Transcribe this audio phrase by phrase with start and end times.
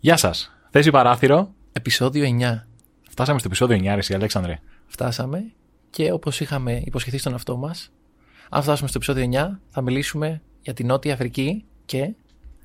[0.00, 0.50] Γεια σας.
[0.70, 1.54] Θέση παράθυρο.
[1.72, 2.66] Επισόδιο 9.
[3.10, 4.58] Φτάσαμε στο επεισόδιο 9, εσύ, Αλέξανδρε.
[4.86, 5.44] Φτάσαμε
[5.90, 7.90] και όπως είχαμε υποσχεθεί στον εαυτό μας,
[8.50, 12.10] αν φτάσουμε στο επεισόδιο 9, θα μιλήσουμε για την Νότια Αφρική και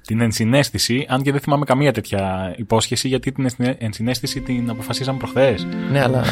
[0.02, 5.18] Την ενσυναίσθηση, αν και δεν θυμάμαι καμία τέτοια υπόσχεση, γιατί την ενσυναί- ενσυναίσθηση την αποφασίσαμε
[5.18, 5.68] προχθές.
[5.91, 6.24] Ναι, αλλά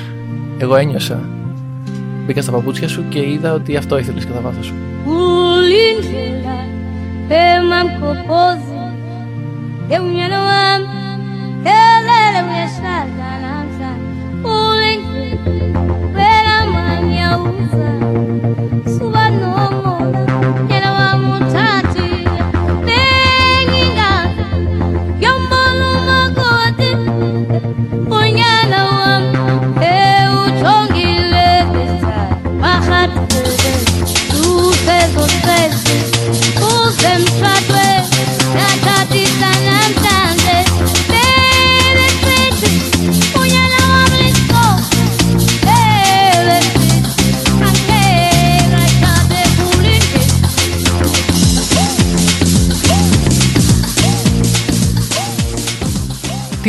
[0.58, 1.28] εγώ ένιωσα.
[2.26, 4.74] Μπήκα στα παπούτσια σου και είδα ότι αυτό ήθελες κατά βάθος σου.
[9.88, 10.12] Yeah.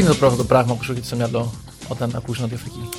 [0.04, 1.54] Είναι το πρώτο πράγμα που σου έρχεται στο μυαλό
[1.88, 2.90] όταν ακούς Νότια Αφρική.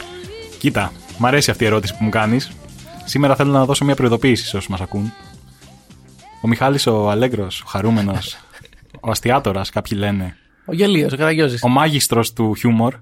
[0.59, 2.51] Κοίτα, μ' αρέσει αυτή η ερώτηση που μου κάνεις.
[3.05, 5.13] Σήμερα θέλω να δώσω μια προειδοποίηση σε όσους μας ακούν.
[6.43, 8.37] Ο Μιχάλης ο Αλέγκρος, ο χαρούμενος,
[9.01, 10.37] ο αστιάτορας, κάποιοι λένε.
[10.65, 11.63] Ο Γελίος, ο Καραγιώζης.
[11.63, 12.95] Ο μάγιστρος του χιούμορ,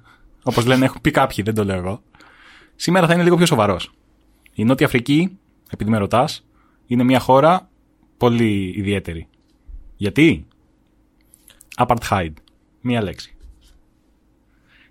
[0.42, 2.02] όπως λένε, έχουν πει κάποιοι, δεν το λέω εγώ.
[2.76, 3.92] Σήμερα θα είναι λίγο πιο σοβαρός.
[4.54, 5.38] Η Νότια Αφρική,
[5.70, 6.44] επειδή με ρωτάς,
[6.86, 7.68] είναι μια χώρα
[8.16, 9.28] πολύ ιδιαίτερη.
[9.96, 10.46] Γιατί;
[11.76, 12.32] Apartheid.
[12.80, 13.31] Μία λέξη.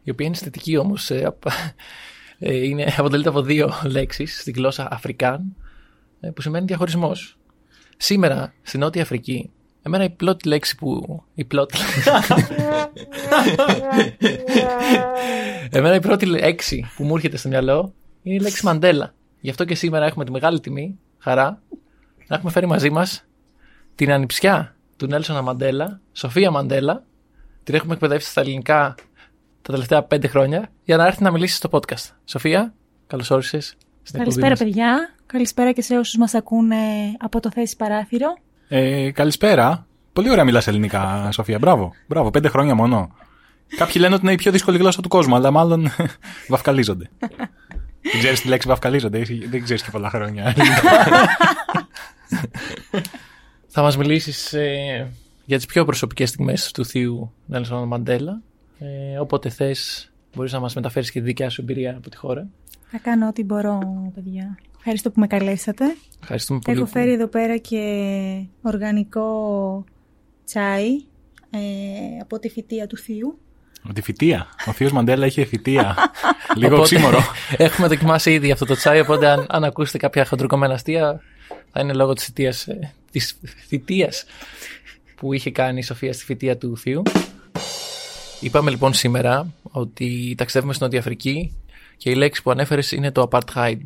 [0.04, 1.10] Η οποία είναι αισθητική όμως.
[1.10, 1.48] ε, απ-
[2.40, 5.56] ε, είναι, αποτελείται από δύο λέξεις στη γλώσσα Αφρικάν,
[6.20, 7.38] ε, που σημαίνει διαχωρισμός.
[7.98, 9.50] Σήμερα, στη Νότια Αφρική,
[9.82, 11.24] εμένα η πρώτη λέξη που...
[11.34, 11.78] Η πρώτη...
[15.72, 19.14] εμένα η πρώτη λέξη που μου έρχεται στο μυαλό είναι η λέξη Μαντέλα.
[19.40, 21.62] Γι' αυτό και σήμερα έχουμε τη μεγάλη τιμή, χαρά,
[22.28, 23.26] να έχουμε φέρει μαζί μας
[23.96, 27.04] την ανιψιά του Νέλσονα Μαντέλα, Σοφία Μαντέλα.
[27.64, 28.96] Την έχουμε εκπαιδεύσει στα ελληνικά
[29.62, 32.10] τα τελευταία πέντε χρόνια για να έρθει να μιλήσει στο podcast.
[32.26, 32.74] Σοφία,
[33.08, 33.76] καλώς όρισες.
[34.12, 35.16] Καλησπέρα, παιδιά.
[35.26, 36.76] Καλησπέρα και σε όσους μας ακούνε
[37.20, 38.38] από το θέση παράθυρο.
[38.68, 39.86] Ε, καλησπέρα.
[40.14, 41.60] Πολύ ωραία μιλάς ελληνικά, Σοφία.
[41.60, 41.94] Μπράβο.
[42.08, 43.16] Μπράβο, πέντε χρόνια μόνο.
[43.78, 45.88] Κάποιοι λένε ότι είναι η πιο δύσκολη γλώσσα του κόσμου, αλλά μάλλον
[46.50, 47.10] βαφκαλίζονται.
[48.12, 50.56] δεν ξέρεις τη λέξη βαφκαλίζονται, εσύ δεν ξέρεις και πολλά χρόνια.
[53.74, 55.12] Θα μας μιλήσεις ε,
[55.46, 58.42] για τις πιο προσωπικές στιγμές του θείου Νέλσον Μαντέλα.
[58.84, 62.48] Ε, όποτε θες, μπορείς να μας μεταφέρεις και τη δικιά σου εμπειρία από τη χώρα.
[62.92, 63.80] Θα κάνω ό,τι μπορώ,
[64.16, 64.58] παιδιά.
[64.78, 65.86] Ευχαριστώ που με καλέσατε.
[66.22, 66.78] Ευχαριστούμε πολύ.
[66.78, 67.82] Έχω που- φέρει εδώ πέρα και
[68.62, 69.84] οργανικό
[70.46, 70.90] τσάι
[71.50, 71.60] ε,
[72.22, 73.40] από τη φυτεία του θείου.
[73.94, 74.48] Τη φυτεία.
[74.68, 75.96] Ο θείος Μαντέλα είχε φυτεία.
[76.58, 77.20] Λίγο Οπότε, οξύμορο.
[77.58, 81.22] Έχουμε δοκιμάσει ήδη αυτό το τσάι, οπότε αν, αν ακούσετε κάποια χοντροκομμένα αστεία,
[81.72, 84.26] θα είναι λόγω της θητείας, ε, της θητείας
[85.16, 87.02] που είχε κάνει η Σοφία στη φοιτεία του θείου.
[88.42, 91.58] Είπαμε λοιπόν σήμερα ότι ταξιδεύουμε στην Νότια Αφρική
[91.98, 93.82] και η λέξη που ανέφερες είναι το apartheid.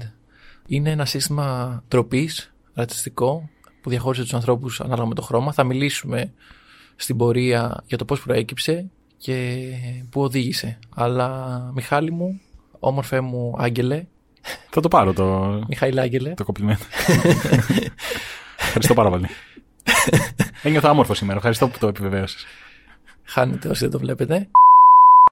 [0.67, 3.49] Είναι ένα σύστημα τροπής, ρατσιστικό,
[3.81, 5.51] που διαχώρισε τους ανθρώπους ανάλογα με το χρώμα.
[5.51, 6.33] Θα μιλήσουμε
[6.95, 9.63] στην πορεία για το πώς προέκυψε και
[10.09, 10.79] πού οδήγησε.
[10.95, 12.41] Αλλά Μιχάλη μου,
[12.79, 14.05] όμορφε μου άγγελε,
[14.69, 16.83] Θα το πάρω το, Μιχαήλ Άγγελε, το κομπλιμέντο.
[18.57, 19.27] Ευχαριστώ πάρα πολύ.
[20.63, 21.37] Ένιωθα άμορφο σήμερα.
[21.37, 22.45] Ευχαριστώ που το επιβεβαίωσες.
[23.25, 24.47] Χάνετε όσοι δεν το βλέπετε.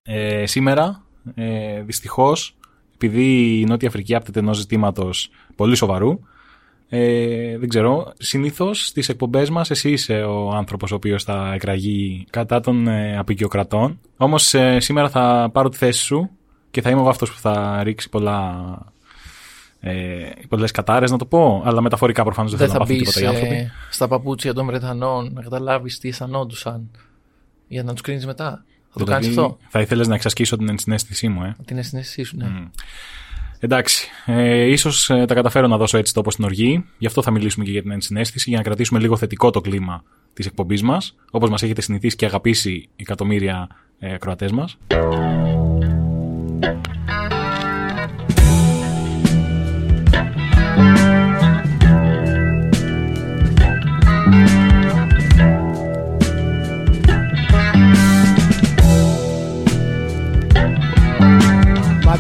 [0.04, 1.04] Ε, σήμερα,
[1.36, 2.56] ε, δυστυχώς,
[2.94, 6.20] επειδή η Νότια Αφρική άπτεται ενός ζητήματος πολύ σοβαρού,
[6.90, 12.26] ε, δεν ξέρω, συνήθως στις εκπομπές μας εσύ είσαι ο άνθρωπος ο οποίος θα εκραγεί
[12.30, 14.00] κατά των ε, απεικιοκρατών.
[14.18, 16.30] Όμως ε, σήμερα θα πάρω τη θέση σου
[16.72, 18.78] και θα είμαι εγώ αυτό που θα ρίξει πολλά.
[19.80, 23.06] Ε, πολλές κατάρες να το πω, αλλά μεταφορικά προφανώς δεν, Δεν θέλω θα να μπεις
[23.06, 23.72] πάθουν τίποτα οι άνθρωποι.
[23.90, 26.90] στα παπούτσια των Βρετανών να καταλάβεις τι αισθανόντουσαν
[27.74, 28.66] για να τους κρίνεις μετά.
[28.90, 29.58] Θα το Δηλαδή, κάνεις αυτό.
[29.70, 32.46] Θα ήθελες να εξασκήσω την ενσυναίσθησή μου, ε; Την αισθησή σου, ναι.
[32.46, 32.70] Μμ.
[33.60, 34.10] Εντάξει.
[34.26, 36.86] Ε, ίσως ε, τα καταφέρω να δώσω έτσι τόπο στην οργή.
[36.98, 40.04] Γι' αυτό θα μιλήσουμε και για την ενσυναίσθηση, για να κρατήσουμε λίγο θετικό το κλίμα
[40.34, 43.68] της εκπομπής μας, όπως μας έχετε συνηθίσει και αγαπήσει εκατομμύρια
[44.00, 44.78] ε, ακροατές μας.
[54.34, 54.63] My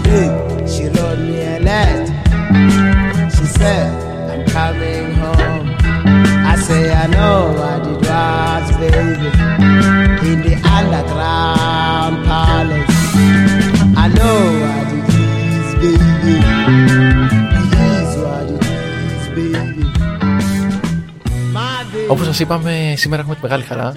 [0.05, 0.31] big,
[0.71, 2.13] she wrote me a letter.
[3.35, 3.45] She
[22.09, 23.93] Όπως σας είπαμε, σήμερα έχουμε τη μεγάλη χαρά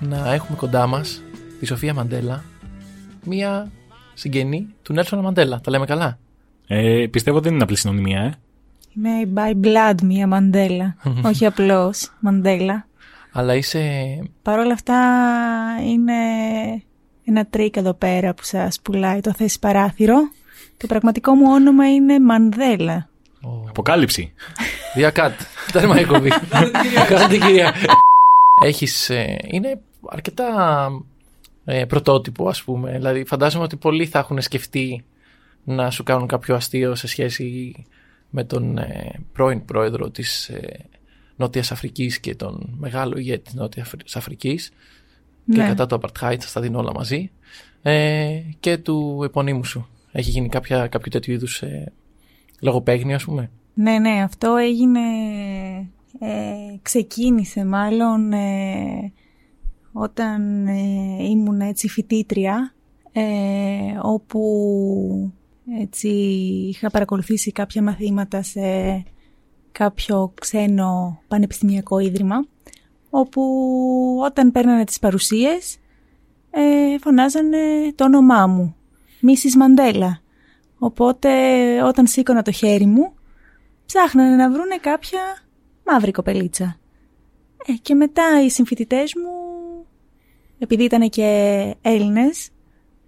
[0.00, 1.22] να έχουμε κοντά μας
[1.60, 2.44] τη Σοφία Μαντέλα,
[3.24, 3.70] μία
[4.14, 5.60] συγγενή του Νέλσον Μαντέλα.
[5.60, 6.18] Τα λέμε καλά;
[6.66, 8.34] Ε, πιστεύω δεν είναι απλή συνωνυμία, ε.
[8.96, 10.96] Είμαι η by blood μία Μαντέλα.
[11.30, 12.86] όχι απλώς Μαντέλα.
[13.32, 13.80] Αλλά είσαι
[14.42, 14.96] Παρ' όλα αυτά
[15.86, 16.12] είναι
[17.24, 20.16] ένα τρικ εδώ πέρα που σας πουλάει το θέση παράθυρο.
[20.76, 23.08] Το πραγματικό μου όνομα είναι Μανδέλα.
[23.68, 24.32] Αποκάλυψη.
[24.96, 25.40] Και cut.
[25.72, 26.30] Τέρμα η εκπομπή.
[27.08, 27.74] Κάντε την κυρία.
[28.64, 30.88] Έχεις, ε, είναι αρκετά
[31.64, 32.92] ε, πρωτότυπο ας πούμε.
[32.92, 35.04] Δηλαδή φαντάζομαι ότι πολλοί θα έχουν σκεφτεί
[35.64, 37.74] να σου κάνουν κάποιο αστείο σε σχέση
[38.30, 40.84] με τον ε, πρώην πρόεδρο της ε,
[41.36, 44.68] Νότιας Αφρικής και τον μεγάλο ηγέτη της Νότιας Αφρ- Αφρικής
[45.52, 45.66] και Ναι.
[45.66, 47.30] κατά το Apartheid, θα τα δίνω όλα μαζί
[47.82, 49.88] ε, και του επωνύμου σου.
[50.12, 51.92] Έχει γίνει κάποια, κάποιο τέτοιο είδους ε,
[52.60, 55.00] λογοπαίγνιο ας πούμε; Ναι, ναι, αυτό έγινε,
[56.20, 59.12] ε, ξεκίνησε μάλλον ε,
[59.96, 62.74] όταν ε, ήμουν έτσι φοιτήτρια,
[63.12, 63.22] ε,
[64.02, 65.32] όπου
[65.80, 66.08] έτσι
[66.68, 68.60] είχα παρακολουθήσει κάποια μαθήματα σε
[69.72, 72.46] κάποιο ξένο πανεπιστημιακό ίδρυμα,
[73.10, 73.42] όπου
[74.24, 75.78] όταν παίρνανε τις παρουσίες
[76.50, 78.76] ε, φωνάζανε το όνομά μου,
[79.22, 79.56] Mrs.
[79.56, 80.20] Μαντέλα.
[80.78, 81.30] Οπότε
[81.82, 83.14] όταν σήκωνα το χέρι μου,
[83.86, 85.20] ψάχνανε να βρούνε κάποια
[85.86, 86.78] μαύρη κοπελίτσα.
[87.66, 89.43] Ε, και μετά οι συμφοιτητές μου,
[90.58, 91.26] επειδή ήταν και
[91.82, 92.48] Έλληνες,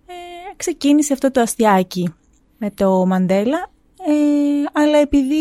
[0.06, 0.12] ε,
[0.56, 2.14] ξεκίνησε αυτό το αστιάκι
[2.58, 3.70] με το Μαντέλα,
[4.06, 4.12] ε,
[4.72, 5.36] αλλά επειδή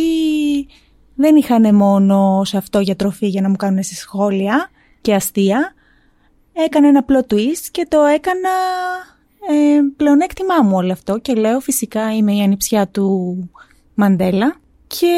[1.15, 4.69] δεν είχαν μόνο σε αυτό για τροφή για να μου κάνουν σε σχόλια
[5.01, 5.73] και αστεία,
[6.53, 8.49] έκανα ένα απλό twist και το έκανα
[9.49, 13.49] ε, πλεονέκτημά μου όλο αυτό και λέω φυσικά είμαι η ανιψιά του
[13.93, 14.55] Μαντέλα
[14.87, 15.15] και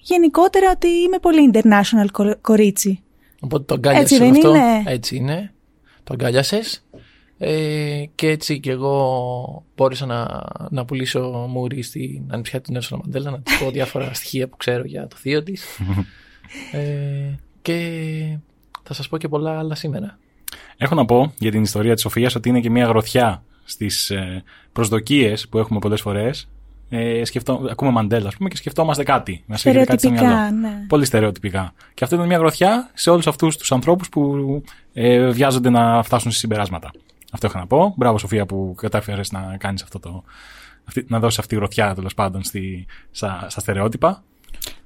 [0.00, 3.02] γενικότερα ότι είμαι πολύ international κο- κορίτσι.
[3.40, 4.66] Οπότε το αγκάλιασες Έτσι δεν όλο αυτό.
[4.66, 5.50] είναι; Έτσι είναι.
[6.06, 6.84] Το αγκάλιασες.
[7.38, 13.30] Ε, και έτσι και εγώ μπόρεσα να, να πουλήσω μούρι στην ανιψιά του Νέλσον Μαντέλα,
[13.30, 15.80] να της πω διάφορα στοιχεία που ξέρω για το θείο της.
[16.72, 18.38] ε, και
[18.82, 20.18] θα σας πω και πολλά άλλα σήμερα.
[20.76, 24.42] Έχω να πω για την ιστορία της Σοφίας ότι είναι και μια γροθιά στις ε,
[24.72, 26.48] προσδοκίες που έχουμε πολλές φορές.
[26.88, 29.42] Ε, σκεφτό, ακούμε Μαντέλα, ας πούμε, και σκεφτόμαστε κάτι.
[29.46, 30.28] Μας έρχεται κάτι στο μυαλό.
[30.28, 30.84] Στερεοτυπικά, ναι.
[30.88, 31.72] Πολύ στερεοτυπικά.
[31.94, 34.62] Και αυτό είναι μια γροθιά σε όλους αυτούς τους ανθρώπους που
[34.92, 36.90] ε, βιάζονται να φτάσουν σε συμπεράσματα.
[37.32, 37.94] Αυτό είχα να πω.
[37.96, 40.24] Μπράβο, Σοφία, που κατάφερες να κάνεις αυτό το.
[40.84, 44.22] Αυτή, να δώσεις αυτή τη γροθιά τέλος πάντων στη, στα, στα στερεότυπα.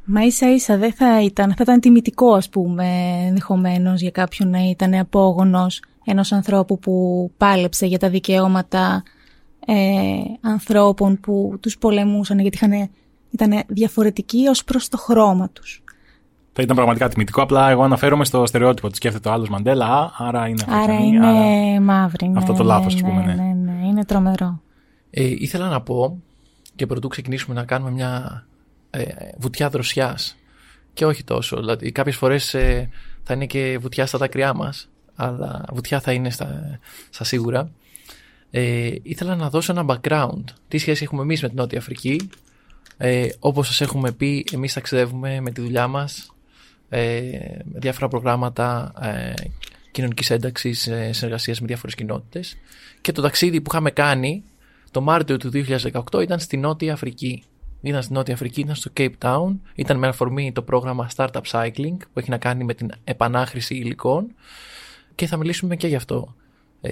[0.04, 2.86] Μα ίσα ίσα δεν θα ήταν, θα ήταν τιμητικό ας πούμε
[3.26, 9.02] ενδεχομένως για κάποιον να ήταν απόγονος ενός ανθρώπου που πάλεψε για τα δικαιώματα
[9.66, 9.74] ε,
[10.40, 12.90] ανθρώπων που τους πολεμούσαν γιατί είχαν,
[13.30, 15.82] ήταν διαφορετικοί ως προς το χρώμα τους.
[16.52, 17.42] Θα ήταν πραγματικά τιμητικό.
[17.42, 19.86] Απλά εγώ αναφέρομαι στο στερεότυπο ότι σκέφτεται ο άλλος Μαντέλα.
[19.86, 22.28] Α, άρα είναι Άρα Αφρικανή, είναι άρα- μαύρη.
[22.28, 23.34] Ναι, Αυτό το ναι, λάθος, ας ναι, πούμε, ναι.
[23.34, 24.60] ναι, ναι, είναι τρομερό.
[25.10, 26.18] Ε, ήθελα να πω
[26.76, 28.44] και πρωτού ξεκινήσουμε να κάνουμε μια
[28.90, 29.02] ε,
[29.38, 30.36] βουτιά δροσιάς
[30.92, 31.56] και όχι τόσο.
[31.56, 32.88] Δηλαδή κάποιες φορές ε,
[33.22, 36.78] θα είναι και βουτιά στα δάκρυά μας αλλά βουτιά θα είναι στα,
[37.10, 37.70] στα σίγουρα.
[38.50, 40.44] Ε, ήθελα να δώσω ένα background.
[40.68, 42.30] Τι σχέση έχουμε εμείς με την Νότια Αφρική.
[42.96, 46.34] Ε, όπως σας έχουμε πει, εμείς ταξιδεύουμε με τη δουλειά μας
[46.88, 47.20] ε,
[47.64, 49.32] με διάφορα προγράμματα ε,
[49.90, 52.56] κοινωνικής ένταξης, ε, συνεργασίας με διάφορες κοινότητες.
[53.00, 54.44] Και το ταξίδι που είχαμε κάνει
[54.90, 55.50] το Μάρτιο του
[56.12, 57.42] 2018 ήταν στη Νότια Αφρική.
[57.80, 59.56] Ήταν στη Νότια Αφρική, ήταν στο Cape Town.
[59.74, 64.34] Ήταν με αφορμή το πρόγραμμα Startup Cycling που έχει να κάνει με την επανάχρηση υλικών.
[65.14, 66.39] Και θα μιλήσουμε και γι' αυτό ε,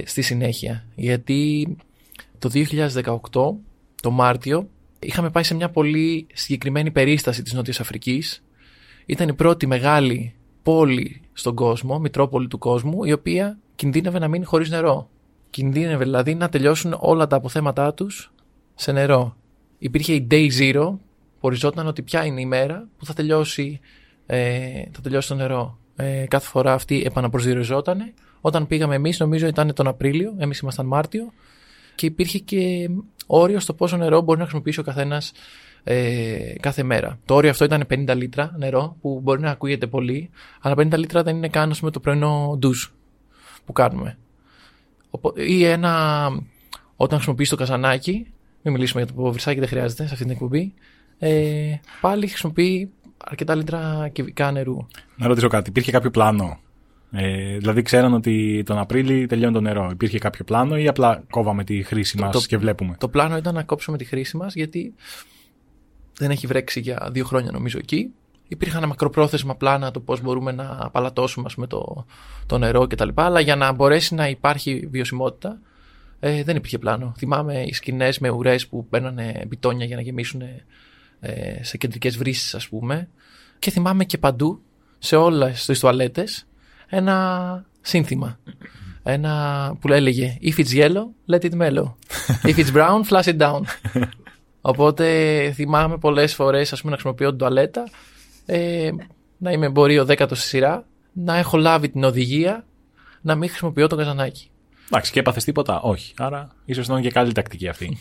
[0.05, 0.85] στη συνέχεια.
[0.95, 1.77] Γιατί
[2.39, 3.57] το 2018,
[4.03, 4.69] το Μάρτιο,
[4.99, 8.45] είχαμε πάει σε μια πολύ συγκεκριμένη περίσταση της Νότιας Αφρικής.
[9.07, 14.45] Ήταν η πρώτη μεγάλη πόλη στον κόσμο, μητρόπολη του κόσμου, η οποία κινδύνευε να μείνει
[14.45, 15.09] χωρίς νερό.
[15.51, 18.33] Κινδύνευε δηλαδή να τελειώσουν όλα τα αποθέματά τους
[18.75, 19.37] σε νερό.
[19.79, 20.97] Υπήρχε η Day Zero,
[21.41, 23.81] που οριζόταν ότι ποια είναι η μέρα που θα τελειώσει,
[24.27, 25.79] ε, θα τελειώσει το νερό.
[25.97, 28.13] Ε, κάθε φορά αυτή επαναπροσδιοριζόταν.
[28.41, 31.33] Όταν πήγαμε εμείς, νομίζω ήταν τον Απρίλιο, εμείς ήμασταν Μάρτιο,
[31.95, 32.89] και υπήρχε και
[33.27, 35.33] όριο στο πόσο νερό μπορεί να χρησιμοποιήσει ο καθένας
[35.85, 37.19] ε, κάθε μέρα.
[37.25, 40.31] Το όριο αυτό ήταν 50 λίτρα νερό, που μπορεί να ακούγεται πολύ,
[40.61, 42.87] αλλά 50 λίτρα δεν είναι καν ας πούμε, το πρωινό ντουζ
[43.65, 44.19] που κάνουμε.
[45.11, 46.29] Οπό- Ή ένα.
[46.97, 48.27] Όταν χρησιμοποιείς το καζανάκι,
[48.63, 50.75] μην μιλήσουμε για το βρυσάκι, δεν χρειάζεται σε αυτή την εκπομπή.
[51.19, 52.91] Ε, πάλι χρησιμοποιεί
[53.25, 54.77] αρκετά λίτρα κυβικά νερού.
[55.17, 55.71] Να ρωτήσω κάτι.
[55.71, 56.59] Υπήρχε κάποιο πλάνο
[57.13, 59.89] Ε, δηλαδή ξέραν ότι τον Απρίλη τελειώνει το νερό.
[59.93, 63.55] Υπήρχε κάποιο πλάνο ή απλά κόβαμε τη χρήση μας το- και βλέπουμε; Το πλάνο ήταν
[63.55, 64.95] να κόψουμε τη χρήση μας γιατί
[66.19, 68.11] δεν έχει βρέξει για δύο χρόνια νομίζω εκεί.
[68.49, 72.07] Υπήρχαν μακροπρόθεσμα πλάνα το πώς μπορούμε να απαλατώσουμε ας πούμε, το,
[72.47, 73.09] το νερό κτλ.
[73.15, 75.59] Αλλά για να μπορέσει να υπάρχει βιωσιμότητα
[76.21, 77.15] ε, δεν υπήρχε πλάνο.
[77.17, 80.43] Θυμάμαι οι σκηνές με ουρές που μπαίνανε μπιτόνια για να γεμίσουν
[81.21, 83.09] ε, σε κεντρικές βρύσεις, ας πούμε.
[83.59, 84.61] Και θυμάμαι και παντού,
[84.99, 86.47] σε όλες τις τουαλέτες,
[86.89, 88.39] ένα σύνθημα.
[89.03, 91.95] Ένα που έλεγε If it's yellow, let it mellow.
[92.43, 93.61] If it's brown, flush it down.
[94.61, 95.07] Οπότε
[95.55, 97.89] θυμάμαι πολλές φορές να χρησιμοποιώ την τουαλέτα,
[98.47, 98.91] ε,
[99.39, 102.65] να είμαι εμπορίο δέκατο στη σειρά, να έχω λάβει την οδηγία
[103.21, 104.51] να μην χρησιμοποιώ το καζανάκι.
[104.91, 105.81] Εντάξει, και έπαθες τίποτα.
[105.81, 106.15] Όχι.
[106.17, 107.99] Άρα ίσως ήταν και καλή τακτική αυτή.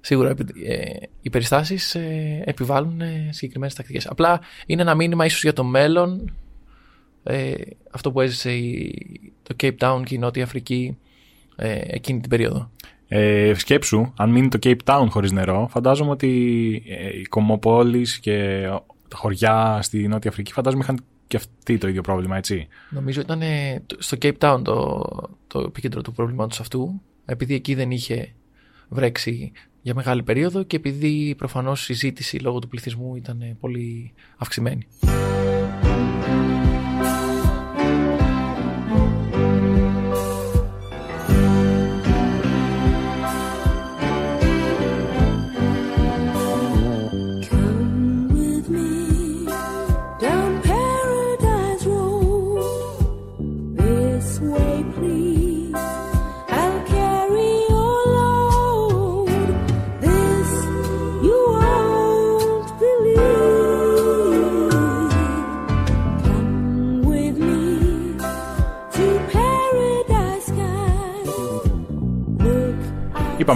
[0.00, 0.34] Σίγουρα
[0.66, 0.84] ε,
[1.20, 4.06] οι περιστάσεις ε, επιβάλλουν ε, συγκεκριμένες τακτικές.
[4.06, 6.34] Απλά είναι ένα μήνυμα ίσως για το μέλλον.
[7.28, 7.54] Ε,
[7.90, 8.94] αυτό που έζησε η,
[9.42, 10.96] το Cape Town και η Νότια Αφρική
[11.56, 12.70] ε, εκείνη την περίοδο.
[13.08, 18.62] Ε, σκέψου, αν μείνει το Cape Town χωρίς νερό, φαντάζομαι ότι ε, οι κομμοπόλεις και
[19.08, 22.68] τα χωριά στη Νότια Αφρική φαντάζομαι είχαν και αυτοί το ίδιο πρόβλημα, έτσι.
[22.90, 25.02] Νομίζω ήταν ε, το- στο Cape Town το,
[25.46, 28.32] το επίκεντρο του προβλήματος αυτού, επειδή εκεί δεν είχε
[28.88, 29.52] βρέξει
[29.82, 34.86] για μεγάλη περίοδο και επειδή προφανώς η ζήτηση λόγω του πληθυσμού ήταν ε, πολύ αυξημένη.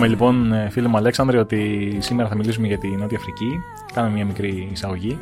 [0.00, 3.60] Είπαμε λοιπόν, ε, φίλε μου Αλέξανδρε, ότι σήμερα θα μιλήσουμε για τη Νότια Αφρική.
[3.94, 5.18] Κάναμε μια μικρή εισαγωγή.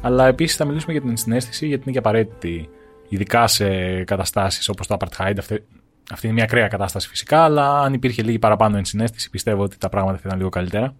[0.00, 2.68] Αλλά επίσης θα μιλήσουμε για την συνέστηση, γιατί είναι και απαραίτητη,
[3.08, 3.68] ειδικά σε
[4.04, 5.34] καταστάσεις όπως το Apartheid.
[5.38, 5.64] Αυτή,
[6.10, 9.88] αυτή είναι μια ακραία κατάσταση φυσικά, αλλά αν υπήρχε λίγη παραπάνω ενσυναίσθηση, πιστεύω ότι τα
[9.88, 10.94] πράγματα θα ήταν λίγο καλύτερα.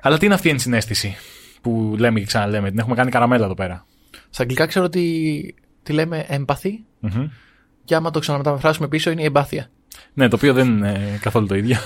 [0.00, 1.16] Αλλά τι είναι αυτή η ενσυναίσθηση
[1.60, 3.86] που λέμε και ξαναλέμε, την έχουμε κάνει καραμέλα εδώ πέρα.
[4.30, 6.70] Στα αγγλικά ξέρω ότι τη λέμε empathy
[7.00, 7.28] Μμμ.
[7.84, 9.70] και άμα το ξαναμεταφράσουμε πίσω είναι η εμπάθεια.
[10.14, 11.76] Ναι, το οποίο δεν είναι καθόλου το ίδιο.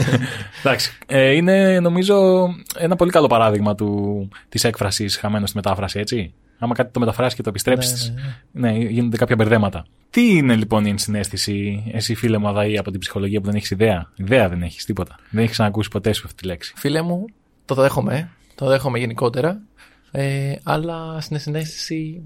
[0.60, 0.98] Εντάξει.
[1.06, 6.34] Ε, είναι νομίζω ένα πολύ καλό παράδειγμα του, της έκφρασης χαμένος στη μετάφραση, έτσι.
[6.62, 8.14] Άμα κάτι το μεταφράσεις και το επιστρέψεις,
[8.52, 9.86] Ναι, ναι, γίνονται κάποια μπερδέματα.
[10.10, 13.70] Τι είναι λοιπόν η ενσυναίσθηση, εσύ φίλε μου Αδαή από την ψυχολογία που δεν έχεις
[13.70, 15.18] ιδέα; Ιδέα δεν έχεις τίποτα.
[15.30, 16.72] Δεν έχεις ξανακούσει ποτέ σου αυτή τη λέξη.
[16.76, 17.24] Φίλε μου,
[17.64, 19.60] το δέχομαι, το δέχομαι γενικότερα,
[20.10, 22.22] ε, αλλά στην συνέστηση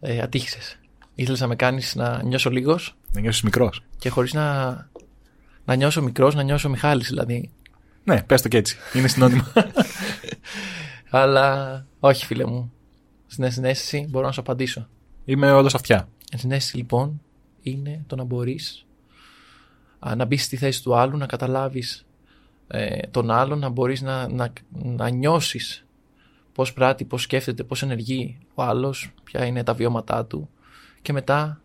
[0.00, 0.78] ε, ατύχησες.
[1.14, 3.82] Ήθελες να με κάνεις να νιώσω λίγος; Δεν νιώσεις μικρός.
[3.98, 4.70] και χωρίς να,
[5.64, 7.50] να νιώσω μικρός, να νιώσω Μιχάλης δηλαδή.
[8.04, 8.76] Ναι, πες το και έτσι.
[8.94, 9.44] Είναι συνώνυμο.
[11.10, 12.72] Αλλά όχι φίλε μου.
[13.26, 14.88] Στην συνέστηση μπορώ να σου απαντήσω.
[15.24, 16.08] Είμαι όλος αυτιά.
[16.32, 17.20] Η συνέστηση λοιπόν
[17.62, 18.86] είναι το να μπορείς
[19.98, 22.06] α, να μπεις στη θέση του άλλου, να καταλάβεις
[22.68, 25.84] ε, τον άλλον, να μπορείς να, να, να νιώσεις
[26.52, 30.48] πώς πράττει, πώς σκέφτεται, πώς ενεργεί ο άλλος, ποια είναι τα βιώματά του
[31.02, 31.60] και μετά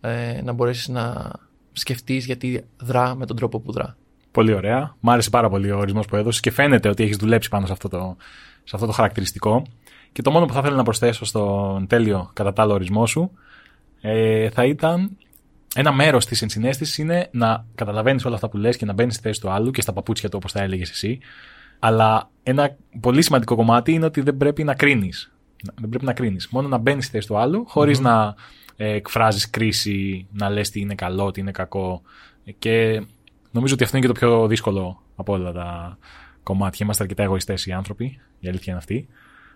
[0.00, 1.32] ε, να μπορέσεις να
[1.72, 3.96] σκεφτείς γιατί δρά με τον τρόπο που δρά.
[4.30, 4.94] Πολύ ωραία.
[5.00, 7.72] Μ' άρεσε πάρα πολύ ο ορισμός που έδωσες και φαίνεται ότι έχεις δουλέψει πάνω σε
[7.72, 8.16] αυτό, το,
[8.64, 9.62] σε αυτό το χαρακτηριστικό.
[10.12, 13.30] Και το μόνο που θα ήθελα να προσθέσω στον τέλειο κατά τα άλλα ορισμό σου
[14.00, 15.16] ε, θα ήταν
[15.74, 19.22] ένα μέρος της ενσυναίσθησης είναι να καταλαβαίνεις όλα αυτά που λες και να μπαίνεις στη
[19.22, 21.18] θέση του άλλου και στα παπούτσια του όπως τα έλεγες εσύ.
[21.78, 25.32] Αλλά ένα πολύ σημαντικό κομμάτι είναι ότι δεν πρέπει να κρίνεις.
[25.74, 26.48] Δεν πρέπει να κρίνεις.
[26.48, 28.34] Μόνο να μπαίνεις στη θέση του άλλου χωρίς να
[28.80, 32.02] ε, εκφράζεις κρίση, να λες τι είναι καλό, τι είναι κακό.
[32.58, 33.02] Και
[33.50, 35.98] νομίζω ότι αυτό είναι και το πιο δύσκολο από όλα τα
[36.42, 36.78] κομμάτια.
[36.82, 38.20] Είμαστε αρκετά εγωιστές οι άνθρωποι.
[38.40, 39.08] Η αλήθεια είναι αυτή.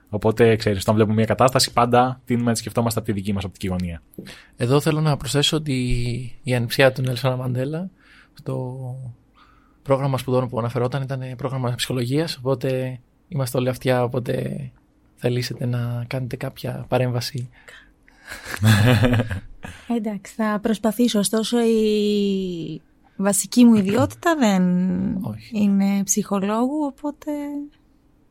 [0.09, 3.45] Οπότε, ξέρεις, όταν βλέπουμε μια κατάσταση, πάντα τίνουμε να τη σκεφτόμαστε από τη δική μας
[3.45, 4.03] οπτική γωνία.
[4.57, 5.75] Εδώ θέλω να προσθέσω ότι
[6.43, 7.91] η ανιψιά του Νέλσον Μαντέλα
[8.35, 8.81] στο
[9.83, 14.71] πρόγραμμα σπουδών που αναφερόταν ήταν πρόγραμμα ψυχολογίας, οπότε είμαστε όλοι αυτιά, οπότε
[15.17, 17.49] θελήσετε να κάνετε κάποια παρέμβαση.
[19.97, 21.19] Εντάξει, θα προσπαθήσω.
[21.19, 22.81] Ωστόσο, η
[23.17, 24.63] βασική μου ιδιότητα δεν
[25.23, 25.51] Όχι.
[25.53, 27.31] είναι ψυχολόγου, οπότε...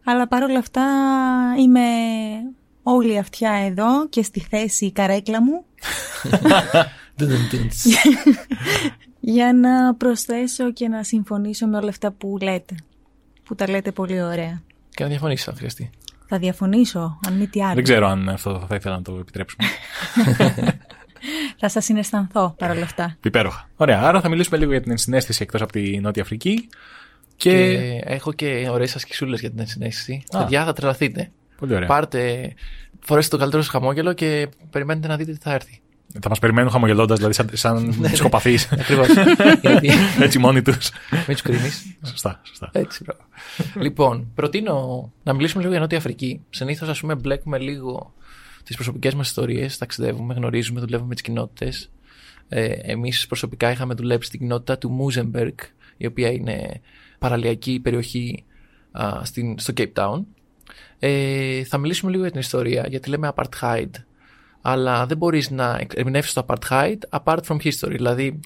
[0.03, 0.83] Αλλά παρόλα αυτά
[1.59, 1.81] είμαι
[2.83, 5.65] όλη αυτιά εδώ και στη θέση η καρέκλα μου
[9.19, 12.75] για να προσθέσω και να συμφωνήσω με όλα αυτά που λέτε.
[13.43, 14.61] Που τα λέτε πολύ ωραία.
[14.89, 15.89] Και να διαφωνήσεις αν χρειαστεί.
[16.33, 17.73] Θα διαφωνήσω, αν μη τι άλλο.
[17.73, 19.67] Δεν ξέρω αν αυτό θα ήθελα να το επιτρέψουμε.
[21.59, 23.17] Θα σας συναισθανθώ παρόλα αυτά.
[23.23, 23.69] Υπέροχα.
[23.75, 24.01] Ωραία.
[24.01, 26.69] Άρα θα μιλήσουμε λίγο για την ενσυναίσθηση εκτός από τη Νότια Αφρική.
[27.35, 27.49] Και.
[27.49, 30.23] Και έχω και ωραίες ασκησούλες για την ενσυναίσθηση.
[30.31, 30.39] Α.
[30.39, 31.31] Παιδιά, θα τρελαθείτε.
[31.57, 31.87] Πολύ ωραία.
[31.87, 32.53] Πάρτε,
[32.99, 35.81] φορέστε το καλύτερο σας χαμόγελο και περιμένετε να δείτε τι θα έρθει.
[36.21, 38.71] Θα μας περιμένουν χαμογελώντας, δηλαδή σαν, σαν ψυχοπαθείς.
[38.71, 39.07] Ακριβώς.
[39.61, 39.89] Γιατί
[40.19, 40.89] Έτσι μόνοι τους.
[41.11, 41.95] μην τους κρίνεις.
[42.05, 42.69] σωστά, σωστά.
[42.73, 43.21] Έτσι, μπράβο.
[43.75, 46.41] λοιπόν, προτείνω να μιλήσουμε λίγο για Νότια Αφρική.
[46.49, 48.13] Συνήθως, ας πούμε, μπλέκουμε λίγο
[48.63, 49.77] τις προσωπικές μας ιστορίες.
[49.77, 51.89] Ταξιδεύουμε, γνωρίζουμε, δουλεύουμε με τις κοινότητες.
[52.49, 55.55] Ε, Εμείς προσωπικά είχαμε δουλέψει στην κοινότητα του Μούζεμπεργκ,
[55.97, 56.81] η οποία είναι
[57.19, 58.43] παραλιακή περιοχή
[58.91, 60.19] α, στην, στο Cape Town.
[60.99, 63.89] Ε, θα μιλήσουμε λίγο για την ιστορία, γιατί λέμε apartheid,
[64.61, 68.39] αλλά δεν μπορείς να ερμηνεύσεις το apartheid apart from history, δηλαδή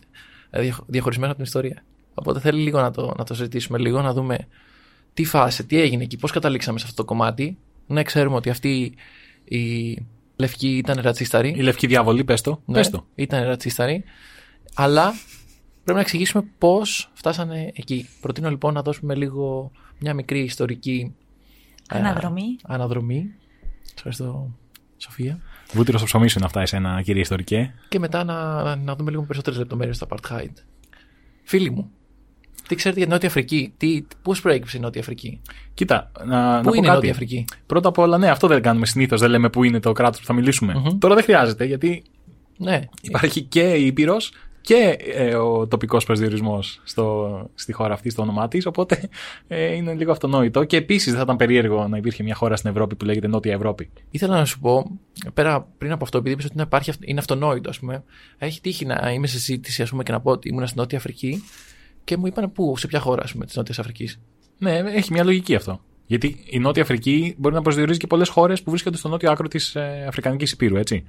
[0.50, 1.84] ε, διαχ- διαχωρισμένο από την ιστορία.
[2.14, 4.38] Οπότε θέλει λίγο να το, να το συζητήσουμε λίγο, να δούμε
[5.14, 7.58] τι φάση, τι έγινε εκεί, πώς καταλήξαμε σε αυτό το κομμάτι.
[7.88, 8.94] Ναι, ξέρουμε ότι αυτή
[9.44, 9.98] η
[10.36, 11.50] λευκή ήταν ρατσίσταρη.
[11.58, 12.62] Η λευκή διάβολη, πες το.
[12.66, 13.06] Ναι, Πες το.
[13.16, 14.04] ήταν ρατσίσταρη.
[14.76, 15.14] Αλλά
[15.84, 18.10] πρέπει να εξηγήσουμε πώς φτάσανε εκεί.
[18.22, 21.16] Προτείνω λοιπόν να δώσουμε λίγο μια μικρή ιστορική
[21.92, 22.58] ε, Αναδρομή.
[22.64, 23.34] αναδρομή.
[23.82, 24.56] Σας ευχαριστώ,
[24.98, 25.40] Σοφία.
[25.76, 27.74] Βούτυρος στο ψωμί σου είναι αυτά, εσένα, κύριε ιστορικέ.
[27.90, 30.54] Και μετά να, να δούμε λίγο περισσότερες λεπτομέρειες στο Apartheid.
[31.44, 31.92] Φίλοι μου,
[32.68, 35.42] τι ξέρετε για την Νότια Αφρική, τι, πώς προέκυψε η Νότια Αφρική,
[35.74, 36.96] Κοίτα, να, να Πού πω είναι η κάτι.
[36.96, 39.20] Νότια Αφρική, Πρώτα απ' όλα, ναι, αυτό δεν κάνουμε συνήθως.
[39.20, 40.74] Δεν λέμε πού είναι το κράτος που θα μιλήσουμε.
[40.74, 40.98] Μμμ.
[40.98, 42.04] Τώρα δεν χρειάζεται, γιατί
[42.58, 44.32] Ναι, υπάρχει και η Ήπειρος
[44.66, 46.82] και ε, ο τοπικός προσδιορισμός
[47.56, 48.66] στη χώρα αυτή, στο όνομά της.
[48.66, 49.10] Οπότε
[49.48, 50.64] ε, είναι λίγο αυτονόητο.
[50.64, 53.54] Και επίσης δεν θα ήταν περίεργο να υπήρχε μια χώρα στην Ευρώπη που λέγεται Νότια
[53.54, 53.90] Ευρώπη.
[54.10, 55.00] Ήθελα να σου πω,
[55.34, 58.04] πέρα πριν από αυτό, επειδή είπες ότι είναι, υπάρχει, αυ- είναι αυτονόητο, ας πούμε,
[58.38, 60.98] έχει τύχει να είμαι σε συζήτηση ας πούμε, και να πω ότι ήμουν στην Νότια
[60.98, 61.44] Αφρική
[62.04, 64.20] και μου είπαν πού, σε ποια χώρα της Νότιας Αφρικής.
[64.58, 65.80] Ναι, έχει μια λογική αυτό.
[66.06, 69.48] Γιατί η Νότια Αφρική μπορεί να προσδιορίζει και πολλές χώρες που βρίσκονται στο νότιο άκρο
[69.48, 71.04] της ε, Αφρικανικής Ηπείρου, έτσι.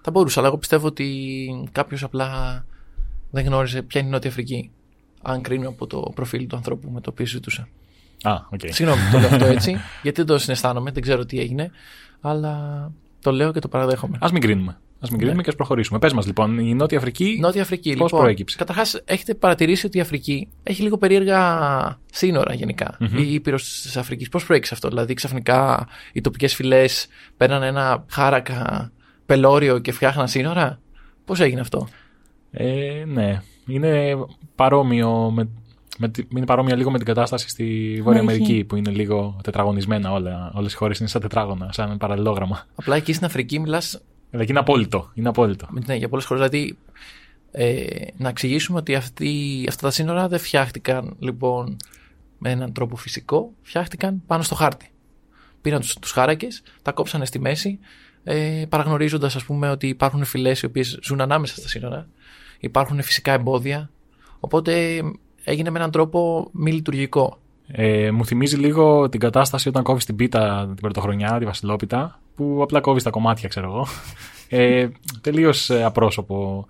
[0.00, 2.64] Θα μπορούσα, αλλά εγώ πιστεύω ότι κάποιος απλά
[3.30, 4.70] δεν γνώριζε ποια είναι η Νότια Αφρική.
[5.22, 7.68] Αν κρίνω από το προφίλ του ανθρώπου με το οποίο συζητούσα.
[8.22, 8.60] Α, οκ.
[8.64, 9.70] Συγγνώμη που το λέω αυτό έτσι,
[10.02, 11.70] γιατί δεν το συναισθάνομαι, δεν ξέρω τι έγινε,
[12.20, 14.18] αλλά το λέω και το παραδέχομαι.
[14.20, 14.78] Ας μην κρίνουμε.
[15.00, 15.98] Ας μην κρίνουμε και ας προχωρήσουμε.
[15.98, 17.38] Πες μας λοιπόν, η Νότια Αφρική.
[17.40, 18.20] Νότια Αφρική, Πώς λοιπόν.
[18.20, 22.96] προέκυψε; Καταρχάς, έχετε παρατηρήσει ότι η Αφρική έχει λίγο περίεργα σύνορα γενικά.
[23.16, 24.28] Η Ήπειρος της Αφρικής.
[24.28, 28.92] Πώς προέκυψε αυτό, Δηλαδή, ξαφνικά οι τοπικές φυλές παίρνανε ένα χάρακα
[29.26, 30.80] πελώριο και φτιάχναν σύνορα;
[31.24, 31.88] Πώς έγινε αυτό;
[32.58, 33.42] Ε, ναι.
[33.66, 34.16] Είναι
[34.54, 35.48] παρόμοιο, με,
[35.98, 38.64] με, τη- είναι παρόμοια λίγο με την κατάσταση στη Βόρεια Ναι, Αμερική ισχύει.
[38.64, 40.52] που είναι λίγο τετραγωνισμένα όλα.
[40.54, 42.66] Όλες οι χώρες είναι σαν τετράγωνα, σαν παραλληλόγραμμα.
[42.74, 43.82] Απλά εκεί στην Αφρική μιλά
[44.32, 45.10] Αλλά εκεί είναι απόλυτο.
[45.14, 45.68] Είναι απόλυτο.
[45.86, 46.48] ναι, για πολλές χώρες.
[46.50, 46.76] Δηλαδή,
[47.50, 47.84] ε,
[48.16, 51.76] να εξηγήσουμε ότι αυτοί, αυτά τα σύνορα δεν φτιάχτηκαν λοιπόν
[52.38, 54.90] με έναν τρόπο φυσικό, φτιάχτηκαν πάνω στο χάρτη.
[55.62, 57.78] Πήραν τους, τους χάρακες, τα κόψανε στη μέση,
[58.24, 62.08] ε, παραγνωρίζοντας ας πούμε ότι υπάρχουν φυλές οι οποίες ζουν ανάμεσα στα σύνορα,
[62.60, 63.90] υπάρχουν φυσικά εμπόδια,
[64.40, 65.02] οπότε
[65.44, 67.38] έγινε με έναν τρόπο μη λειτουργικό.
[67.66, 72.60] Ε, μου θυμίζει λίγο την κατάσταση όταν κόβεις την πίτα την πρωτοχρονιά, τη Βασιλόπιτα, που
[72.62, 73.86] απλά κόβεις τα κομμάτια, ξέρω εγώ.
[74.48, 74.88] Ε,
[75.20, 76.66] Τελείως απρόσωπο.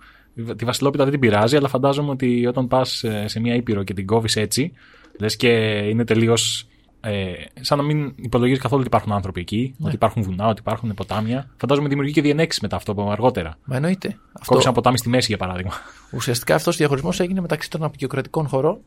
[0.57, 4.05] Τη Βασιλόπιτα δεν την πειράζει, αλλά φαντάζομαι ότι όταν πας σε μια ήπειρο και την
[4.05, 4.73] κόβεις έτσι,
[5.19, 5.47] λες και
[5.89, 6.67] είναι τελείως.
[7.09, 9.85] Ε, σαν να μην υπολογίζει καθόλου ότι υπάρχουν άνθρωποι εκεί, Ναι.
[9.85, 11.49] ότι υπάρχουν βουνά, ότι υπάρχουν ποτάμια.
[11.57, 13.57] Φαντάζομαι δημιουργεί και διενέξεις μετά αυτό από αργότερα.
[13.65, 14.07] Μα εννοείται.
[14.07, 15.71] Αυτό, Κόψει ένα ποτάμι στη μέση, για παράδειγμα.
[16.13, 18.77] ουσιαστικά αυτός ο διαχωρισμός έγινε μεταξύ των απεικιοκρατικών χωρών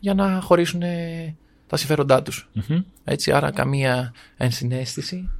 [0.00, 2.48] για να χωρίσουν ε, τα συμφέροντά τους.
[2.52, 2.78] Μμμ.
[3.04, 5.30] Έτσι, άρα καμία ενσυναίσθηση,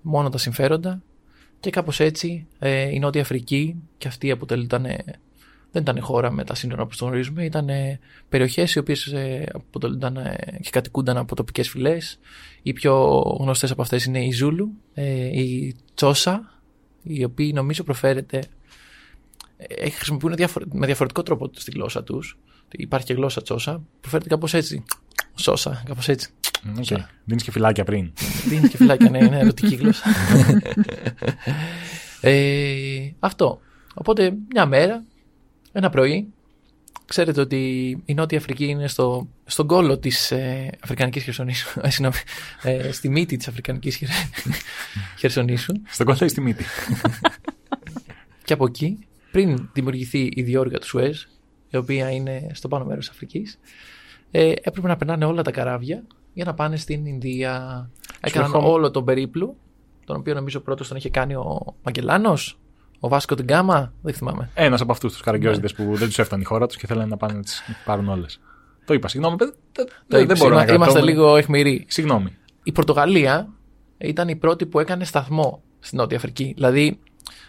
[0.00, 1.02] μόνο τα συμφέροντα
[1.60, 4.86] και κάπως έτσι ε, η Νότια Αφρική και αυτή αποτελούνταν,
[5.82, 7.68] δεν ήταν χώρα με τα σύνορα που το γνωρίζουμε, ήταν
[8.28, 12.18] περιοχές οι οποίες ε, αποτελούνταν ε, και κατοικούνταν από τοπικές φυλές.
[12.62, 12.94] Οι πιο
[13.40, 16.60] γνωστές από αυτές είναι η Ζούλου, ε, η Τσόσα,
[17.02, 18.42] οι οποίοι νομίζω προφέρεται,
[19.56, 22.38] ε, χρησιμοποιούν διαφορε- με διαφορετικό τρόπο στη γλώσσα τους.
[22.70, 24.84] Υπάρχει και γλώσσα Τσόσα, προφέρεται κάπως έτσι.
[25.34, 26.30] Σόσα, κάπως έτσι.
[26.76, 26.96] Okay.
[27.24, 28.12] Δίνεις και φυλάκια πριν.
[28.48, 30.04] Δίνεις και φυλάκια, ναι, είναι ερωτική γλώσσα.
[32.20, 33.60] ε, αυτό.
[33.94, 35.04] Οπότε μια μέρα,
[35.72, 36.32] ένα πρωί,
[37.04, 41.80] ξέρετε ότι η Νότια Αφρική είναι στο, στον κόλο της ε, Αφρικανικής Χερσονήσου.
[41.82, 42.16] Ε, συγγνώμη,
[42.62, 44.08] ε, στη μύτη της Αφρικανικής Χερ...
[45.18, 45.72] Χερσονήσου.
[45.88, 46.64] Στον κολλάει στη μύτη;
[48.44, 48.98] Και από εκεί,
[49.30, 51.22] πριν δημιουργηθεί η διόρυγα του Σουέζ,
[51.70, 53.58] η οποία είναι στο πάνω μέρος της Αφρικής,
[54.30, 57.88] ε, έπρεπε να περνάνε όλα τα καράβια για να πάνε στην Ινδία.
[58.20, 58.68] Έκαναν ερχόμαι.
[58.68, 59.56] όλο τον περίπλου,
[60.04, 62.58] τον οποίο νομίζω πρώτος τον είχε κάνει ο Μαγκελάνος,
[63.00, 64.50] ο Βάσκο Τιγκάμα, δεν θυμάμαι.
[64.54, 67.16] Ένας από αυτούς τους καραγκιόζητες που δεν τους έφτανε η χώρα τους και θέλανε να
[67.16, 68.40] πάνε να τις πάρουν όλες.
[68.84, 69.54] Το είπα, συγγνώμη, παιδιά.
[69.72, 71.12] Δεν, Το δεν είπες, μπορώ να είμα- Είμαστε κρατώ.
[71.12, 71.84] λίγο αιχμηροί.
[71.88, 72.36] Συγγνώμη.
[72.62, 73.48] Η Πορτογαλία
[73.98, 76.52] ήταν η πρώτη που έκανε σταθμό στην Νότια Αφρική.
[76.54, 76.98] Δηλαδή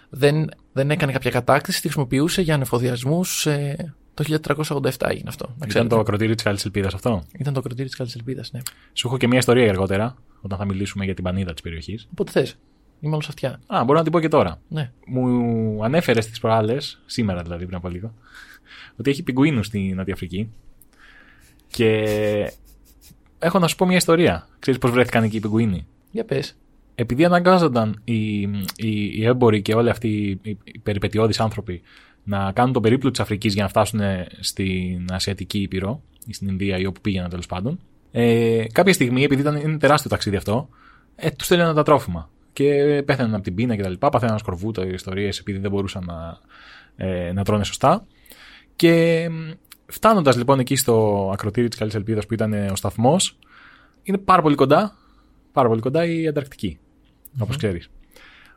[0.09, 3.45] δεν, δεν έκανε κάποια κατάκτηση, τη χρησιμοποιούσε για ανεφοδιασμούς.
[3.45, 5.45] Ε, το 1387 έγινε αυτό.
[5.47, 5.89] Να Ήταν ξέρετε.
[5.95, 8.59] το ακροτήριο της Καλής Ελπίδας αυτό; Ήταν το κροτήρι της Καλής Ελπίδας, ναι.
[8.93, 12.07] Σου έχω και μια ιστορία για αργότερα, όταν θα μιλήσουμε για την πανίδα της περιοχής.
[12.11, 12.57] Όποτε θες.
[12.99, 13.59] Είμαι όλος αυτιά.
[13.67, 14.61] Α, μπορώ να την πω και τώρα.
[14.67, 14.91] Ναι.
[15.07, 18.13] Μου ανέφερε τι προάλλες, σήμερα δηλαδή πριν από λίγο,
[18.99, 20.49] ότι έχει πιγκουίνους στη Νότια Αφρική.
[21.67, 22.03] Και
[23.39, 24.47] έχω να σου πω μια ιστορία.
[24.59, 26.57] Ξέρεις πώς βρέθηκαν εκεί οι πιγκουίνοι; Για πες.
[26.95, 31.81] επειδή αναγκάζονταν οι, οι, οι έμποροι και όλοι αυτοί οι, οι περιπετειώδεις άνθρωποι
[32.23, 33.99] να κάνουν τον περίπλο της Αφρικής για να φτάσουν
[34.39, 37.79] στην Ασιατική Ήπειρο ή στην Ινδία ή όπου πήγαιναν τέλος πάντων,
[38.11, 40.69] ε, κάποια στιγμή, επειδή ήταν, είναι τεράστιο ταξίδι αυτό,
[41.15, 42.29] ε, τους στέλνανε τα τρόφιμα.
[42.59, 43.93] Και πέθαναν από την πείνα κτλ.
[43.93, 46.37] Παθαίναν σκορβούτα ιστορίες επειδή δεν μπορούσαν να,
[47.05, 48.05] ε, να τρώνε σωστά.
[48.75, 49.27] Και
[49.85, 53.39] φτάνοντας λοιπόν εκεί στο ακροτήρι της Καλής Ελπίδας που ήταν ο σταθμός,
[54.03, 54.95] είναι πάρα πολύ κοντά,
[55.51, 56.79] πάρα πολύ κοντά η Ανταρκτική,
[57.39, 57.89] όπως ξέρεις.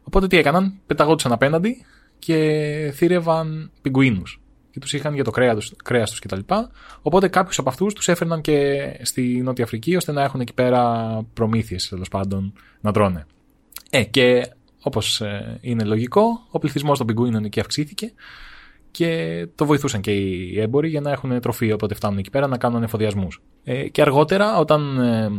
[0.03, 1.85] Οπότε τι έκαναν, πεταγόντουσαν απέναντι
[2.19, 6.41] και θύρευαν πιγκουίνους και τους είχαν για το κρέα τους, κρέας τους κτλ.
[7.03, 11.23] Οπότε κάποιους από αυτούς τους έφερναν και στη Νότια Αφρική ώστε να έχουν εκεί πέρα
[11.35, 13.27] προμήθειες τέλος πάντων να τρώνε.
[13.95, 14.53] Ε, και
[14.83, 18.13] όπως ε, είναι λογικό, ο πληθυσμός των πιγκουίνων εκεί αυξήθηκε
[18.91, 22.59] και το βοηθούσαν και οι έμποροι για να έχουν τροφή όποτε φτάνουν εκεί πέρα να
[22.59, 23.43] κάνουν εφοδιασμούς.
[23.65, 25.31] Ε, και αργότερα όταν ε,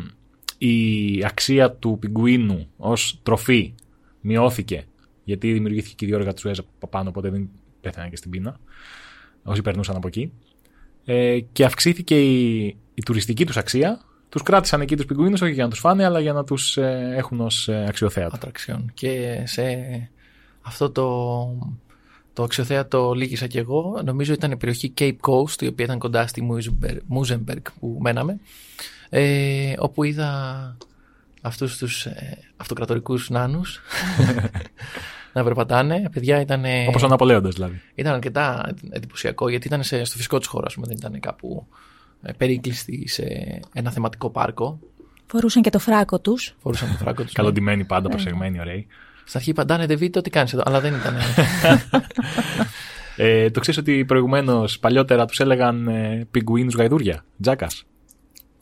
[0.58, 3.74] η αξία του πιγκουίνου ως τροφή
[4.22, 4.86] μειώθηκε
[5.24, 7.50] γιατί δημιουργήθηκε και η διόργα του Σουέζ από πάνω οπότε δεν
[7.82, 8.60] πέθαναν και στην πείνα
[9.44, 10.32] όσοι περνούσαν από εκεί
[11.06, 14.02] ε, και αυξήθηκε η, η τουριστική τους αξία
[14.34, 17.14] τους κράτησαν εκεί τους πιγκουίνους όχι για να τους φάνε αλλά για να τους ε,
[17.16, 18.36] έχουν ως ε, αξιοθέατα.
[18.36, 18.92] Ατραξιόν.
[18.94, 19.64] Και σε
[20.62, 21.08] αυτό το,
[22.34, 24.02] το αξιοθέατο λύγησα κι εγώ.
[24.06, 26.42] Νομίζω ήταν η περιοχή Cape Coast, η οποία ήταν κοντά στη
[27.06, 28.40] Μούζεμπεργκ που μέναμε.
[29.10, 30.78] Ε, όπου είδα
[31.42, 33.82] αυτούς τους ε, αυτοκρατορικούς νάνους
[35.34, 36.10] να περπατάνε.
[36.12, 37.82] Παιδιά ήταν, Όπως ο Ναπολέοντας δηλαδή.
[37.96, 41.68] ήταν αρκετά εντυπωσιακό γιατί ήταν σε, στο φυσικό της χώρα, ας πούμε, δεν ήταν κάπου
[41.70, 41.74] ε,
[42.38, 43.24] περίκλειστοι σε
[43.74, 44.80] ένα θεματικό πάρκο.
[45.26, 46.56] Φορούσαν και το φράκο τους.
[46.62, 47.32] Φορούσαν το φράγκο τους.
[47.40, 48.88] Καλοντημένοι πάντα, προσεγμένοι, ωραίοι.
[49.26, 51.16] Στην αρχή παντάνε Ντεβίτο, τι κάνεις εδώ, αλλά δεν ήταν.
[53.16, 57.84] Ε, το ξέρεις ότι προηγουμένως παλιότερα τους έλεγαν ε, πιγκουίνους γαϊδούρια, τζάκας.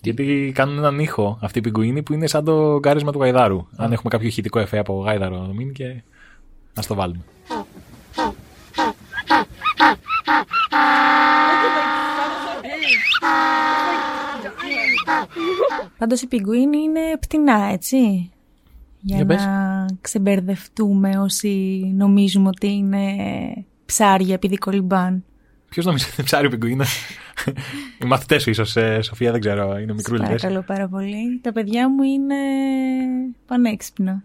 [0.02, 3.68] Γιατί κάνουν έναν ήχο αυτοί οι πιγκουίνοι που είναι σαν το γκάρισμα του γαϊδάρου.
[3.76, 5.86] Αν έχουμε κάποιο ηχητικό εφέ από γάιδαρο να μείνει και
[6.74, 7.24] α το βάλουμε.
[15.98, 18.32] Πάντως οι πιγκουίνοι είναι πτηνά, έτσι.
[19.00, 19.46] Για, Για πες.
[19.46, 23.06] να ξεμπερδευτούμε όσοι νομίζουμε ότι είναι
[23.86, 25.24] ψάρια επειδή κολυμπάν.
[25.70, 26.98] Ποιος νομίζει ότι είναι ψάρι ο πιγκουίνας;
[28.02, 30.26] Οι μαθητές σου, ίσως, Σοφία, δεν ξέρω, είναι Σας μικρούλιδε.
[30.26, 31.40] Παρακαλώ πάρα πολύ.
[31.42, 32.36] Τα παιδιά μου είναι
[33.46, 34.24] πανέξυπνα.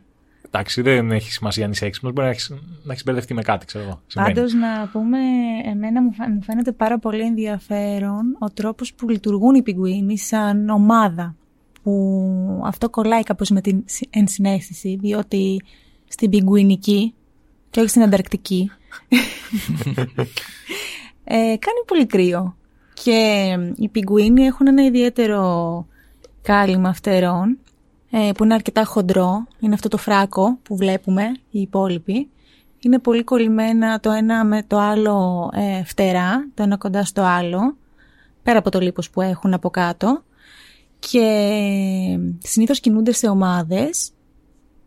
[0.58, 3.66] Εντάξει, δεν έχει σημασία αν είσαι έξυπνος, μπορεί να έχει να έχεις μπερδευτεί με κάτι,
[3.66, 4.00] ξέρω εγώ.
[4.06, 4.34] Συμβαίνει.
[4.34, 5.18] Πάντως να πούμε,
[5.64, 10.68] εμένα μου φα- μου φαίνεται πάρα πολύ ενδιαφέρον ο τρόπος που λειτουργούν οι πιγκουίνοι σαν
[10.68, 11.34] ομάδα.
[11.82, 15.62] Που αυτό κολλάει κάπως με την συ- ενσυναίσθηση, διότι
[16.08, 17.14] στην πιγκουινική
[17.70, 18.70] και όχι στην Ανταρκτική
[21.24, 22.56] ε, κάνει πολύ κρύο.
[23.02, 25.86] Και οι πιγκουίνοι έχουν ένα ιδιαίτερο
[26.42, 27.56] κάλυμα φτερών ε,
[28.36, 29.46] που είναι αρκετά χοντρό.
[29.60, 32.28] Είναι αυτό το φράκο που βλέπουμε οι υπόλοιποι.
[32.78, 37.76] Είναι πολύ κολλημένα το ένα με το άλλο ε, φτερά, το ένα κοντά στο άλλο,
[38.42, 40.22] πέρα από το λίπος που έχουν από κάτω.
[40.98, 41.28] Και
[42.42, 44.10] συνήθως κινούνται σε ομάδες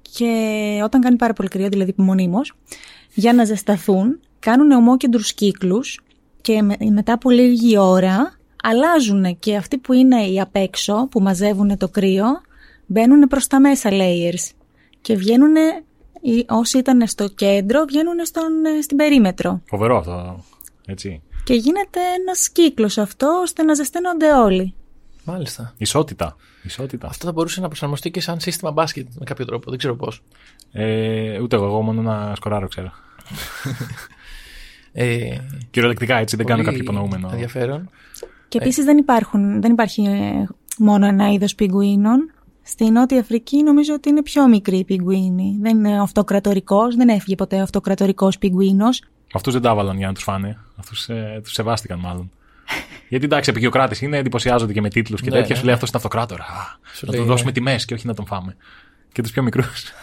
[0.02, 2.54] και όταν κάνει πάρα πολύ κρύο, δηλαδή μονίμως,
[3.14, 6.00] για να ζεσταθούν, κάνουν ομόκεντρους κύκλους
[6.42, 11.22] και με- μετά από λίγη ώρα αλλάζουν και αυτοί που είναι οι απ' έξω, που
[11.22, 12.26] μαζεύουν το κρύο,
[12.90, 14.52] μπαίνουν προς τα μέσα layers
[15.02, 15.56] και βγαίνουν,
[16.22, 19.62] οι- όσοι ήταν στο κέντρο, βγαίνουν στον, ε, στην περίμετρο.
[19.66, 20.44] Φοβερό αυτό.
[20.86, 21.22] Έτσι.
[21.44, 24.74] Και γίνεται ένας κύκλος αυτό, ώστε να ζεσταίνονται όλοι.
[25.24, 25.74] Μάλιστα.
[25.78, 26.36] Ισότητα.
[26.64, 27.08] Ισότητα.
[27.08, 29.70] Αυτό θα μπορούσε να προσαρμοστεί και σαν σύστημα μπάσκετ με κάποιο τρόπο.
[29.70, 30.24] Δεν ξέρω πώς.
[30.72, 32.92] Ε, ούτε εγώ, εγώ μόνο να σκοράρω ξέρω.
[34.92, 35.38] Ε,
[35.72, 37.30] Κυριολεκτικά έτσι, δεν κάνω πολύ κάποιο υπονοούμενο.
[37.32, 37.90] Ενδιαφέρον.
[38.48, 40.48] Και επίσης δεν, υπάρχουν, δεν υπάρχει ε,
[40.78, 42.32] μόνο ένα είδος πιγκουίνων.
[42.64, 45.58] Στη Νότια Αφρική νομίζω ότι είναι πιο μικρή η πιγκουίνη.
[45.62, 49.04] Δεν είναι αυτοκρατορικός, δεν έφυγε ποτέ αυτοκρατορικός πιγκουίνος.
[49.34, 50.58] Αυτούς δεν τα έβαλαν για να τους φάνε.
[50.76, 52.32] Αυτούς ε, τους σεβάστηκαν μάλλον.
[53.10, 55.50] Γιατί εντάξει, επικιοκράτη είναι, εντυπωσιάζονται και με τίτλους και Ναι, τέτοια.
[55.50, 56.44] ναι, Σου λέει αυτός είναι αυτοκράτορα.
[56.44, 57.56] Α, Σου να λέει, του δώσουμε ναι.
[57.56, 58.56] τιμές και όχι να τον φάμε.
[59.12, 59.84] Και τους πιο μικρούς.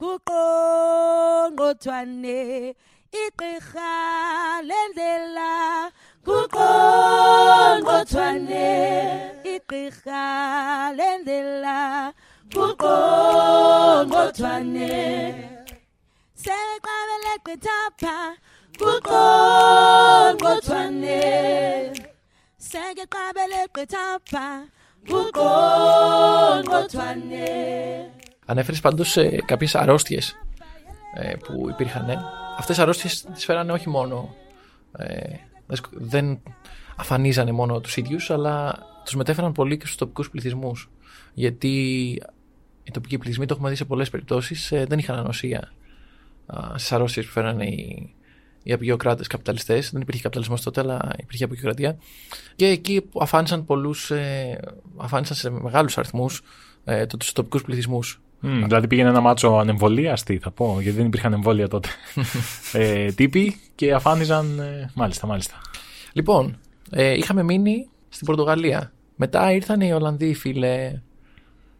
[0.00, 2.40] Kuqongqothwane
[3.22, 3.92] igqirha
[4.68, 5.52] lendlela.
[6.26, 8.68] Kuqongqothwane
[9.54, 10.24] igqirha
[10.98, 11.78] lendlela.
[12.54, 14.94] Kuqongqothwane
[16.42, 18.16] seqabele gqithapha.
[18.80, 21.22] Kuqongqothwane
[22.68, 24.46] seke qabele gqithapha.
[25.08, 27.50] Kuqongqothwane
[28.50, 30.34] Ανέφερες πάντως ε, κάποιες αρρώστιες
[31.14, 32.06] ε, που υπήρχαν.
[32.58, 34.34] Αυτές οι αρρώστιες τις φέρανε όχι μόνο.
[34.98, 35.34] Ε,
[35.66, 36.40] δεν σκ- δεν
[36.96, 40.90] αφανίζανε μόνο τους ίδιους, αλλά τους μετέφεραν πολύ και στους τοπικούς πληθυσμούς.
[41.34, 42.04] Γιατί
[42.82, 45.72] οι τοπικοί πληθυσμοί, το έχουμε δει σε πολλές περιπτώσεις, δεν είχαν ανοσία
[46.74, 48.14] στις αρρώστιες που φέρανε οι,
[48.62, 49.90] οι απεικιοκράτες καπιταλιστές.
[49.90, 51.98] Δεν υπήρχε καπιταλισμός τότε, αλλά υπήρχε απεικιοκρατία.
[52.56, 54.60] Και εκεί που αφάνισαν πολλούς, ε,
[54.96, 56.42] αφάνισαν σε μεγάλους αριθμούς
[56.84, 58.20] ε, τους τοπικούς πληθυσμούς.
[58.40, 61.88] Μμ, δηλαδή πήγαινε ένα μάτσο ανεμβολίαστη, θα πω, γιατί δεν υπήρχαν εμβόλια τότε.
[62.72, 64.58] ε, τύποι και αφάνιζαν.
[64.58, 65.54] ε, μάλιστα, μάλιστα.
[66.12, 66.58] Λοιπόν,
[66.90, 68.92] ε, είχαμε μείνει στην Πορτογαλία.
[69.16, 71.00] Μετά ήρθαν οι Ολλανδοί, φίλε.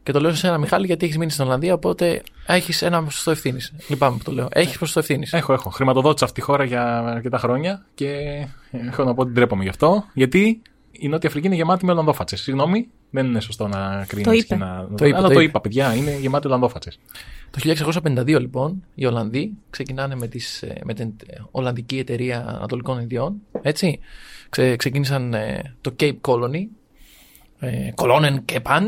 [0.02, 3.30] Και το λέω σε ένα Μιχάλη γιατί έχεις μείνει στην Ολλανδία, οπότε έχεις ένα ποσοστό
[3.30, 3.72] ευθύνης.
[3.88, 4.48] Λυπάμαι που το λέω.
[4.52, 5.32] Έχεις ποσοστό ευθύνης.
[5.32, 5.70] Έχω, έχω.
[5.70, 8.16] Χρηματοδότησα αυτή τη χώρα για αρκετά χρόνια και
[8.70, 10.04] έχω να πω ότι ντρέπομαι γι' αυτό.
[10.12, 12.40] Γιατί η Νότια Αφρική είναι γεμάτη με Ολλανδόφατσες.
[12.40, 14.26] Συγγνώμη, δεν είναι σωστό να κρίνεις.
[14.26, 14.56] Το είπε.
[14.56, 14.88] Να...
[14.96, 15.48] Το είπε, Αλλά το το, είπε.
[15.48, 16.92] είπα, παιδιά, είναι γεμάτη Ολλανδόφατσε.
[17.50, 23.00] Το 1652 λοιπόν οι Ολλανδοί ξεκινάνε με, τις, ε, με την ε, Ολλανδική Εταιρεία Ανατολικών
[23.00, 23.34] Ινδιών.
[23.62, 24.00] Έτσι.
[24.48, 26.66] Ξε, ξεκίνησαν ε, το Cape Colony.
[27.60, 28.82] Ε, Kolonen και Pan.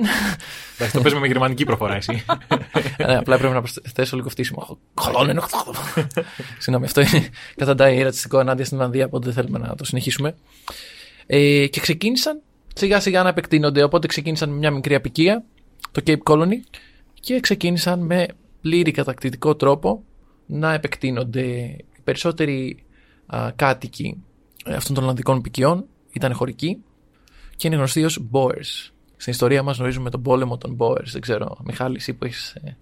[0.74, 2.24] Εντάξει, το παίζουμε με γερμανική προφορά, εσύ.
[3.06, 4.78] ναι, απλά πρέπει να προσθέσω λίγο φτύσιμο.
[4.94, 5.36] Kolonen.
[6.58, 10.34] Συγγνώμη, αυτό είναι καταντάει ρατσιστικό ενάντια στην Ολλανδία, οπότε δεν θέλουμε να το συνεχίσουμε.
[11.26, 12.40] Ε, και ξεκίνησαν
[12.74, 15.44] σιγά σιγά να επεκτείνονται, οπότε ξεκίνησαν με μια μικρή απικία,
[15.90, 16.56] το Cape Colony,
[17.20, 18.26] και ξεκίνησαν με
[18.60, 20.04] πλήρη κατακτητικό τρόπο
[20.46, 21.42] να επεκτείνονται.
[21.96, 22.84] Οι περισσότεροι
[23.26, 24.22] α, κάτοικοι
[24.64, 26.82] ε, αυτών των Ολλανδικών επικιών ήταν χωρικοί
[27.56, 28.90] και είναι γνωστοί ως Boers.
[29.16, 31.06] Στην ιστορία μας γνωρίζουμε τον πόλεμο των Boers.
[31.06, 32.76] Δεν ξέρω, Μιχάλη, εσύ που έχεις ε,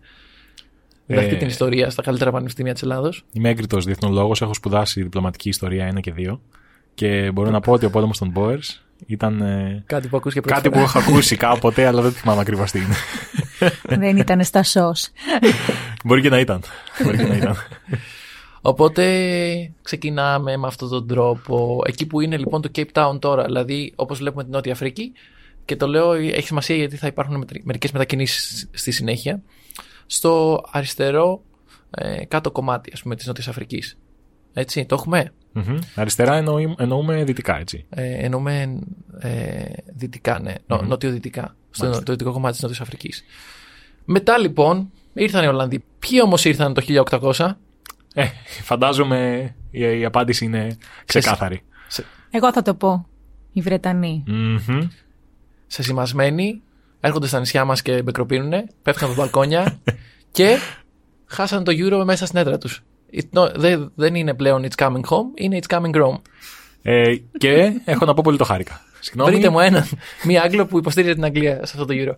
[1.07, 3.24] διδαχτεί Ε, την ιστορία στα καλύτερα πανεπιστήμια της Ελλάδος.
[3.33, 6.38] Είμαι έγκριτος διεθνολόγο, έχω σπουδάσει διπλωματική ιστορία 1 και 2.
[6.94, 10.61] Και μπορώ να πω ότι ο πόλεμος των Boers ήταν ε, Κάτι που ακούστηκε πρώτη
[10.61, 10.99] κάτι που φορά.
[10.99, 12.95] έχω ακούσει κάποτε, αλλά δεν θυμάμαι ακριβώς τι είναι.
[14.01, 15.11] Δεν ήταν στα σως.
[16.05, 16.63] Μπορεί και να ήταν.
[17.03, 17.57] Μπορεί και να ήταν.
[18.61, 19.05] Οπότε
[19.83, 21.83] ξεκινάμε με αυτόν τον τρόπο.
[21.87, 25.13] Εκεί που είναι λοιπόν το Cape Town τώρα, δηλαδή όπως βλέπουμε την Νότια Αφρική,
[25.65, 29.43] και το λέω έχει σημασία γιατί θα υπάρχουν μερικές μετακινήσεις στη συνέχεια,
[30.07, 31.43] στο αριστερό
[31.91, 33.99] ε, κάτω κομμάτι ας πούμε της Νότιας Αφρικής.
[34.59, 35.79] Έτσι, το έχουμε; Μμμ.
[35.94, 37.87] Αριστερά εννοεί- εννοούμε δυτικά, έτσι.
[37.90, 38.79] Ε, εννοούμε
[39.18, 39.62] ε,
[39.97, 40.88] δυτικά, ναι, νο, Μμμ.
[40.88, 42.05] νότιο-δυτικά, στο Μάλιστα.
[42.05, 43.25] το δυτικό κομμάτι της Νότιας Αφρικής.
[44.05, 45.85] Μετά λοιπόν ήρθαν οι Ολλανδοί.
[45.99, 47.59] Ποιοι όμως ήρθαν το 1800,
[48.14, 48.27] Ε,
[48.62, 51.62] φαντάζομαι η, η απάντηση είναι ξεκάθαρη.
[52.31, 53.07] Εγώ θα το πω.
[53.53, 54.25] Οι Βρετανοί.
[54.27, 54.88] Μμμ.
[55.66, 56.62] σεσημασμένοι,
[57.01, 59.79] έρχονται στα νησιά μας και μπεκροπίνουνε, πέφτουν από μπαλκόνια
[60.33, 60.57] και
[61.27, 62.83] χάσαν το Euro μέσα στην έδρα τους.
[63.94, 66.21] Δεν είναι πλέον It's coming home, είναι It's coming home.
[66.83, 68.81] Ε, και έχω να πω πολύ το χάρηκα.
[69.01, 69.31] Συγγνώμη.
[69.31, 69.85] Βρείτε μου έναν,
[70.25, 72.14] μία Άγγλο που υποστήριζε την Αγγλία σε αυτό το Euro.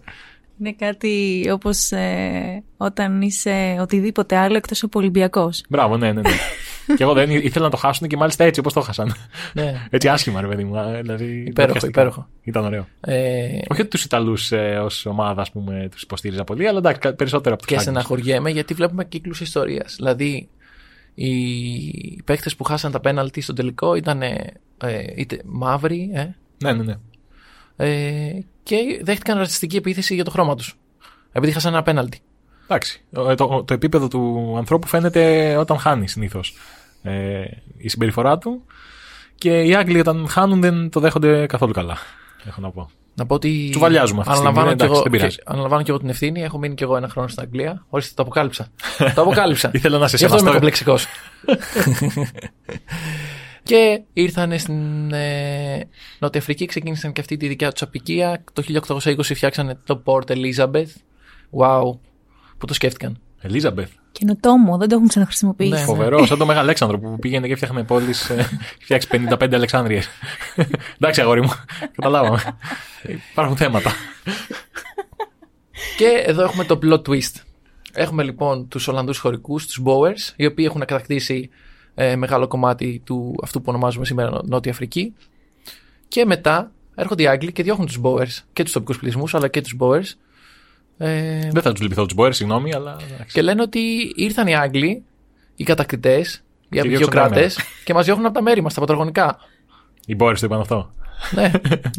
[0.61, 5.62] Είναι κάτι όπως ε, όταν είσαι οτιδήποτε άλλο εκτός από Ολυμπιακός.
[5.68, 6.20] Μπράβο, ναι, ναι.
[6.20, 6.31] ναι.
[6.96, 9.14] και εγώ δεν ήθελα να το χάσουν και μάλιστα έτσι όπως το χάσαν.
[9.55, 9.87] ναι.
[9.90, 10.79] έτσι άσχημα, ρε παιδί μου.
[10.79, 12.00] α, Δηλαδή, Υπέροχο, βιαστικά.
[12.00, 12.29] υπέροχο.
[12.42, 12.87] Ήταν ωραίο.
[13.00, 17.00] Ε, Όχι ότι τους Ιταλούς ε, ως ομάδα ας πούμε, τους υποστήριζα πολύ, αλλά εντάξει,
[17.00, 19.94] κα- περισσότερο από τους και στεναχωριέμαι γιατί βλέπουμε κύκλους ιστορίας.
[19.96, 20.48] Δηλαδή,
[21.24, 24.54] οι παίχτε που χάσαν τα πέναλτι στο τελικό ήταν ε,
[25.16, 26.28] είτε μαύροι, ε,
[26.62, 26.96] Ναι, ναι, ναι.
[27.76, 30.76] ε, και δέχτηκαν ρατσιστική επίθεση για το χρώμα τους.
[31.33, 32.20] Επειδή χάσαν ένα πέναλτι.
[32.64, 33.02] Εντάξει.
[33.12, 36.54] Το, το, το επίπεδο του ανθρώπου φαίνεται όταν χάνει συνήθως.
[37.02, 37.44] Ε,
[37.76, 38.64] η συμπεριφορά του.
[39.35, 41.98] Και οι Άγγλοι όταν χάνουν δεν το δέχονται καθόλου καλά.
[42.44, 42.90] Έχω να πω.
[43.14, 43.66] Να πω ότι.
[43.70, 45.37] Τσουβαλιάζουμε αυτή τη στιγμή, αναλαμβάνω, ναι, και εντάξει, εγώ, δεν πειράζει.
[45.37, 46.42] και- αναλαμβάνω και εγώ την ευθύνη.
[46.42, 47.85] Έχω μείνει και εγώ ένα χρόνο στην Αγγλία.
[47.88, 48.68] Ορίστε, το αποκάλυψα.
[49.14, 49.70] το αποκάλυψα.
[49.73, 50.53] Ήθελα να σε Γι' αυτό είμαι σεβαστώ.
[50.59, 51.07] κομπλεξικός.
[53.62, 58.44] και ήρθαν στην ε, Νότια Αφρική, ξεκίνησαν και αυτή τη δικιά τους απικία.
[58.53, 60.90] Το 1820 φτιάξανε το Port Elizabeth.
[61.59, 61.99] Wow,
[62.59, 63.18] που το σκέφτηκαν.
[63.40, 63.90] Ελίζαμπεθ.
[64.12, 65.70] Καινοτόμο, δεν το έχουν ξαναχρησιμοποιήσει.
[65.70, 65.79] Ναι.
[65.79, 68.31] Φοβερό, σαν το Μέγα Αλέξανδρο που πήγαινε και φτιάχνε πόλεις.
[68.81, 70.09] φτιάξει 55 Αλεξάνδριες.
[70.99, 71.51] Εντάξει, αγόρι μου.
[71.94, 72.42] Καταλάβαμε.
[73.33, 73.92] Υπάρχουν θέματα.
[75.96, 77.35] Και εδώ έχουμε το plot twist.
[77.92, 81.51] Έχουμε λοιπόν τους Ολλανδούς χωρικούς, τους Boers, οι οποίοι έχουν κατακτήσει
[81.94, 85.14] ε, μεγάλο κομμάτι του αυτού που ονομάζουμε σήμερα Νο- Νότια Αφρική.
[86.09, 89.61] Και μετά έρχονται οι Άγγλοι και διώχνουν τους Boers και τους τοπικούς πληθυσμούς, αλλά και
[89.61, 90.05] τους Boers.
[91.03, 92.97] Ε, Δεν θα τους λυπηθώ τους Μπόερ, συγγνώμη, αλλά.
[93.13, 93.35] εντάξει.
[93.35, 95.03] και λένε ότι ήρθαν οι Άγγλοι,
[95.57, 99.39] οι κατακτητές, οι διώξαν απεικιοκράτες και μας διώχνουν από τα μέρη μας, τα πατρογονικά.
[100.07, 100.93] Οι Μπόρε το είπαν αυτό.
[101.35, 101.51] ναι.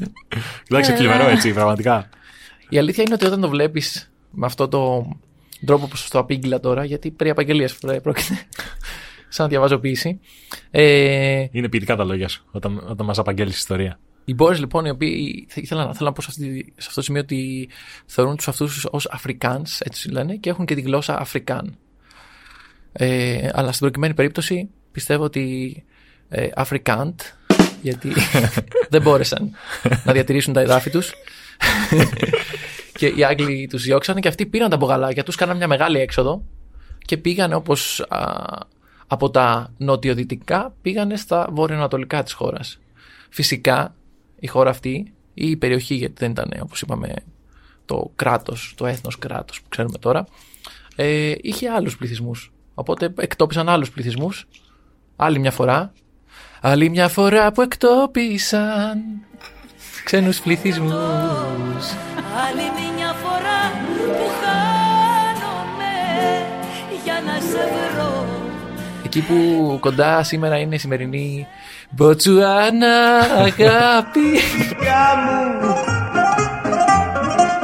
[0.69, 2.09] Εντάξει, κλιβερό έτσι, πραγματικά.
[2.69, 5.09] Η αλήθεια είναι ότι όταν το βλέπεις με αυτό το
[5.65, 8.33] τρόπο που στο απήγγειλα τώρα, γιατί περί απαγγελίας πρόκειται.
[9.33, 10.19] σαν να διαβάζω ποιήση.
[10.71, 13.99] Ε, Είναι ποιητικά τα λόγια σου όταν, όταν μας απαγγέλεις ιστορία.
[14.25, 16.93] Οι Boers λοιπόν, οι οποίοι θε- ήθελα, να- θέλω να πω σε, αυτή, σε αυτό
[16.93, 17.69] το σημείο ότι
[18.05, 21.77] θεωρούν τους αυτούς ως Αφρικάνς, έτσι λένε, και έχουν και τη γλώσσα Αφρικάν.
[22.93, 25.75] Ε, αλλά στην προκειμένη περίπτωση πιστεύω ότι
[26.29, 27.19] ε, Αφρικάντ,
[27.81, 28.11] γιατί
[28.89, 29.51] δεν μπόρεσαν
[30.03, 31.13] να διατηρήσουν τα εδάφη τους
[32.99, 36.43] και οι Άγγλοι τους διώξανε και αυτοί πήραν τα μπογαλάκια τους, κάναν μια μεγάλη έξοδο
[36.97, 38.25] και πήγαν όπως α,
[39.07, 42.79] από τα νοτιοδυτικά πήγανε στα βορειοανατολικά της χώρας.
[43.29, 43.95] Φυσικά
[44.41, 47.13] η χώρα αυτή ή η περιοχή γιατί δεν ήταν όπως είπαμε
[47.85, 50.25] το κράτος, το έθνος κράτος που ξέρουμε τώρα
[50.95, 52.51] ε, είχε άλλους πληθυσμούς.
[52.73, 54.47] Οπότε εκτόπισαν άλλους πληθυσμούς
[55.15, 55.93] άλλη μια φορά.
[56.61, 59.01] Άλλη μια φορά που εκτόπισαν
[60.03, 60.93] ξένους πληθυσμούς.
[62.45, 62.61] Άλλη
[62.95, 65.93] μια φορά που χάνομαι
[67.03, 68.25] για να σε βρω.
[69.05, 71.47] Εκεί που κοντά σήμερα είναι η σημερινή
[71.91, 74.21] Μποτσουάνα αγάπη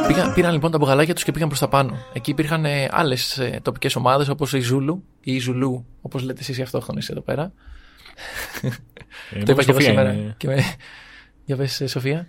[0.08, 1.98] Πήγαν, πήραν λοιπόν τα μπουγαλάκια τους και πήγαν προς τα πάνω.
[2.14, 6.40] Εκεί υπήρχαν ε, άλλες ε, τοπικές ομάδες όπως η Ζούλου ή η Ζουλού, όπως λέτε
[6.42, 7.52] εσείς οι αυτόχθονες εδώ πέρα.
[9.32, 10.12] Ε, Το είπα και εγώ Σοφία σήμερα.
[10.14, 10.64] είναι- Και με...
[11.46, 12.28] Για πες ε, Σοφία.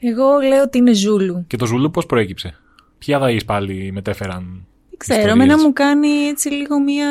[0.00, 1.44] Εγώ λέω ότι είναι Ζούλου.
[1.46, 2.54] Και το Ζουλού πώς προέκυψε;
[2.98, 4.66] Ποιοι αδαείς πάλι μετέφεραν;
[5.06, 5.44] Δεν ξέρω, ιστορίες.
[5.52, 7.06] εμένα μου κάνει έτσι λίγο μια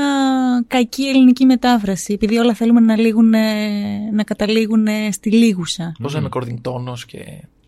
[0.68, 2.14] κακή ελληνική μετάφραση.
[2.14, 3.30] Επειδή όλα θέλουμε να, λήγουν,
[4.14, 5.96] να καταλήγουν στη λήγουσα.
[6.02, 7.20] Πώς λέμε Κοδριγκτώνος και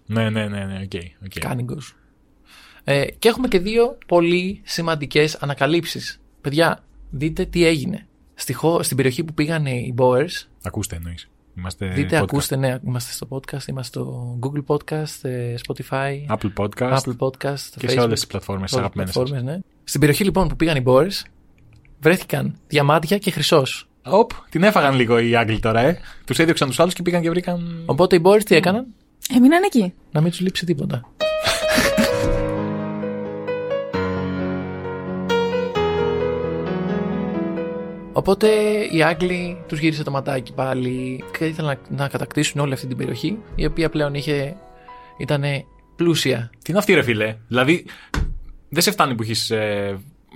[0.05, 0.91] Ναι, ναι, ναι, ναι, οκ.
[1.25, 1.39] οκ.
[1.39, 1.95] Κάνιγγος.
[2.83, 6.19] Ε, και έχουμε και δύο πολύ σημαντικές ανακαλύψεις.
[6.41, 8.07] Παιδιά, δείτε τι έγινε.
[8.33, 11.29] Στη χω- στην περιοχή που πήγαν οι Boers, Ακούστε εννοείς.
[11.57, 12.21] Είμαστε δείτε, podcast.
[12.23, 17.59] ακούστε, ναι, είμαστε στο podcast, είμαστε στο Google Podcast, ε, Spotify, Apple Podcast Apple Podcast,
[17.77, 19.11] και Facebook, σε όλες τις πλατφόρμες σε όλες τις αγαπημένες.
[19.13, 19.59] πλατφόρμες, ναι.
[19.89, 21.21] Στην περιοχή λοιπόν που πήγαν οι Boers,
[21.99, 23.87] βρέθηκαν διαμάντια και χρυσός.
[24.03, 25.99] Οπ, την έφαγαν λίγο οι Άγγλοι τώρα, ε.
[26.25, 27.83] Τους έδιωξαν τους άλλους και πήγαν και βρήκαν.
[27.85, 28.85] Οπότε οι Boers τι έκαναν,
[29.35, 29.93] Έμειναν εκεί.
[30.11, 31.01] να μην τους λείψει τίποτα.
[38.13, 38.47] Οπότε
[38.91, 42.97] οι Άγγλοι τους γύρισε το ματάκι πάλι και ήθελαν να, να κατακτήσουν όλη αυτή την
[42.97, 44.55] περιοχή η οποία πλέον είχε,
[45.17, 45.43] ήταν
[45.95, 46.49] πλούσια.
[46.51, 47.85] Τι είναι αυτή, ρε φίλε; Δηλαδή,
[48.69, 49.51] δεν σε φτάνει που έχεις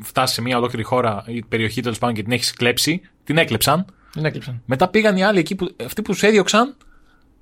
[0.02, 3.02] φτάσει σε μια ολόκληρη χώρα ή περιοχή τέλος πάντων και την έχεις κλέψει.
[3.24, 3.86] Την έκλεψαν.
[4.13, 4.62] Δεν έκλειψαν.
[4.65, 5.76] Μετά πήγαν οι άλλοι εκεί που.
[5.86, 6.76] Αυτοί που τους έδιωξαν,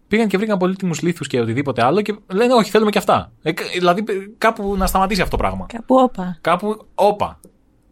[0.07, 3.31] πήγαν και βρήκαν πολύτιμους λίθους και οτιδήποτε άλλο και λένε Όχι, θέλουμε και αυτά.
[3.41, 4.03] Ε, κα- δηλαδή,
[4.37, 5.65] κάπου να σταματήσει αυτό το πράγμα.
[5.73, 6.37] Κάπου όπα.
[6.41, 7.39] Κάπου, όπα.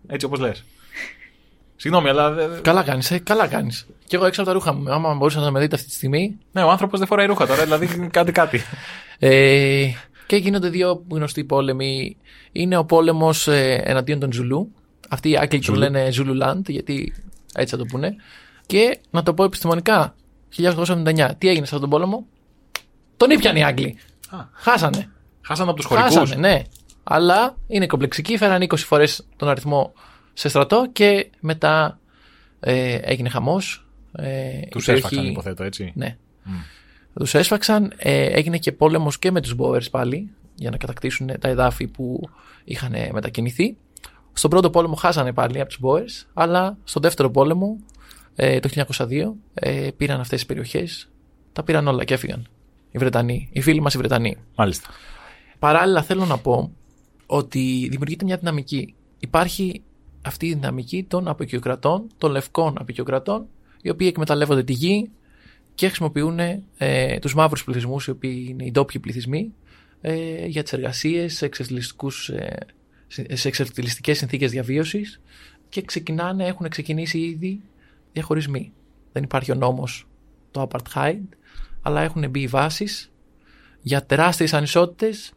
[0.07, 0.63] Έτσι όπως λες.
[1.75, 2.31] Συγγνώμη, αλλά.
[2.31, 3.88] δε- δε- Καλά κάνεις, ε, καλά κάνεις.
[4.07, 4.91] Και εγώ έξω από τα ρούχα μου.
[4.91, 6.38] Άμα μπορούσατε να με δείτε αυτή τη στιγμή.
[6.51, 8.62] Ναι, ο άνθρωπος δεν φοράει ρούχα τώρα, δηλαδή κάντε κάτι.
[9.19, 9.88] Ε,
[10.29, 12.17] και γίνονται δύο γνωστοί πόλεμοι.
[12.51, 14.71] Είναι ο πόλεμος ε, εναντίον των Ζουλού.
[15.09, 17.13] Αυτοί οι Άγγλοι το λένε Zululand, γιατί
[17.53, 18.15] έτσι θα το πούνε.
[18.65, 20.15] Και να το πω επιστημονικά,
[20.57, 22.25] 1879, τι έγινε σε αυτόν τον πόλεμο;
[23.17, 23.97] Τον ήπιαν οι Άγγλοι.
[24.29, 24.37] Α.
[24.51, 25.09] Χάσανε.
[25.41, 26.13] Χάσαν από τους χωρικούς.
[26.15, 26.61] Χάσανε, ναι.
[27.03, 29.93] Αλλά είναι κομπλεξικοί, φέραν 20 φορές τον αριθμό
[30.33, 31.99] σε στρατό και μετά
[32.59, 33.87] ε, έγινε χαμός.
[34.11, 35.91] Ε, Τους η περιοχή- έσφαξαν, υποθέτω, έτσι.
[35.95, 36.17] ναι.
[37.13, 37.93] Τους έσφαξαν.
[37.97, 42.29] Ε, έγινε και πόλεμος και με τους Boers πάλι για να κατακτήσουν τα εδάφη που
[42.63, 43.77] είχαν ε, μετακινηθεί.
[44.33, 47.77] Στον πρώτο πόλεμο χάσανε πάλι από τους Boers, αλλά στον δεύτερο πόλεμο
[48.35, 51.09] ε, το 1902 ε, πήραν αυτές τις περιοχές.
[51.53, 52.47] Τα πήραν όλα και έφυγαν.
[52.91, 54.37] Οι Βρετανοί, οι φίλοι μας οι Βρετανοί.
[54.55, 54.87] Μάλιστα.
[55.59, 56.71] Παράλληλα θέλω να πω
[57.25, 58.95] ότι δημιουργείται μια δυναμική.
[59.19, 59.81] Υπάρχει
[60.21, 63.45] αυτή η δυναμική των απεικιοκρατών, των λευκών απεικιοκρατών,
[63.81, 65.10] οι οποίοι εκμεταλλεύονται τη γη
[65.80, 66.40] και χρησιμοποιούν
[66.77, 69.54] ε, τους μαύρους πληθυσμούς, οι οποίοι είναι οι ντόπιοι πληθυσμοί,
[70.02, 72.58] ε, για τις εργασίες, σε, εξευτελιστικούς, ε,
[73.08, 75.21] σε εξευτελιστικές συνθήκες διαβίωσης
[75.69, 77.62] και ξεκινάνε, έχουν ξεκινήσει ήδη
[78.13, 78.71] διαχωρισμοί.
[79.12, 80.08] Δεν υπάρχει ο νόμος
[80.52, 81.21] το apartheid,
[81.82, 83.12] αλλά έχουν μπει οι βάσεις
[83.82, 85.34] για τεράστιες ανισότητες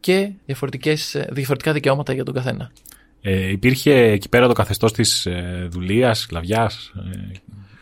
[0.00, 2.72] και διαφορετικές, ε, διαφορετικά δικαιώματα για τον καθένα.
[3.20, 6.92] Ε, υπήρχε εκεί πέρα το καθεστώς της ε, δουλείας, σκλαβιάς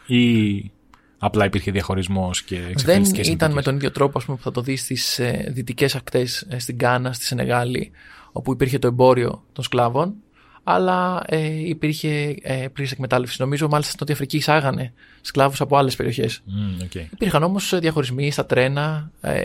[0.09, 0.71] ε, ή
[1.19, 3.65] απλά υπήρχε διαχωρισμός και Δεν εξευτελιστικές ήταν με συνθήκες.
[3.65, 6.79] τον ίδιο τρόπο ας πούμε, που θα το δεις στις ε, δυτικές ακτές, ε, στην
[6.79, 7.91] Κάνα, στη Σενεγάλη,
[8.33, 10.15] όπου υπήρχε το εμπόριο των σκλάβων,
[10.63, 13.37] αλλά ε, υπήρχε ε, πλήρης εκμετάλλευση.
[13.41, 16.43] Νομίζω μάλιστα στην Νότια Αφρική εισάγανε σκλάβους από άλλες περιοχές.
[16.45, 16.95] Μμ, οκ.
[16.95, 19.11] Υπήρχαν όμως ε, διαχωρισμοί στα τρένα.
[19.21, 19.43] Ε,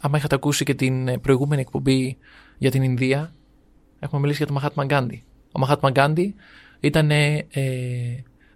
[0.00, 2.16] άμα είχατε ακούσει και την ε, προηγούμενη εκπομπή
[2.58, 3.32] για την Ινδία,
[3.98, 5.24] έχουμε μιλήσει για τον Μαχάτμα Γκάντι.
[5.52, 6.34] Ο Μαχάτμα Γκάντι
[6.80, 7.62] ήταν ε, ε,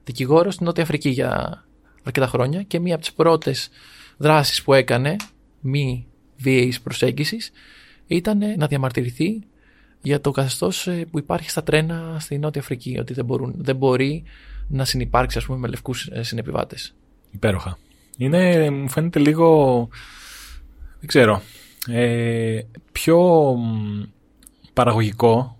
[0.04, 1.62] δικηγόρος στην Νότια Αφρική για
[2.08, 3.68] αρκετά χρόνια και μία από τις πρώτες
[4.16, 5.16] δράσεις που έκανε
[5.60, 6.06] μη
[6.36, 7.50] βίαιης προσέγγισης
[8.06, 9.42] ήταν να διαμαρτυρηθεί
[10.02, 12.96] για το καθεστώς που υπάρχει στα τρένα στη Νότια Αφρική.
[13.00, 14.22] Ότι δεν, μπορούν, δεν μπορεί
[14.68, 16.94] να συνεπάρξει ας πούμε, με λευκούς συνεπιβάτες.
[17.30, 17.78] Υπέροχα.
[18.16, 19.88] Είναι, μου φαίνεται λίγο,
[20.98, 21.42] δεν ξέρω,
[21.88, 22.60] ε,
[22.92, 23.18] πιο
[23.54, 24.02] μ,
[24.72, 25.56] παραγωγικό.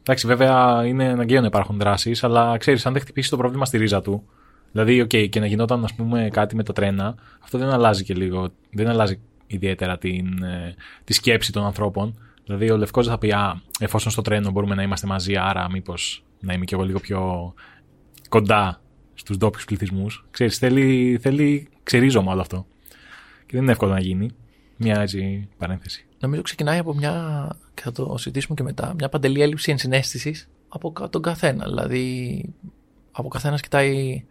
[0.00, 3.78] Εντάξει, βέβαια είναι αναγκαίο να υπάρχουν δράσεις, αλλά ξέρεις, αν δεν χτυπήσει το πρόβλημα στη
[3.78, 4.28] ρίζα του,
[4.74, 8.14] δηλαδή, OK, και να γινόταν ας πούμε, κάτι με τα τρένα, αυτό δεν αλλάζει και
[8.14, 8.48] λίγο.
[8.72, 12.18] Δεν αλλάζει ιδιαίτερα την, ε, τη σκέψη των ανθρώπων.
[12.44, 16.24] Δηλαδή, ο Λευκός θα πει, Α, εφόσον στο τρένο μπορούμε να είμαστε μαζί, άρα μήπως
[16.40, 17.54] να είμαι κι εγώ λίγο πιο
[18.28, 18.80] κοντά
[19.14, 20.24] στους ντόπιους πληθυσμούς.
[20.30, 22.66] Ξέρεις, θέλει, θέλει ξερίζωμα όλο αυτό.
[23.46, 24.30] Και δεν είναι εύκολο να γίνει.
[24.76, 26.06] Μια έτσι παρένθεση.
[26.20, 30.92] Νομίζω ξεκινάει από μια, και θα το συζητήσουμε και μετά, μια παντελή έλλειψη ενσυναίσθησης από
[30.92, 31.64] κα- τον καθένα.
[31.64, 32.54] Δηλαδή,
[33.12, 34.24] από καθένας κοιτάει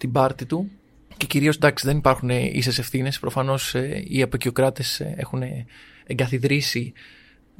[0.00, 0.70] την πάρτη του
[1.16, 3.18] και κυρίως εντάξει δεν υπάρχουν ίσες ευθύνες.
[3.18, 3.74] Προφανώς
[4.08, 4.82] οι αποκιοκράτε
[5.16, 5.42] έχουν
[6.06, 6.92] εγκαθιδρύσει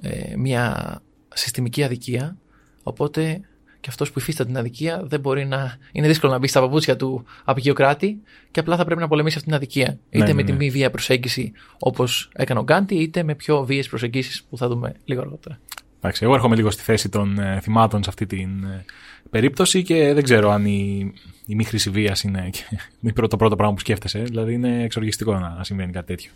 [0.01, 0.97] ε, μια
[1.34, 2.36] συστημική αδικία.
[2.82, 3.41] Οπότε
[3.80, 5.76] και αυτός που υφίσταται την αδικία δεν μπορεί να.
[5.93, 8.20] είναι δύσκολο να μπει στα παπούτσια του απεικιοκράτη
[8.51, 9.99] και απλά θα πρέπει να πολεμήσει αυτή την αδικία.
[10.11, 10.57] Είτε ναι, με τη ναι.
[10.57, 14.95] μη βία προσέγγιση όπως έκανε ο Γκάντι, είτε με πιο βίαιες προσεγγίσεις που θα δούμε
[15.05, 15.59] λίγο αργότερα.
[15.99, 18.84] Εντάξει, εγώ έρχομαι λίγο στη θέση των ε, θυμάτων σε αυτή την ε,
[19.30, 21.12] περίπτωση και δεν ξέρω αν η,
[21.51, 22.63] η μη χρήση βίας είναι και
[23.11, 24.19] η πρώτο, το πρώτο πράγμα που σκέφτεσαι.
[24.19, 26.31] Δηλαδή είναι εξοργιστικό να συμβαίνει κάτι τέτοιο.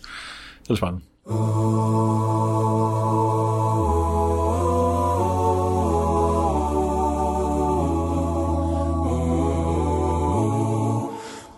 [0.67, 1.03] Τέλος πάντων.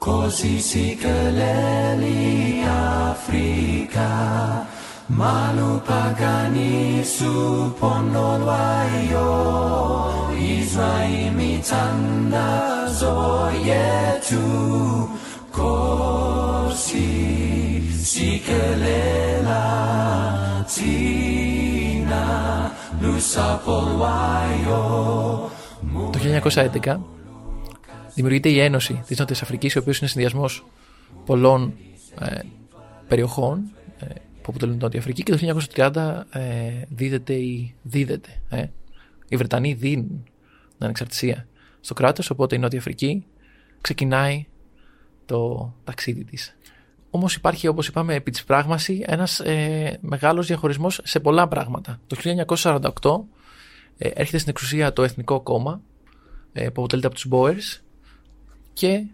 [0.08, 2.62] Così si keleli
[3.12, 4.10] Afrika
[5.20, 7.34] Manu pagani su
[7.80, 9.26] pono luayo
[10.60, 11.16] Israel
[12.96, 13.12] mitanda
[14.22, 14.44] zoyetu
[15.50, 17.00] Così
[17.92, 19.64] si kelela
[20.74, 22.24] Tina
[23.00, 25.50] Lusa polwayo
[26.12, 26.98] Το 1911
[28.14, 30.66] δημιουργείται η Ένωση της Νότιας Αφρικής, η οποία είναι συνδυασμός
[31.26, 31.74] πολλών
[32.20, 32.40] ε,
[33.08, 34.04] περιοχών ε,
[34.42, 36.40] που αποτελούν την Νότια Αφρική και το 1930 ε,
[36.88, 38.66] δίδεται η, δίδεται, ε,
[39.28, 40.24] οι Βρετανοί δίνουν
[40.76, 41.46] την ανεξαρτησία
[41.86, 43.24] στο κράτος, οπότε η Νότια Αφρική
[43.80, 44.46] ξεκινάει
[45.26, 46.56] το ταξίδι της.
[47.10, 52.00] Όμως υπάρχει, όπως είπαμε, επί της πράγμαση ένας ε, μεγάλος διαχωρισμός σε πολλά πράγματα.
[52.06, 52.16] Το
[52.46, 52.80] 1948
[53.98, 55.80] ε, έρχεται στην εξουσία το Εθνικό Κόμμα,
[56.52, 57.82] ε, που αποτελείται από τους Boers
[58.72, 59.06] και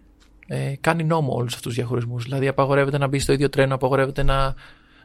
[0.47, 2.23] ε, κάνει νόμο όλους αυτούς τους διαχωρισμούς.
[2.23, 4.55] Δηλαδή απαγορεύεται να μπει στο ίδιο τρένο, απαγορεύεται να,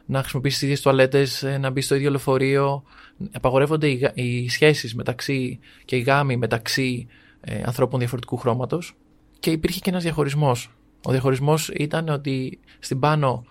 [0.05, 2.83] να χρησιμοποιήσει τις ίδιες τουαλέτες, ε, να μπει στο ίδιο λεωφορείο.
[3.31, 7.07] Απαγορεύονται οι, γα- οι σχέσεις μεταξύ και οι γάμοι μεταξύ
[7.41, 8.95] ε, ανθρώπων διαφορετικού χρώματος
[9.39, 10.71] και υπήρχε και ένας διαχωρισμός.
[11.03, 13.45] Ο διαχωρισμός ήταν ότι στην πάνω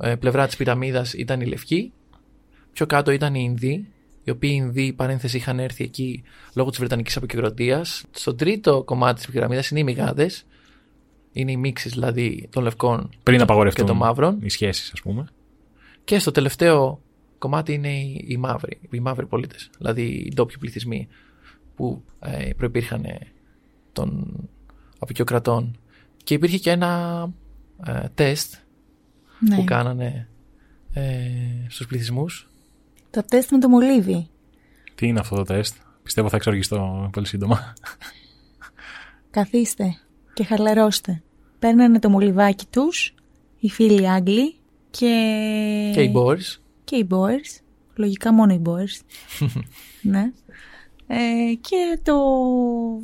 [0.00, 1.92] ε, πλευρά της πυραμίδας ήταν οι λευκοί,
[2.72, 3.88] πιο κάτω ήταν οι Ινδοί,
[4.24, 6.22] οι οποίοι Ινδοί, παρένθεση, είχαν έρθει εκεί
[6.54, 8.04] λόγω της Βρετανικής αποκεντρωτίας.
[8.10, 10.46] Στο τρίτο κομμάτι της πυραμίδας είναι οι μυγάδες,
[11.32, 14.38] είναι οι μίξεις δηλαδή των λευκών Πριν και απαγορευτούν των μαύρων.
[14.42, 15.26] οι σχέσεις, ας πούμε.
[16.04, 17.00] Και στο τελευταίο
[17.38, 21.08] κομμάτι είναι οι, οι μαύροι, οι μαύροι πολίτες, δηλαδή οι ντόπιοι πληθυσμοί
[21.76, 23.18] που ε, προϋπήρχαν ε,
[23.94, 24.36] των
[24.98, 25.78] απεικιοκρατών.
[26.24, 27.30] Και υπήρχε και ένα
[27.86, 28.54] ε, τεστ
[29.38, 29.56] Ναι.
[29.56, 30.28] που κάνανε
[30.92, 31.02] ε,
[31.68, 32.48] στους πληθυσμούς.
[33.10, 34.28] Το τεστ με το μολύβι.
[34.94, 37.74] Τι είναι αυτό το τεστ; Πιστεύω θα εξοργιστώ πολύ σύντομα.
[39.30, 39.96] Καθίστε
[40.34, 41.22] και χαλαρώστε.
[41.58, 43.14] Παίρνανε το μολυβάκι τους,
[43.60, 44.54] οι φίλοι Άγγλοι
[44.90, 45.06] και...
[45.94, 46.58] Και οι Boers.
[46.84, 47.60] και οι Boers.
[47.94, 49.00] Λογικά μόνο οι Boers.
[50.02, 50.32] ναι.
[51.16, 52.16] Ε, και το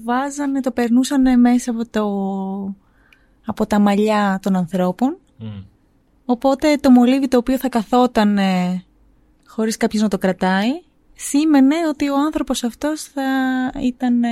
[0.04, 2.04] βάζανε, το περνούσαν μέσα από, το,
[3.46, 5.16] από τα μαλλιά των ανθρώπων.
[5.36, 5.62] Μμ.
[6.24, 8.84] Οπότε το μολύβι το οποίο θα καθόταν ε,
[9.46, 10.82] χωρίς κάποιος να το κρατάει,
[11.14, 13.22] σήμαινε ότι ο άνθρωπος αυτός θα
[13.82, 14.28] ήταν ε,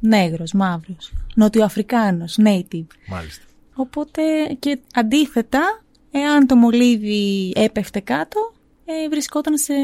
[0.00, 2.86] νέγρος, μαύρος, νοτιοαφρικάνος, native.
[3.08, 3.44] Μάλιστα.
[3.74, 4.22] Οπότε
[4.58, 8.52] και αντίθετα, εάν το μολύβι έπεφτε κάτω,
[8.86, 9.74] ε, βρισκόταν σε,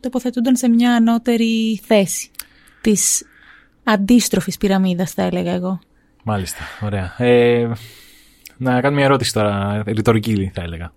[0.00, 2.30] τοποθετούνταν σε μια ανώτερη θέση
[2.80, 3.24] της
[3.84, 5.78] αντίστροφης πυραμίδας θα έλεγα εγώ.
[6.22, 6.58] Μάλιστα.
[6.80, 7.14] Ωραία.
[7.18, 7.70] Ε,
[8.56, 10.92] να κάνω μια ερώτηση τώρα, ρητορική θα έλεγα.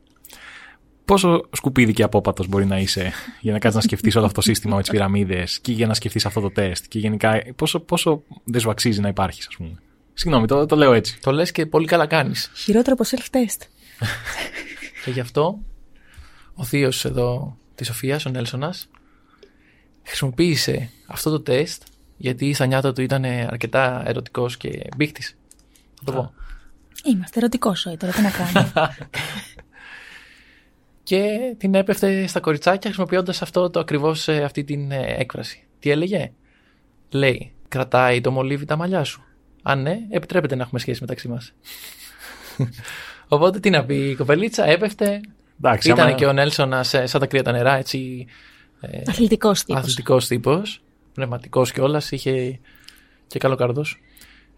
[1.06, 3.12] Πόσο σκουπίδι και απόπατος μπορεί να είσαι
[3.42, 5.94] για να κάτσει να σκεφτείς όλο αυτό το σύστημα με τις πυραμίδες και για να
[5.94, 9.80] σκεφτείς αυτό το τεστ και γενικά πόσο, πόσο δεν σου αξίζει να υπάρχεις, ας πούμε;
[10.14, 11.20] Συγγνώμη, το, το λέω έτσι.
[11.22, 12.52] Το λες και πολύ καλά κάνεις.
[12.56, 13.68] Χειρότερο από self-test.
[15.06, 15.60] Και γι' αυτό
[16.60, 18.90] ο θείος εδώ της Σοφίας, ο Νέλσονας,
[20.04, 21.84] χρησιμοποίησε αυτό το τεστ
[22.18, 25.38] γιατί στα νιάτα του ήταν αρκετά ερωτικός και μπήχτης.
[25.96, 26.34] Θα το πω.
[27.04, 28.72] Είμαστε ερωτικός σόι τώρα, τι να κάνουμε.
[31.04, 35.64] Και την έπεφτε στα κοριτσάκια χρησιμοποιώντας αυτό το ακριβώς αυτή την ε, έκφραση.
[35.80, 36.32] Τι έλεγε,
[37.10, 39.24] Λέει, κρατάει το μολύβι τα μαλλιά σου.
[39.62, 41.54] Αν ναι, επιτρέπεται να έχουμε σχέση μεταξύ μας.
[43.28, 45.22] Οπότε τι να πει, η κοπελίτσα έπεφτε.
[45.62, 48.26] Εντάξει, Ήταν άμα- και ο Νέλσον σαν σαν τα κρύα τα νερά, έτσι.
[48.82, 49.82] Ε, Αθλητικός τύπος.
[49.82, 50.82] Αθλητικός τύπος.
[51.14, 52.12] Πνευματικός κιόλας.
[52.12, 52.60] Είχε
[53.28, 54.02] και καλό καρδός.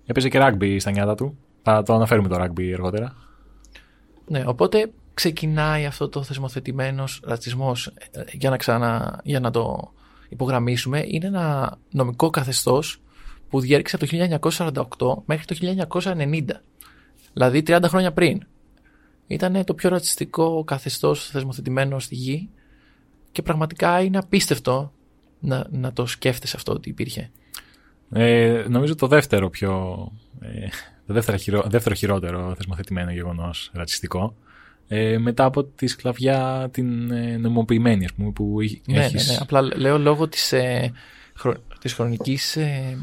[0.05, 1.37] Έπαιζε και ράγμπι στα νιάτα του.
[1.63, 3.15] Θα το αναφέρουμε το ράγμπι αργότερα.
[4.27, 7.93] Ναι, οπότε ξεκινάει αυτό το θεσμοθετημένος ρατσισμός
[8.31, 9.91] για να, ξανα, για να το
[10.29, 11.03] υπογραμμίσουμε.
[11.07, 13.01] Είναι ένα νομικό καθεστώς
[13.49, 16.61] που διέρχεται από το 1948 μέχρι το 1990.
[17.33, 18.41] Δηλαδή 30 χρόνια πριν.
[19.27, 22.49] Ήταν το πιο ρατσιστικό καθεστώς θεσμοθετημένο στη γη
[23.31, 24.93] και πραγματικά είναι απίστευτο
[25.39, 27.29] να, να το σκέφτεσαι αυτό ότι υπήρχε.
[28.11, 29.97] Ε, νομίζω το δεύτερο πιο.
[30.39, 30.67] Ε,
[31.07, 34.35] το δεύτερο, χειρο, δεύτερο χειρότερο θεσμοθετημένο γεγονός ρατσιστικό.
[34.87, 39.27] Ε, μετά από τη σκλαβιά την ε, νομιμοποιημένη, ας πούμε, που έχ- Ναι, έχεις...
[39.27, 39.37] ναι, ναι.
[39.41, 40.91] Απλά λέω λόγω της, ε,
[41.35, 42.97] χρο, της χρονικής ε,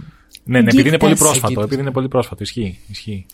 [0.44, 1.18] Ναι, ναι, επειδή είναι πολύ Εγκύτητας.
[1.18, 1.46] πρόσφατο.
[1.46, 1.64] Εγκύτητας.
[1.64, 2.42] Επειδή είναι πολύ πρόσφατο.
[2.42, 2.78] Ισχύει.
[2.88, 3.26] ισχύει.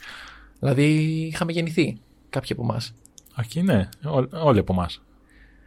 [0.58, 0.84] Δηλαδή
[1.32, 1.98] είχαμε γεννηθεί
[2.34, 2.94] κάποιοι από εμάς.
[3.38, 3.88] Όχι, ναι.
[4.04, 5.02] Ό, όλοι από εμάς.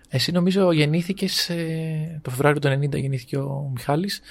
[0.10, 4.22] Εσύ νομίζω γεννήθηκες ε, το Φεβρουάριο του 90 γεννήθηκε ο Μιχάλης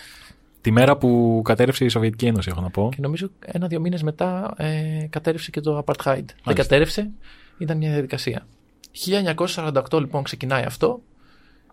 [0.67, 2.89] Τη μέρα που κατέρευσε η Σοβιετική Ένωση, έχω να πω.
[2.95, 6.25] και νομίζω ένα-δύο μήνες μετά ε, κατέρευσε και το Apartheid.
[6.45, 7.11] Δεν κατέρευσε,
[7.59, 8.47] ήταν μια διαδικασία.
[9.37, 11.03] 1948 λοιπόν ξεκινάει αυτό.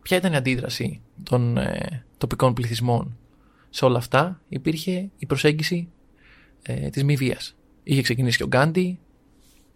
[0.01, 3.18] Ποια ήταν η αντίδραση των ε, τοπικών πληθυσμών
[3.70, 5.88] σε όλα αυτά; Υπήρχε η προσέγγιση
[6.61, 7.55] ε, της μη βίας.
[7.84, 8.99] Είχε ξεκινήσει και ο Γκάντι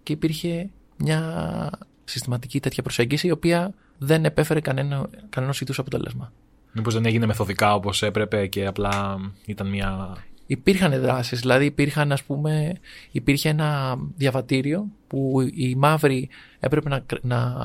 [0.03, 1.69] και υπήρχε μια
[2.03, 6.31] συστηματική τέτοια προσέγγιση η οποία δεν επέφερε κανένα, κανένας είδους αποτέλεσμα.
[6.71, 10.17] Μήπως δεν έγινε μεθοδικά όπως έπρεπε και απλά ήταν μια.
[10.47, 12.73] Υπήρχαν δράσεις, δηλαδή υπήρχαν ας πούμε,
[13.11, 16.29] υπήρχε ένα διαβατήριο που οι μαύροι
[16.59, 17.55] έπρεπε να, κρα- να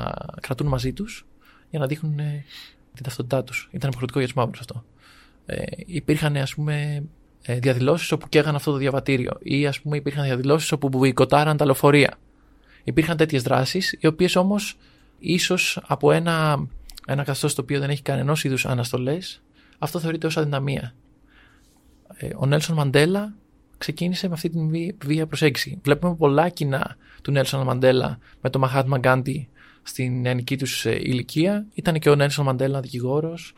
[0.41, 1.27] κρατούν μαζί τους
[1.71, 2.45] για να δείχνουν ε,
[2.95, 3.69] την ταυτότητά τους.
[3.73, 4.85] Ήταν υποχρεωτικό για τους μαύρους αυτό.
[5.47, 7.05] Ε, υπήρχαν ας πούμε
[7.43, 11.65] ε, διαδηλώσεις όπου καίγαν αυτό το διαβατήριο ή ας πούμε υπήρχαν διαδηλώσεις όπου μποϊκοτάραν τα
[11.65, 12.19] λεωφορεία.
[12.85, 14.77] Υπήρχαν τέτοιες δράσεις οι οποίες όμως
[15.19, 16.67] ίσως από ένα,
[17.07, 19.43] ένα καθεστώς το οποίο δεν έχει κανενός είδους αναστολές
[19.83, 20.95] αυτό θεωρείται ως αδυναμία.
[22.17, 23.35] Ε, ο Νέλσον Μαντέλα
[23.79, 25.79] ξεκίνησε με αυτή την βία- βία προσέγγιση.
[25.85, 29.49] Βλέπουμε πολλά κοινά του Νέλσον Μαντέλα με τον Μαχάτμα Γκάντι
[29.83, 31.67] στην νεανική τους ηλικία.
[31.75, 33.55] Ήταν και ο Νέλσον Μαντέλα δικηγόρος.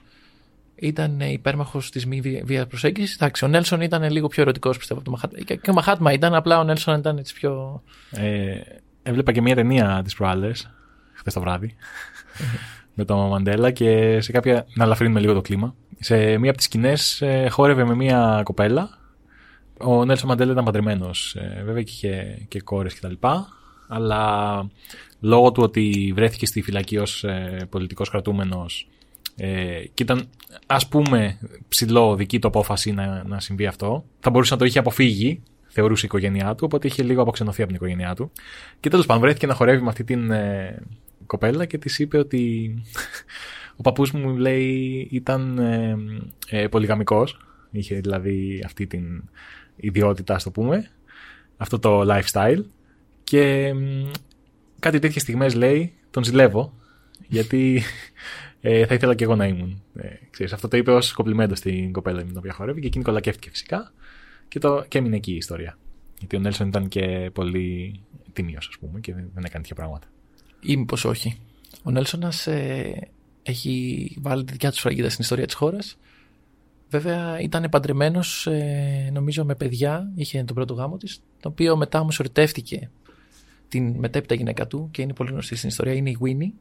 [0.74, 3.14] Ήταν ε, υπέρμαχος της μη βία- βίας προσέγγισης.
[3.14, 5.44] Εντάξει, ο Νέλσον ήταν λίγο πιο ερωτικός πιστεύω από τον Μαχάτμα.
[5.44, 7.82] Και, και ο Μαχάτμα ήταν, απλά ο Νέλσον ήταν έτσι πιο.
[8.10, 8.60] Ε,
[9.04, 10.50] έβλεπα και μια ταινία τι προάλλε,
[11.12, 11.74] χθες το βράδυ,
[12.94, 14.66] με τον Μαντέλα και σε κάποια.
[14.74, 15.74] να ελαφρύνουμε λίγο το κλίμα.
[16.00, 18.98] Σε μία από τις σκηνές ε, χόρευε με μία κοπέλα.
[19.78, 21.34] Ο Νέλσον Μαντέλα ήταν παντρεμένος.
[21.34, 23.12] Ε, βέβαια και είχε και κόρες κτλ.
[23.88, 24.66] Αλλά
[25.20, 28.88] λόγω του ότι βρέθηκε στη φυλακή ως ε, πολιτικός κρατούμενος
[29.36, 30.28] ε, και ήταν
[30.66, 31.38] ας πούμε
[31.68, 35.42] ψηλό δική του απόφαση να, να συμβεί αυτό, θα μπορούσε να το είχε αποφύγει
[35.74, 38.30] θεωρούσε η οικογένειά του, οπότε είχε λίγο αποξενωθεί από την οικογένειά του.
[38.80, 40.82] Και τέλος πάντων βρέθηκε να χορεύει με αυτή την ε,
[41.26, 42.74] κοπέλα και της είπε ότι
[43.78, 45.96] ο παππούς μου λέει ήταν ε,
[46.48, 47.38] ε, πολυγαμικός.
[47.70, 49.22] Είχε δηλαδή αυτή την
[49.76, 50.90] ιδιότητα, ας το πούμε,
[51.56, 52.62] αυτό το lifestyle.
[53.24, 54.10] Και μ,
[54.78, 56.72] κάτι τέτοιες στιγμές λέει, τον ζηλεύω,
[57.26, 57.82] γιατί
[58.60, 59.82] ε, θα ήθελα και εγώ να ήμουν.
[59.94, 63.04] Ε, ξέρεις, αυτό το είπε ως κομπλιμέντο στην κοπέλα με την οποία χορεύει και εκείνη
[63.04, 63.92] κολακεύτηκε φυσικά.
[64.54, 65.78] Και, το, και έμεινε εκεί η ιστορία.
[66.18, 68.00] Γιατί ο Νέλσον ήταν και πολύ
[68.32, 70.06] τίμιο, ας πούμε, και δεν, δεν έκανε τέτοια πράγματα.
[70.60, 71.38] ή μήπως όχι.
[71.82, 73.08] Ο Νέλσονας ε,
[73.42, 75.98] έχει βάλει τη δικιά του σφραγίδα στην ιστορία της χώρας.
[76.90, 80.12] Βέβαια ήταν παντρεμένος, ε, νομίζω, με παιδιά.
[80.14, 81.20] Είχε τον πρώτο γάμο της.
[81.40, 82.90] Το οποίο μετά όμως ερωτεύτηκε
[83.68, 85.92] την μετέπειτα γυναίκα του και είναι πολύ γνωστή στην ιστορία.
[85.92, 86.52] Είναι η Winnie.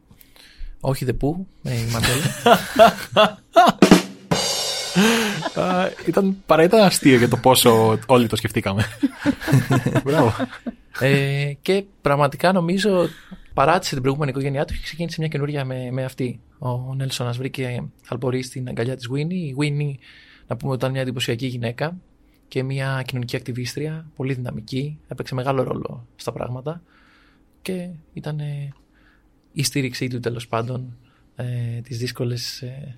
[0.80, 3.40] Όχι The Pooh, με η Μαντέλα.
[5.56, 8.86] Α, ήταν, παρά ήταν αστείο για το πόσο όλοι το σκεφτήκαμε.
[10.04, 10.34] Μπράβο.
[11.00, 13.08] ε, και πραγματικά νομίζω
[13.54, 16.40] παράτησε την προηγούμενη οικογένειά του και ξεκίνησε μια καινούρια με, με αυτή.
[16.60, 19.32] Ο Νέλσον βρήκε θαλπορή στην αγκαλιά της Winnie.
[19.32, 19.96] Η Winnie,
[20.48, 21.98] να πούμε, ότι ήταν μια εντυπωσιακή γυναίκα
[22.48, 25.00] και μια κοινωνική ακτιβίστρια, πολύ δυναμική.
[25.08, 26.82] Έπαιξε μεγάλο ρόλο στα πράγματα
[27.62, 28.74] και ήταν ε,
[29.54, 30.98] η στήριξή του τέλος πάντων
[31.36, 31.46] ε,
[31.84, 32.98] τις δύσκολες, ε,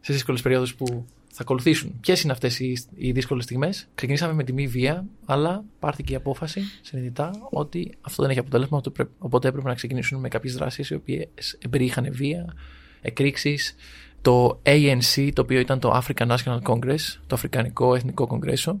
[0.00, 2.00] στις δύσκολες περιόδους που θα ακολουθήσουν.
[2.00, 6.16] Ποιες είναι αυτές οι, οι δύσκολες στιγμές, Ξεκινήσαμε με τη μη βία, αλλά πάρθηκε η
[6.16, 10.54] απόφαση συνειδητά ότι αυτό δεν έχει αποτέλεσμα, οπότε πρέ- οπότε έπρεπε να ξεκινήσουν με κάποιες
[10.54, 12.54] δράσεις οι οποίες εμπεριείχαν βία,
[13.00, 13.74] εκρήξεις,
[14.22, 18.80] το ANC, το οποίο ήταν το African National Congress, το Αφρικανικό Εθνικό Κογκρέσο,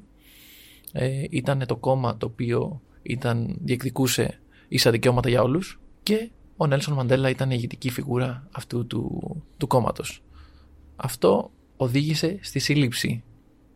[0.92, 6.94] ε, ήταν το κόμμα το οποίο ήταν, διεκδικούσε ίσα δικαιώματα για όλους και ο Νέλσον
[6.94, 9.20] Μαντέλα ήταν η ηγετική φιγούρα αυτού του,
[9.56, 10.22] του κόμματος.
[10.96, 11.50] Αυτό
[11.82, 13.22] οδήγησε στη σύλληψη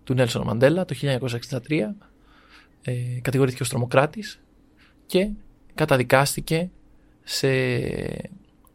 [0.05, 1.95] του Νέλσον Μαντέλα το 1963,
[2.83, 2.93] ε,
[3.23, 4.41] κατηγορήθηκε ως τρομοκράτης
[5.07, 5.29] και
[5.75, 6.71] καταδικάστηκε
[7.23, 7.49] σε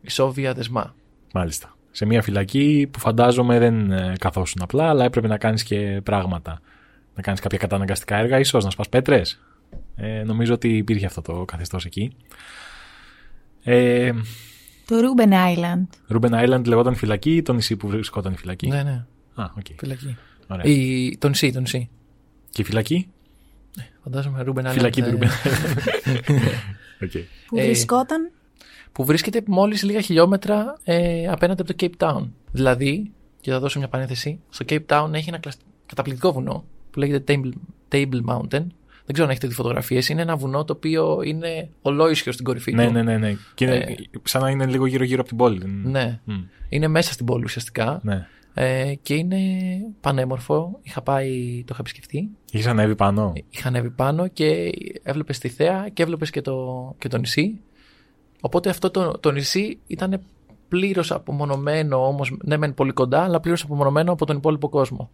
[0.01, 0.95] ισόβια δεσμά.
[1.33, 1.75] Μάλιστα.
[1.91, 6.61] Σε μια φυλακή που φαντάζομαι δεν ε, καθόσουν απλά, αλλά έπρεπε να κάνεις και πράγματα.
[7.15, 9.41] Να κάνεις κάποια καταναγκαστικά έργα, ίσως να σπάς πέτρες.
[9.95, 12.15] Ε, νομίζω ότι υπήρχε αυτό το καθεστώς εκεί.
[13.63, 14.11] Ε,
[14.85, 15.87] Το Robben Island.
[16.07, 19.05] Robben Island λεγόταν φυλακή ή το νησί που βρισκόταν η φυλακή; Ναι, ναι,
[19.35, 19.65] Α, οκ.
[19.77, 20.17] φυλακή.
[20.47, 20.65] Ωραία.
[20.65, 21.89] Η, το νησί, το νησί.
[22.49, 23.07] Και η φυλακή;
[24.03, 25.29] Φαντάζομαι Robben Island, Φυλακή του ε, Robben
[27.03, 27.11] Οκ.
[27.47, 28.31] Που Ε, βρισκόταν;
[28.91, 32.27] που βρίσκεται μόλις λίγα χιλιόμετρα ε, απέναντι από το Cape Town.
[32.51, 33.11] Δηλαδή,
[33.41, 37.33] και θα δώσω μια παρένθεση, στο Cape Town έχει ένα κλασ- καταπληκτικό βουνό που λέγεται
[37.43, 37.51] Table,
[37.95, 38.65] Table Mountain.
[39.05, 40.09] Δεν ξέρω αν έχετε δει φωτογραφίες.
[40.09, 42.91] Είναι ένα βουνό το οποίο είναι ολόισιο στην κορυφή Ναι, του.
[42.91, 43.35] ναι, ναι, ναι.
[43.53, 45.59] Και είναι, Ε, σαν να είναι λίγο γύρω-γύρω από την πόλη.
[45.59, 46.19] δεν- Ναι.
[46.23, 46.33] Μμ,
[46.69, 47.99] Είναι μέσα στην πόλη ουσιαστικά.
[48.03, 48.27] ναι.
[48.53, 49.37] Ε, και είναι
[50.01, 50.79] πανέμορφο.
[50.81, 51.29] Είχα πάει,
[51.65, 52.29] το είχα επισκεφτεί.
[52.51, 54.71] Είχες ανέβει πάνω; Είχα ανέβει πάνω και
[55.03, 57.59] έβλεπες τη θέα και έβλεπες και το, και το νησί.
[58.41, 60.21] Οπότε αυτό το, το νησί ήταν
[60.67, 65.09] πλήρως απομονωμένο όμως, ναι, μεν πολύ κοντά, αλλά πλήρως απομονωμένο από τον υπόλοιπο κόσμο.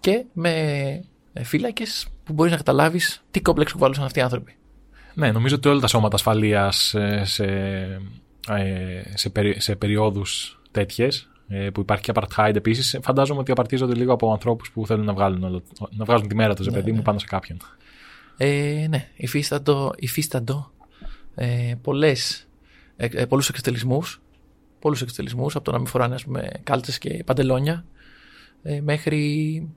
[0.00, 1.04] Και με
[1.42, 4.56] φύλακες που μπορείς να καταλάβεις τι κόμπλεξ κουβαλούσαν αυτοί οι άνθρωποι.
[5.14, 7.44] Ναι, νομίζω ότι όλα τα σώματα ασφαλείας σε, σε,
[8.48, 11.28] ε, σε, περι, σε περιόδους τέτοιες
[11.74, 15.44] που υπάρχει και apartheid επίσης, φαντάζομαι ότι απαρτίζονται λίγο από ανθρώπους που θέλουν να βγάλουν,
[15.44, 17.02] όλο, να βγάζουν τη μέρα τους, Ναι, παιδί μου, ναι.
[17.02, 17.58] πάνω σε κάποιον.
[18.36, 20.70] Ε, ναι, υφίσταντο, υφίσταντο
[21.34, 22.48] ε, πολλές,
[22.96, 24.22] ε, ε, πολλούς εξτελισμούς,
[24.78, 27.84] πολλούς εξτελισμούς, από το να μην φοράνε ας πούμε κάλτσες και παντελόνια,
[28.62, 29.68] ε, μέχρι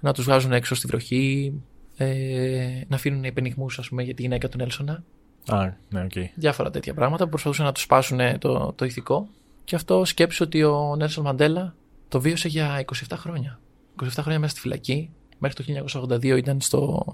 [0.00, 1.52] να τους βγάζουν έξω στη βροχή,
[1.96, 5.04] ε, να αφήνουν επενιγμούς ας πούμε για τη γυναίκα του Νέλσονα,
[5.48, 6.12] Α, ναι, οκ.
[6.34, 9.28] διάφορα τέτοια πράγματα που προσπαθούσαν να τους σπάσουν ε, το, το ηθικό.
[9.64, 11.74] Και αυτό σκέψου ότι ο Νέλσον Μαντέλα
[12.08, 13.60] το βίωσε για 27 χρόνια.
[14.02, 15.10] 27 χρόνια μέσα στη φυλακή.
[15.38, 17.04] Μέχρι το 1982 ήταν στο,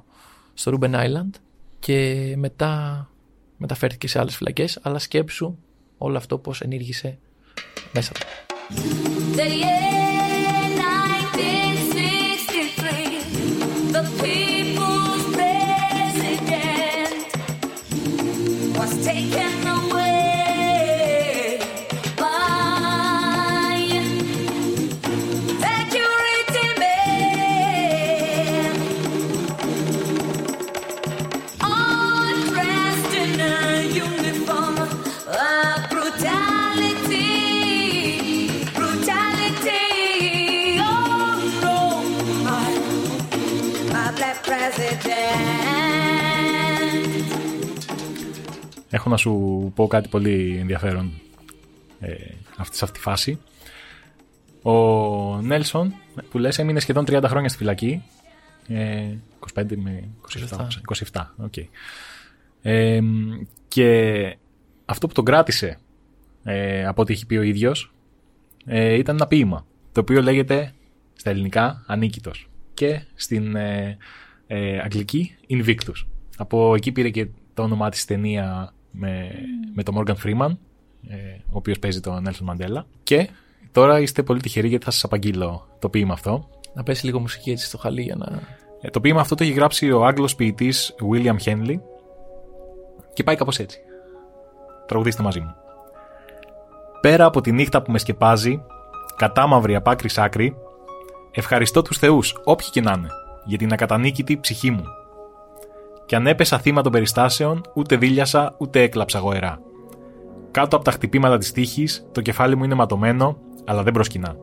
[0.54, 1.30] στο Robben Island
[1.78, 3.08] και μετά
[3.56, 4.78] μεταφέρθηκε σε άλλες φυλακές.
[4.82, 5.56] Αλλά σκέψου
[5.98, 7.18] όλο αυτό πώς ενήργησε
[7.92, 8.20] μέσα του.
[9.36, 9.90] The year
[13.92, 14.49] 1963, the
[48.90, 51.12] Έχω να σου πω κάτι πολύ ενδιαφέρον
[52.00, 52.14] ε,
[52.56, 53.40] αυτή, σε αυτή τη φάση.
[54.62, 54.72] Ο
[55.40, 55.94] Νέλσον,
[56.30, 58.02] που λες, έμεινε σχεδόν 30 χρόνια στη φυλακή.
[58.68, 59.14] Ε,
[59.54, 60.08] 25 με
[60.48, 60.66] 27.
[61.12, 61.54] 27, οκ.
[62.62, 63.00] Ε,
[63.68, 64.36] και
[64.84, 65.78] αυτό που τον κράτησε,
[66.42, 67.92] ε, από ό,τι έχει πει ο ίδιος,
[68.64, 70.72] ε, ήταν ένα ποίημα, το οποίο λέγεται
[71.16, 73.96] στα ελληνικά «Ανίκητος» και στην ε,
[74.46, 76.06] ε, αγγλική «Invictus».
[76.36, 79.30] Από εκεί πήρε και το όνομά της ταινία με,
[79.74, 80.56] με τον Morgan Freeman,
[81.08, 81.16] ε,
[81.46, 82.82] ο οποίος παίζει τον Nelson Mandela.
[83.02, 83.28] Και
[83.72, 86.48] τώρα είστε πολύ τυχεροί γιατί θα σας απαγγείλω το ποίημα αυτό.
[86.74, 88.40] Να πέσει λίγο μουσική έτσι στο χαλί για να...
[88.80, 91.80] Ε, το ποίημα αυτό το έχει γράψει ο Άγγλος ποιητής William Henley
[93.12, 93.78] και πάει κάπως έτσι.
[94.86, 95.54] Τραγουδίστε μαζί μου.
[97.00, 98.62] Πέρα από τη νύχτα που με σκεπάζει,
[99.16, 100.56] κατάμαυρη απ' άκρη σ' άκρη,
[101.30, 103.08] ευχαριστώ τους θεούς, όποιοι και να είναι,
[103.44, 104.84] για την ακατανίκητη ψυχή μου.
[106.10, 109.60] Κι αν έπεσα θύμα των περιστάσεων, ούτε δίλιασα, ούτε έκλαψα γοερά.
[110.50, 114.36] Κάτω από τα χτυπήματα της τύχης, το κεφάλι μου είναι ματωμένο, αλλά δεν προσκυνά.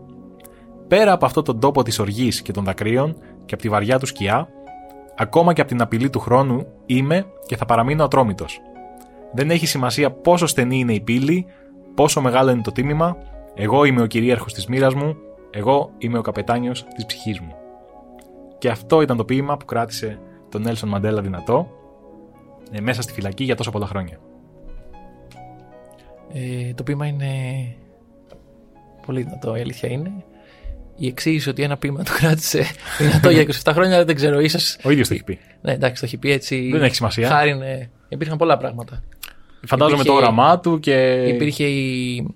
[0.87, 4.05] Πέρα από αυτό τον τόπο της οργής και των δακρύων και από τη βαριά του
[4.05, 4.47] σκιά,
[5.17, 8.59] ακόμα και από την απειλή του χρόνου, είμαι και θα παραμείνω ατρόμητος.
[9.33, 11.45] Δεν έχει σημασία πόσο στενή είναι η πύλη,
[11.95, 13.17] πόσο μεγάλο είναι το τίμημα,
[13.55, 15.15] εγώ είμαι ο κυρίαρχος της μοίρας μου,
[15.49, 17.55] εγώ είμαι ο καπετάνιος της ψυχής μου.
[18.57, 20.19] Και αυτό ήταν το ποίημα που κράτησε
[20.49, 21.71] τον Νέλσον Μαντέλα δυνατό
[22.71, 24.19] ε, μέσα στη φυλακή για τόσα πολλά χρόνια.
[26.33, 27.31] Ε, το ποίημα είναι
[29.05, 30.11] πολύ δυνατό, η αλήθεια είναι.
[30.97, 32.63] Η εξήγηση ότι ένα ποίημα το κράτησε
[32.99, 34.77] δυνατό για 27 χρόνια δεν ξέρω, ίσως...
[34.83, 35.39] Ο ίδιος το έχει πει.
[35.61, 36.69] Ναι, εντάξει, το έχει πει έτσι.
[36.71, 37.27] Δεν έχει σημασία.
[37.27, 37.89] Χάρη είναι.
[38.09, 39.03] Υπήρχαν πολλά πράγματα.
[39.65, 41.23] Φαντάζομαι Υπήρχε- το όραμά του και.
[41.27, 42.27] Υπήρχε η,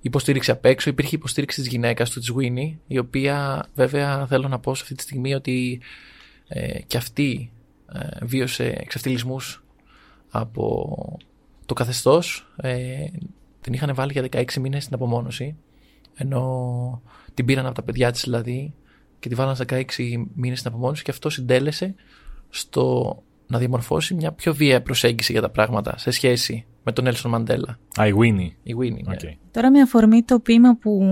[0.00, 0.90] υποστήριξη απ' έξω.
[0.90, 4.94] Υπήρχε υποστήριξη της γυναίκας του, της Winnie, η οποία βέβαια θέλω να πω σε αυτή
[4.94, 5.80] τη στιγμή ότι
[6.48, 7.52] ε, και αυτή
[7.92, 9.64] ε, βίωσε εξευτελισμούς
[10.30, 11.16] από
[11.66, 12.52] το καθεστώς.
[12.56, 13.04] Ε,
[13.60, 15.56] την είχαν βάλει για 16 μήνες στην απομόνωση,
[16.14, 17.02] ενώ
[17.34, 18.74] την πήραν από τα παιδιά της δηλαδή
[19.18, 19.84] και τη βάλαν σε 16
[20.34, 21.94] μήνες στην απομόνωση και αυτό συντέλεσε
[22.48, 27.30] στο να διαμορφώσει μια πιο βίαιη προσέγγιση για τα πράγματα σε σχέση με τον Νέλσον
[27.30, 27.78] Μαντέλα.
[28.00, 28.52] Α, η Winnie.
[28.62, 29.12] Η Winnie, ναι.
[29.12, 29.36] Οκ.
[29.50, 31.02] Τώρα με αφορμή το ποίημα που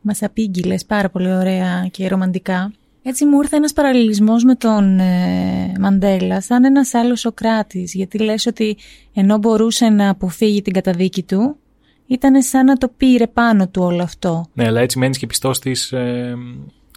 [0.00, 2.72] μας απήγγειλες πάρα πολύ ωραία και ρομαντικά,
[3.06, 8.46] έτσι μου ήρθε ένας παραλληλισμός με τον ε, Μαντέλα σαν ένας άλλος Σοκράτης, γιατί λες
[8.46, 8.76] ότι
[9.14, 11.56] ενώ μπορούσε να αποφύγει την καταδίκη του,
[12.06, 14.46] ήταν σαν να το πήρε πάνω του όλο αυτό.
[14.52, 16.34] Ναι, αλλά έτσι μένεις και πιστός της ε,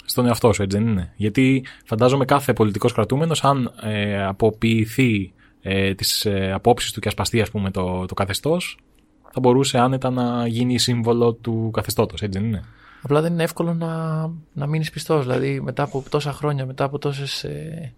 [0.05, 1.13] στον εαυτό σου, έτσι δεν είναι.
[1.15, 7.41] Γιατί φαντάζομαι κάθε πολιτικός κρατούμενος, αν ε, αποποιηθεί ε, τις ε, απόψεις του και ασπαστεί,
[7.41, 8.77] ας πούμε, το, το καθεστώς,
[9.31, 12.63] θα μπορούσε άνετα να γίνει σύμβολο του καθεστώτος, έτσι δεν είναι.
[13.01, 14.21] Απλά δεν είναι εύκολο να,
[14.53, 15.25] να μείνεις πιστός.
[15.25, 17.93] Δηλαδή, μετά από τόσα χρόνια, μετά από τόσες ε,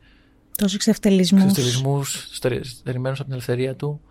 [0.55, 1.51] Τόσο εξευτελισμούς.
[1.51, 2.03] ξεστηλισμού
[2.63, 4.01] στερημένους από την ελευθερία του,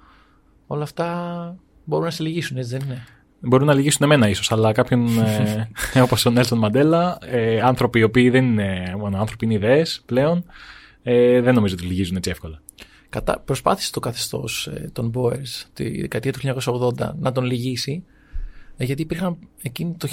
[0.67, 3.07] όλα αυτά μπορούν να σε λυγίσουν, έτσι δεν είναι;
[3.41, 8.03] Μπορούν να λυγίσουν εμένα ίσως, αλλά κάποιον ε, όπως ο Νέλσον Μαντέλα, ε, άνθρωποι οι
[8.03, 10.45] οποίοι δεν είναι μόνο άνθρωποι, είναι ιδέες πλέον,
[11.03, 12.61] ε, δεν νομίζω ότι λυγίζουν έτσι εύκολα.
[13.09, 16.63] Κατά, προσπάθησε το καθεστώς ε, των Boers τη δεκαετία του
[16.99, 18.18] 1980 να τον λυγίσει, ε,
[18.85, 20.09] γιατί υπήρχαν, εκείνη, το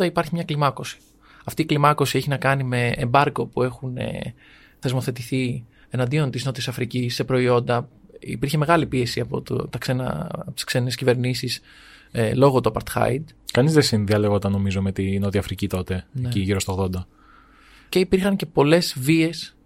[0.00, 0.96] 1980 υπάρχει μια κλιμάκωση.
[1.44, 4.34] Αυτή η κλιμάκωση έχει να κάνει με εμπάρκο που έχουν ε,
[4.78, 7.88] θεσμοθετηθεί εναντίον της Νότιας Αφρικής σε προϊόντα.
[8.18, 11.60] Υπήρχε μεγάλη πίεση από, το, τα ξένα, από τις ξένες κυβερνήσεις
[12.10, 13.22] ε, λόγω του Apartheid.
[13.52, 16.28] Κανείς δεν συνδιαλεγόταν νομίζω με τη Νότια Αφρική τότε, Ναι.
[16.28, 17.04] εκεί γύρω στο 80.
[17.88, 19.56] και υπήρχαν και πολλές βίες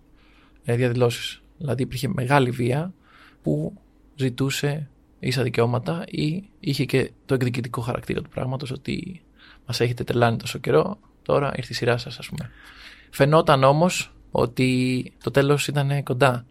[0.65, 1.43] ε, διαδηλώσεις.
[1.59, 2.93] Δηλαδή υπήρχε μεγάλη βία
[3.43, 3.75] που
[4.15, 4.89] ζητούσε
[5.21, 9.23] ίσα δικαιώματα ή είχε και το εκδικητικό χαρακτήρα του πράγματος ότι
[9.67, 12.51] μας έχετε τρελάνει τόσο καιρό, τώρα ήρθε η σειρά σας ας πούμε.
[13.11, 16.45] Φαινόταν όμως ότι το τέλος ήταν κοντά.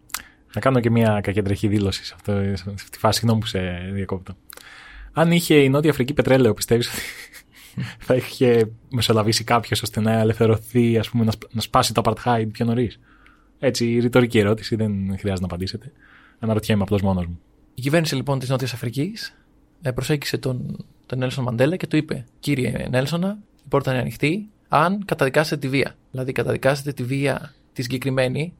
[0.53, 3.20] Να κάνω και μια κακεντρεχή δήλωση σε, αυτό, σε αυτή τη φάση.
[3.20, 3.59] Συγγνώμη που σε
[3.91, 4.36] διακόπτω.
[5.11, 7.01] Αν είχε η Νότια Αφρική πετρέλαιο, πιστεύεις ότι
[8.05, 12.47] θα είχε μεσολαβήσει κάποιος ώστε να ελευθερωθεί, ας πούμε, να, σπ- να σπάσει το apartheid
[12.51, 12.99] πιο νωρίς;
[13.59, 15.91] Έτσι, ρητορική ερώτηση, δεν χρειάζεται να απαντήσετε.
[16.39, 17.39] Αναρωτιέμαι απλώς μόνος μου.
[17.80, 19.36] Η κυβέρνηση λοιπόν της Νότιας Αφρικής
[19.82, 24.49] ε, προσέγγισε τον, τον Νέλσον Μαντέλα και του είπε «Κύριε Νέλσονα, η πόρτα είναι ανοιχτή
[24.67, 25.95] αν καταδικάσετε τη βία».
[26.11, 28.53] Δηλαδή καταδικάσετε τη βία τη συγκεκριμένη,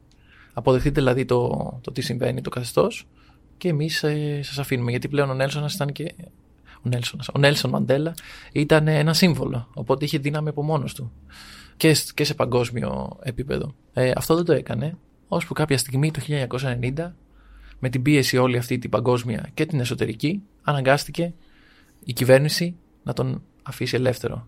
[0.54, 1.50] αποδεχτείτε δηλαδή το,
[1.82, 3.08] το τι συμβαίνει, το καθεστώς
[3.58, 4.90] και εμείς ε, σας αφήνουμε.
[4.92, 6.14] Γιατί πλέον ο Νέλσονας ήταν και...
[6.86, 8.14] Ο, Νέλσονας, ο Νέλσον Μαντέλα
[8.52, 11.12] ήταν ένα σύμβολο, οπότε είχε δύναμη από μόνος του
[11.78, 13.74] και, σ- και σε παγκόσμιο επίπεδο.
[13.94, 14.98] Ε, αυτό δεν το έκανε,
[15.28, 17.12] ώσπου κάποια στιγμή το 1990
[17.80, 21.34] με την πίεση όλη αυτή την παγκόσμια και την εσωτερική, αναγκάστηκε
[22.04, 24.48] η κυβέρνηση να τον αφήσει ελεύθερο.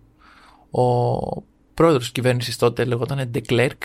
[0.71, 3.82] Ο πρόεδρος της κυβέρνησης τότε λεγόταν De Klerk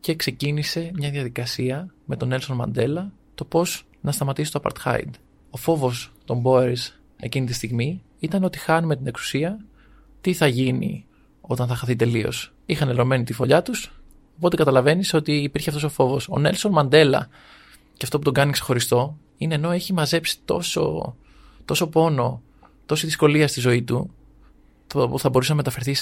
[0.00, 5.10] και ξεκίνησε μια διαδικασία με τον Nelson Μαντέλα το πώς να σταματήσει το apartheid.
[5.50, 9.64] Ο φόβος των Boers εκείνη τη στιγμή ήταν ότι χάνουμε την εξουσία,
[10.20, 11.06] τι θα γίνει
[11.40, 12.52] όταν θα χαθεί τελείως.
[12.66, 13.92] Είχαν ελρωμένη τη φωλιά τους,
[14.36, 16.28] οπότε καταλαβαίνεις ότι υπήρχε αυτός ο φόβος.
[16.28, 17.28] Ο Νέλσον Μαντέλα
[17.98, 21.14] και αυτό που τον κάνει ξεχωριστό είναι ενώ έχει μαζέψει τόσο,
[21.64, 22.42] τόσο πόνο,
[22.86, 24.10] τόση δυσκολία στη ζωή του,
[24.86, 25.96] το που θα μπορούσε να, μεταφερθεί,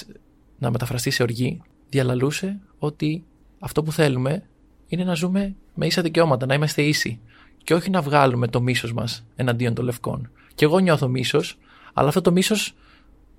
[0.59, 3.25] να μεταφραστεί σε οργή, διαλαλούσε ότι
[3.59, 4.43] αυτό που θέλουμε
[4.87, 7.21] είναι να ζούμε με ίσα δικαιώματα, να είμαστε ίσοι.
[7.65, 10.31] Και όχι να βγάλουμε το μίσος μας εναντίον των λευκών.
[10.55, 11.59] Και εγώ νιώθω μίσος,
[11.93, 12.75] αλλά αυτό το μίσος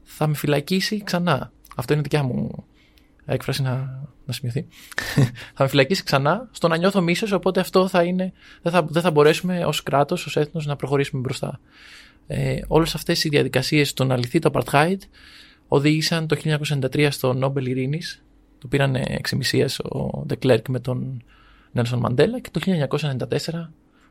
[0.03, 1.51] θα με φυλακίσει ξανά.
[1.76, 2.66] Αυτό είναι δικιά μου
[3.28, 4.68] έκφραση να, να σημειωθεί.
[5.56, 9.02] θα με φυλακίσει ξανά στο να νιώθω μίσος, οπότε αυτό θα είναι, δεν θα, δεν
[9.02, 11.60] θα μπορέσουμε ως κράτος, ως έθνος να προχωρήσουμε μπροστά.
[12.28, 14.98] Ε, όλες αυτές οι διαδικασίες στο να λυθεί το Apartheid
[15.68, 16.38] οδήγησαν το
[16.94, 18.24] 1993 στο Νόμπελ Ειρήνης,
[18.60, 21.24] το πήραν εξ ημισίας ο De Klerk με τον
[21.72, 22.60] Νέλσον Μαντέλα και το
[23.00, 23.70] 1994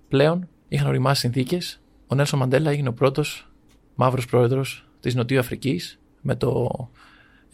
[0.09, 1.81] πλέον είχαν οριμάσει συνθήκες.
[2.07, 3.49] Ο Νέλσον Μαντέλα έγινε ο πρώτος
[3.95, 6.71] μαύρος πρόεδρος της Νοτιού Αφρικής με το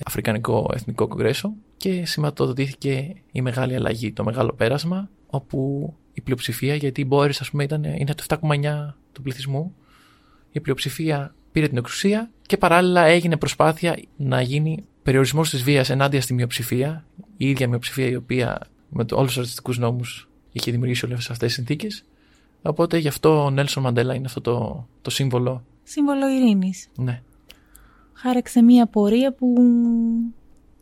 [0.04, 7.00] Αφρικανικό Εθνικό Κογκρέσο και σηματοδοτήθηκε η μεγάλη αλλαγή, το μεγάλο πέρασμα, όπου η πλειοψηφία, γιατί
[7.00, 9.74] οι Boers ας πούμε ήταν, είναι το 7,9 του πληθυσμού,
[10.52, 16.20] η πλειοψηφία πήρε την εξουσία και παράλληλα έγινε προσπάθεια να γίνει περιορισμός της βίας ενάντια
[16.20, 17.04] στη μειοψηφία,
[17.36, 21.38] η ίδια μειοψηφία η οποία με το, όλους τους ρατσιστικούς νόμους είχε δημιουργήσει όλες αυτές
[21.38, 22.04] τις συνθήκες.
[22.62, 25.64] Οπότε γι' αυτό ο Νέλσον Μαντέλα είναι αυτό το, το σύμβολο.
[25.82, 26.88] Σύμβολο ειρήνης.
[26.96, 27.22] Ναι.
[28.22, 29.54] Χάραξε μία πορεία που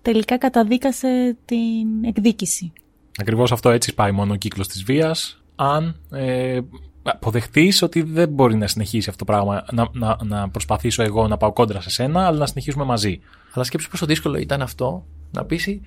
[0.02, 2.72] τελικά καταδίκασε την εκδίκηση.
[3.20, 5.42] Ακριβώς αυτό έτσι πάει μόνο ο κύκλος της βίας.
[5.56, 6.60] Αν ε,
[7.02, 9.64] αποδεχτείς ότι δεν μπορεί να συνεχίσει αυτό το πράγμα.
[9.72, 13.20] Να, να, να προσπαθήσω εγώ να πάω κόντρα σε σένα, αλλά να συνεχίσουμε μαζί.
[13.52, 15.80] Αλλά σκέψου πόσο δύσκολο ήταν αυτό να πείσει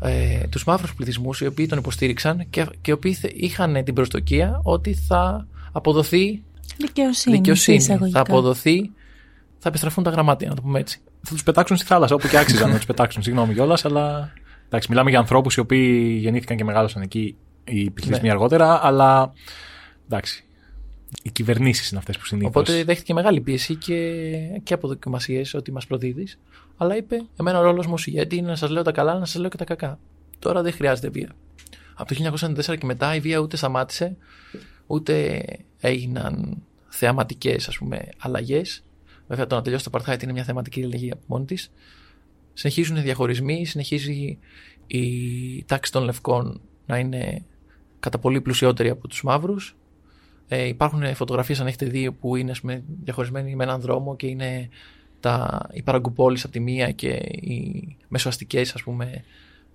[0.00, 3.94] ε, τους μαύρους πληθυσμούς οι οποίοι τον υποστήριξαν και, και οι οποίοι θε- είχαν την
[3.94, 6.42] προσδοκία ότι θα αποδοθεί
[6.76, 7.36] Δικαιοσύνη.
[7.36, 7.76] δικαιοσύνη.
[7.76, 8.24] εισαγωγικά.
[8.24, 8.90] Θα αποδοθεί,
[9.64, 11.00] θα επιστραφούν τα γραμμάτια, να το πούμε έτσι.
[11.22, 13.22] Θα τους πετάξουν στη θάλασσα όπου και άξιζαν να τους πετάξουν.
[13.24, 14.32] Συγγνώμη κιόλας, αλλά.
[14.66, 18.30] Εντάξει, μιλάμε για ανθρώπους οι οποίοι γεννήθηκαν και μεγάλωσαν εκεί οι πληθυσμοί Ναι.
[18.30, 19.32] αργότερα, αλλά.
[20.04, 20.44] Εντάξει.
[21.22, 22.48] Οι κυβερνήσεις είναι αυτές που συνήθω.
[22.48, 24.20] Οπότε δέχτηκε μεγάλη πίεση και,
[24.62, 26.38] και από δοκιμασίε ότι μας προδίδεις.
[26.76, 29.24] Αλλά είπε: Εμένα ο ρόλος μου ως ηγέτη είναι να σας λέω τα καλά, να
[29.24, 29.98] σας λέω και τα κακά.
[30.38, 31.28] Τώρα δεν χρειάζεται βία.
[31.94, 34.16] Από το 1994 και μετά η βία ούτε σταμάτησε,
[34.86, 35.42] ούτε
[35.80, 37.78] έγιναν θεαματικές
[38.18, 38.82] αλλαγές.
[39.28, 41.70] Βέβαια, το να τελειώσει το Apartheid είναι μια θεαματική αλλαγή από μόνη της.
[42.52, 44.38] Συνεχίζουν οι διαχωρισμοί, συνεχίζει
[44.86, 47.44] η τάξη των λευκών να είναι
[48.00, 49.76] κατά πολύ πλουσιότερη από τους μαύρους.
[50.48, 54.26] Ε, υπάρχουν φωτογραφίες αν έχετε δει που είναι ας πούμε, διαχωρισμένοι με έναν δρόμο και
[54.26, 54.68] είναι
[55.20, 59.24] τα, οι παραγκουπόλεις από τη μία και οι μεσοαστικές ας πούμε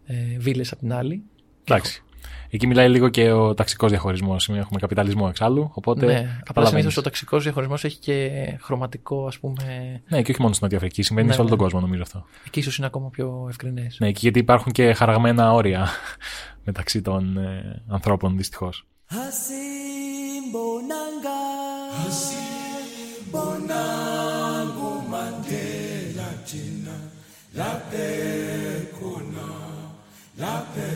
[0.06, 1.24] ε, βίλες από την άλλη.
[1.64, 2.04] Εντάξει.
[2.49, 4.49] Εκεί μιλάει λίγο και ο ταξικός διαχωρισμός.
[4.49, 5.72] Έχουμε καπιταλισμό εξάλλου.
[5.74, 6.05] Οπότε.
[6.05, 6.70] ναι, απλά καταλαβαίνεις.
[6.70, 8.30] συνήθως ο ταξικός διαχωρισμός έχει και
[8.61, 9.63] χρωματικό ας πούμε
[10.07, 11.01] Ναι, και όχι μόνο στην Νότια Αφρική.
[11.01, 11.55] Συμβαίνει Ναι, σε όλο ναι.
[11.55, 12.26] τον κόσμο, νομίζω αυτό.
[12.45, 13.97] εκεί ίσως είναι ακόμα πιο ευκρινές.
[13.99, 15.88] Ναι, και γιατί υπάρχουν και χαραγμένα όρια
[16.65, 18.86] μεταξύ των ε, ανθρώπων, δυστυχώς.
[19.11, 21.39] Hasimbonanga
[23.32, 26.95] Bonangu Mandela thina
[27.59, 28.09] laphe
[28.97, 29.49] khona
[30.41, 30.88] laphe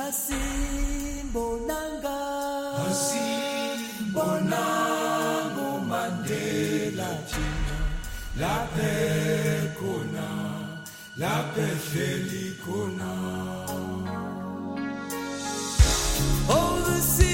[0.00, 2.18] Hassim Bonanga.
[2.86, 7.78] Hassim Bonango Mandela Tina.
[8.40, 10.28] La paix kona,
[11.18, 13.10] la paix felicona.
[16.48, 17.26] Overseas.
[17.26, 17.29] Oh,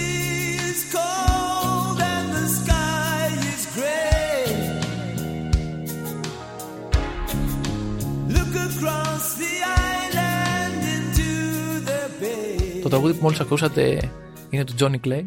[12.97, 14.11] τραγούδι που μόλις ακούσατε
[14.51, 15.27] είναι του Johnny Clegg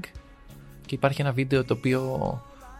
[0.86, 2.02] και υπάρχει ένα βίντεο το οποίο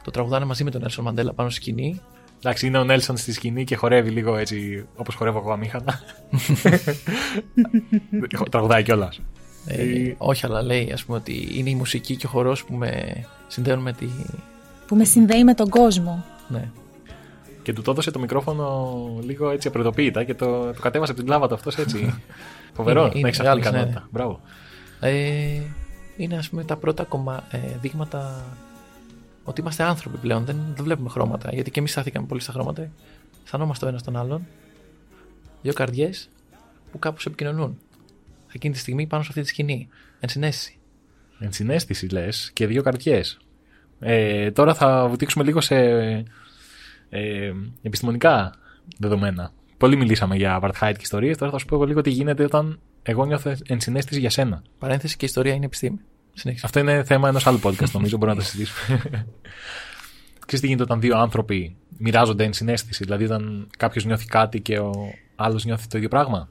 [0.04, 2.02] το τραγουδάνε μαζί με τον Nelson Mandela πάνω στη σκηνή.
[2.38, 6.00] Εντάξει, είναι ο Νέλσον στη σκηνή και χορεύει λίγο έτσι όπως χορεύω εγώ αμήχανα.
[8.52, 9.22] Τραγουδάει κιόλας.
[9.66, 13.24] Ε, όχι, αλλά λέει ας πούμε ότι είναι η μουσική και ο χορός που με
[13.48, 14.08] συνδέουν με τη...
[14.88, 16.26] Που με συνδέει με τον κόσμο.
[16.48, 16.70] Ναι.
[17.64, 21.30] Και του το έδωσε το μικρόφωνο λίγο έτσι απροειδοποίητα και το, το κατέβασε από την
[21.30, 22.14] πλάβα του αυτός έτσι.
[22.78, 23.02] Φοβερό.
[23.02, 23.78] Είναι- είναι να έχει αυτή την μεγάλος, ναι.
[23.78, 24.08] ικανότητα.
[24.12, 24.40] Μπράβο.
[25.00, 25.62] Ε,
[26.18, 27.44] είναι ας πούμε τα πρώτα κομμα...
[27.52, 28.46] ε, δείγματα
[29.44, 31.50] ότι είμαστε άνθρωποι πλέον, δεν, δεν βλέπουμε χρώματα.
[31.54, 32.92] Γιατί και εμείς στάθηκαμε πολύ στα χρώματα.
[33.44, 34.48] Αισθανόμαστε ο ένας τον άλλον.
[35.62, 36.30] Δύο καρδιές
[36.92, 37.80] που κάπως επικοινωνούν.
[38.52, 39.88] Εκείνη τη στιγμή πάνω σε αυτή τη σκηνή.
[40.20, 40.78] Ενσυναίσθηση.
[41.40, 43.38] Ενσυναίσθηση λες και δύο καρδιές.
[44.00, 45.76] Ε, τώρα θα βουτήξουμε λίγο σε
[47.10, 48.54] ε, επιστημονικά
[48.98, 49.52] δεδομένα.
[49.80, 51.38] Πολύ μιλήσαμε για apartheid και ιστορίες.
[51.38, 54.64] Τώρα θα σου πω εγώ λίγο τι γίνεται όταν εγώ νιώθω ενσυναίσθηση για σένα.
[54.80, 56.00] Παρένθεση και η ιστορία είναι επιστήμη.
[56.34, 56.66] Συνέχισε.
[56.66, 58.18] Αυτό είναι θέμα ενός άλλου podcast, νομίζω.
[58.18, 58.98] Μπορούμε να το συζητήσουμε.
[60.46, 64.94] Ξέρεις τι γίνεται όταν δύο άνθρωποι μοιράζονται ενσυναίσθηση, δηλαδή όταν κάποιος νιώθει κάτι και ο
[65.36, 66.50] άλλος νιώθει το ίδιο πράγμα;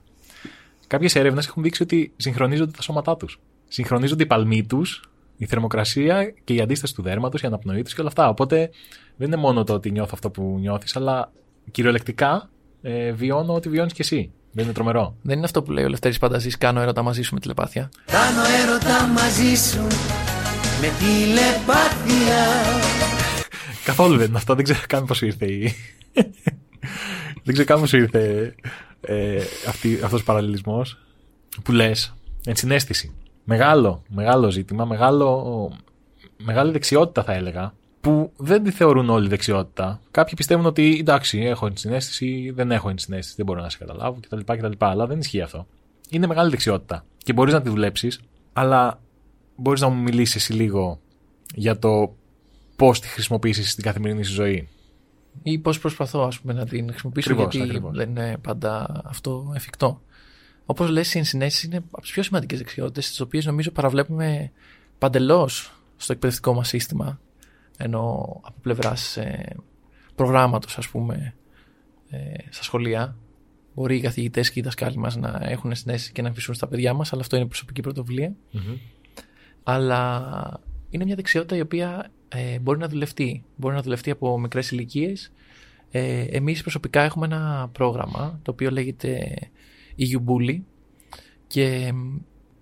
[0.87, 3.41] Κάποιες έρευνες έχουν δείξει ότι συγχρονίζονται τα σώματά τους.
[3.69, 8.01] Συγχρονίζονται οι παλμοί τους, η θερμοκρασία και η αντίσταση του δέρματος, η αναπνοή τους και
[8.01, 8.29] όλα αυτά.
[8.29, 8.71] Οπότε
[9.17, 11.33] δεν είναι μόνο το ότι νιώθω αυτό που νιώθεις, αλλά
[11.71, 12.51] κυριολεκτικά
[12.83, 14.33] ε, βιώνω ό,τι βιώνεις κι εσύ.
[14.53, 15.17] Δεν είναι τρομερό.
[15.23, 17.91] Δεν είναι αυτό που λέει ο Λευτέρης Πανταζής κάνω έρωτα μαζί σου με τηλεπάθεια.
[18.07, 19.87] Κάνω έρωτα μαζί σου
[20.81, 22.45] με τηλεπάθεια
[23.85, 24.55] Καθόλου δεν είναι αυτό.
[24.55, 25.75] Δεν ξέρω καν πώς ήρθε η.
[27.45, 28.55] δεν ξέρω καν πώς ήρθε
[29.01, 30.99] ε, αυτή, αυτός ο παραλληλισμός
[31.63, 32.15] που λες
[32.47, 33.15] ενσυναίσθηση.
[33.45, 35.71] Μεγάλο, μεγάλο ζήτημα, μεγάλο,
[36.37, 37.75] μεγάλη δεξιότητα θα έλεγα
[38.09, 40.01] που δεν τη θεωρούν όλοι δεξιότητα.
[40.11, 44.41] Κάποιοι πιστεύουν ότι εντάξει, έχω ενσυναίσθηση, δεν έχω ενσυναίσθηση, δεν μπορώ να σε καταλάβω κτλ.
[44.57, 44.73] κτλ.
[44.79, 45.67] Αλλά δεν ισχύει αυτό.
[46.09, 48.21] Είναι μεγάλη δεξιότητα και μπορείς να τη δουλέψεις,
[48.53, 49.01] αλλά
[49.57, 51.01] μπορείς να μου μιλήσεις εσύ λίγο
[51.55, 52.15] για το
[52.77, 54.69] πώς τη χρησιμοποιήσεις στην καθημερινή σου ζωή.
[55.43, 57.97] Ή πώς προσπαθώ ας πούμε, να την χρησιμοποιήσω Ακριβώς, γιατί ακριβώς.
[57.97, 60.01] δεν είναι πάντα αυτό εφικτό.
[60.67, 64.53] Όπως λες, η ενσυναίσθησης είναι από τις πιο σημαντικές δεξιότητες, τις οποίες νομίζω παραβλέπουμε
[64.99, 67.19] παντελώς στο εκπαιδευτικό μας σύστημα.
[67.81, 69.57] Ενώ από πλευράς ε,
[70.15, 71.35] προγράμματος, ας πούμε,
[72.11, 72.19] ε,
[72.51, 73.17] στα σχολεία.
[73.75, 76.93] Μπορεί οι καθηγητές και οι δασκάλοι μας να έχουν συνέστηση και να αφήσουν στα παιδιά
[76.93, 78.35] μας, αλλά αυτό είναι προσωπική πρωτοβουλία.
[79.63, 80.61] Αλλά
[80.91, 83.45] είναι μια δεξιότητα η οποία ε, μπορεί να δουλευτεί.
[83.57, 85.33] Μπορεί να δουλευτεί από μικρές ηλικίες.
[85.91, 89.37] Ε, εμείς προσωπικά έχουμε ένα πρόγραμμα το οποίο λέγεται
[89.99, 90.61] EU Bully
[91.47, 91.93] και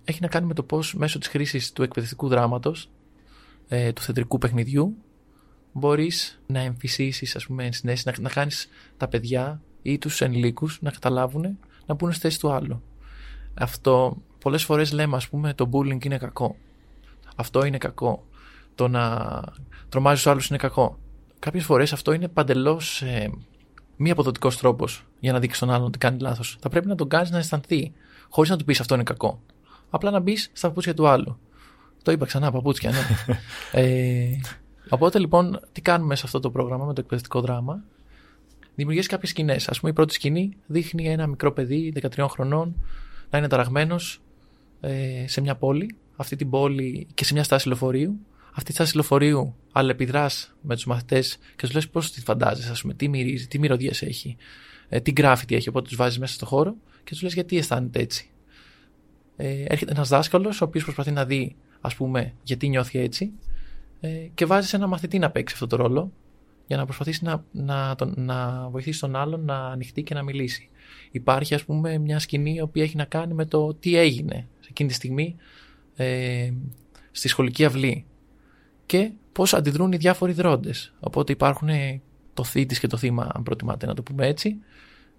[0.03, 2.89] έχει να κάνει με το πώς μέσω της χρήσης του εκπαιδευτικού δράματος,
[3.67, 4.95] ε, του θεατρικού παιχνιδιού,
[5.77, 10.91] μπορείς να εμφυσίσεις, ας πούμε, ενσυναίσθηση, να, να κάνεις τα παιδιά ή τους ενηλίκους να
[10.91, 12.81] καταλάβουν να μπουν στη θέση του άλλου.
[13.53, 16.55] Αυτό πολλές φορές λέμε, ας πούμε, το bullying είναι κακό.
[17.35, 18.25] Αυτό είναι κακό.
[18.75, 19.41] Το να
[19.89, 20.97] τρομάζεις τους άλλους είναι κακό.
[21.39, 23.31] Κάποιες φορές αυτό είναι παντελώς ε,
[23.95, 26.57] μη αποδοτικός τρόπος για να δείξεις τον άλλον ότι κάνει λάθος.
[26.59, 27.93] Θα πρέπει να τον κάνεις να αισθανθεί,
[28.29, 29.41] χωρίς να του πεις αυτό είναι κακό.
[29.89, 31.39] Απλά να μπεις στα παπούτσια του άλλου.
[32.03, 32.97] Το είπα ξανά, παπούτσια, ναι.
[33.81, 34.39] ε,
[34.89, 37.83] οπότε λοιπόν, τι κάνουμε σε αυτό το πρόγραμμα με το εκπαιδευτικό δράμα;
[38.77, 39.67] Δημιουργείς κάποιες σκηνές.
[39.67, 42.75] Α πούμε, η πρώτη σκηνή δείχνει ένα μικρό παιδί 13 χρονών
[43.29, 44.21] να είναι ταραγμένος
[44.81, 45.95] ε, σε μια πόλη.
[46.15, 48.19] Αυτή την πόλη και σε μια στάση λεωφορείου.
[48.53, 52.81] Αυτή η στάση λεωφορείου αλληλεπιδράς με τους μαθητές και τους λες πώς τη φαντάζεσαι, ας
[52.81, 54.37] πούμε, τι μυρίζει, τι μυρωδιέ έχει,
[54.89, 55.69] ε, τι γκράφιτι έχει.
[55.69, 58.29] Οπότε τους βάζεις μέσα στο χώρο και τους λες γιατί αισθάνεται έτσι.
[59.35, 63.31] Ε, έρχεται ένας δάσκαλος, ο οποίος προσπαθεί να δει, ας πούμε, γιατί νιώθει έτσι,
[63.99, 66.11] ε, και βάζεις ένα μαθητή να παίξει αυτό το ρόλο
[66.67, 70.69] για να προσπαθήσει να, να, τον, να βοηθήσει τον άλλον να ανοιχτεί και να μιλήσει.
[71.11, 74.67] Υπάρχει, ας πούμε, μια σκηνή η οποία έχει να κάνει με το τι έγινε σε
[74.69, 75.35] εκείνη τη στιγμή
[75.95, 76.51] ε,
[77.11, 78.05] στη σχολική αυλή
[78.85, 80.93] και πώς αντιδρούν οι διάφοροι δρόντες.
[80.99, 82.01] Οπότε υπάρχουν ε,
[82.33, 84.57] το θήτης και το θύμα, αν προτιμάτε να το πούμε έτσι.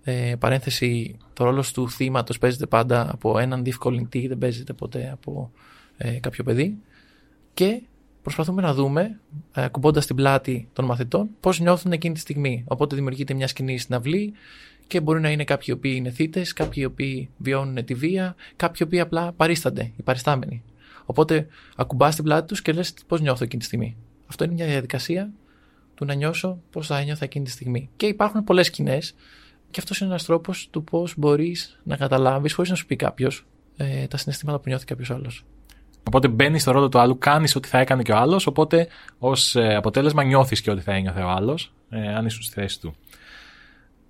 [0.03, 5.51] Ε, παρένθεση, το ρόλο του θύματος παίζεται πάντα από έναν διευκολυντή, δεν παίζεται ποτέ από
[5.97, 6.79] ε, κάποιο παιδί.
[7.55, 7.83] Και
[8.35, 9.21] προσπαθούμε να δούμε,
[9.55, 12.65] ε, ακουμπώντα την πλάτη των μαθητών, πώς νιώθουν εκείνη τη στιγμή.
[12.67, 14.33] Οπότε δημιουργείται μια σκηνή στην αυλή
[14.87, 18.35] και μπορεί να είναι κάποιοι οι οποίοι είναι θύτες, κάποιοι οι οποίοι βιώνουν τη βία,
[18.57, 20.63] κάποιοι οι οποίοι απλά παρίστανται, οι παριστάμενοι.
[21.05, 23.97] Οπότε ακουμπάς την πλάτη τους και λες πώς νιώθω εκείνη τη στιγμή.
[24.27, 25.31] Αυτό είναι μια διαδικασία
[25.95, 27.91] του να νιώσω πώς θα ένιωθα εκείνη τη στιγμή.
[27.97, 29.15] Και υπάρχουν πολλές σκηνές
[29.71, 33.47] και αυτός είναι ένας τρόπος του πώς μπορείς να καταλάβεις, χωρίς να σου πει κάποιος,
[33.77, 35.45] ε, τα συναισθήματα που νιώθει κάποιος άλλος.
[36.09, 38.89] Οπότε μπαίνεις στο ρόλο του άλλου, κάνεις ό,τι θα έκανε και ο άλλος, οπότε
[39.19, 42.95] ως αποτέλεσμα νιώθεις και ό,τι θα ένιωθε ο άλλος, ε, αν ήσουν στη θέση του.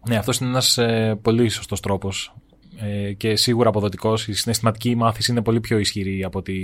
[0.09, 2.35] Ναι, αυτός είναι ένας ε, πολύ σωστός τρόπος
[2.81, 4.29] ε, και σίγουρα αποδοτικός.
[4.29, 6.55] Η συναισθηματική μάθηση είναι πολύ πιο ισχυρή από τη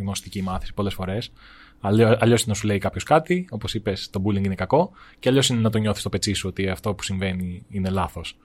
[0.00, 1.32] γνωστική μάθηση πολλές φορές.
[1.80, 5.48] Αλλιώ είναι να σου λέει κάποιος κάτι, όπως είπες, το bullying είναι κακό, και αλλιώς
[5.48, 8.36] είναι να το νιώθεις στο πετσί σου ότι αυτό που συμβαίνει είναι λάθος.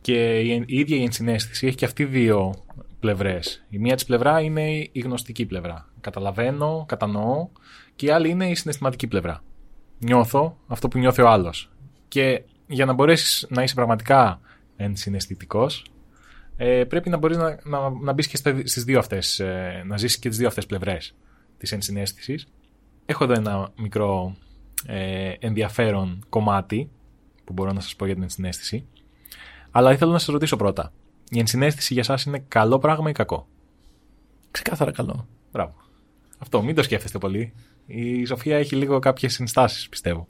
[0.00, 2.54] Και η, η ίδια η ενσυναίσθηση έχει και αυτή δύο
[3.04, 3.64] πλευρές.
[3.68, 5.88] Η μία της πλευρά είναι η γνωστική πλευρά.
[6.00, 7.48] Καταλαβαίνω, κατανοώ,
[7.96, 9.42] και η άλλη είναι η συναισθηματική πλευρά.
[9.98, 11.70] Νιώθω αυτό που νιώθει ο άλλος.
[12.08, 14.40] Και για να μπορέσεις να είσαι πραγματικά
[14.76, 15.84] ενσυναισθητικός,
[16.56, 20.18] ε, πρέπει να μπορείς να, να, να μπεις και στις δύο αυτές, ε, να ζήσει
[20.18, 21.14] και τις δύο αυτές πλευρές
[21.58, 22.46] της ενσυναίσθησης.
[23.06, 24.36] Έχω εδώ ένα μικρό
[24.86, 26.90] ε, ενδιαφέρον κομμάτι
[27.44, 28.86] που μπορώ να σας πω για την ενσυναίσθηση.
[29.70, 30.92] Αλλά ήθελα να σας ρωτήσω πρώτα.
[31.34, 33.46] Η ενσυναίσθηση για σας είναι καλό πράγμα ή κακό;
[34.50, 35.26] Ξεκάθαρα καλό.
[35.52, 35.74] Μπράβο.
[36.38, 37.52] Αυτό, μην το σκέφτεστε πολύ.
[37.86, 40.28] Η Σοφία έχει λίγο κάποιες συνστάσεις, πιστεύω.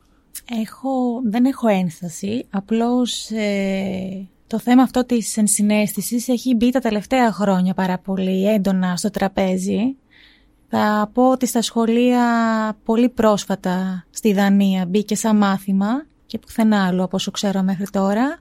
[0.62, 0.90] Έχω,
[1.24, 7.74] δεν έχω ένσταση, απλώς ε, το θέμα αυτό της ενσυναίσθησης έχει μπει τα τελευταία χρόνια
[7.74, 9.96] πάρα πολύ έντονα στο τραπέζι.
[10.68, 12.22] Θα πω ότι στα σχολεία
[12.84, 18.38] πολύ πρόσφατα στη Δανία μπήκε σαν μάθημα και πουθενά άλλο από όσο ξέρω μέχρι τώρα.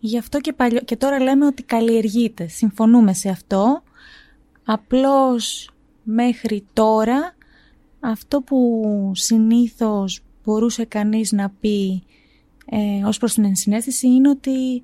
[0.00, 2.48] Γι' αυτό και, παλιό, και τώρα λέμε ότι καλλιεργείται.
[2.48, 3.82] Συμφωνούμε σε αυτό.
[4.64, 5.70] Απλώς
[6.02, 7.36] μέχρι τώρα
[8.00, 8.82] αυτό που
[9.14, 12.02] συνήθως μπορούσε κανείς να πει
[12.66, 14.82] ε, ως προς την ενσυναίσθηση είναι ότι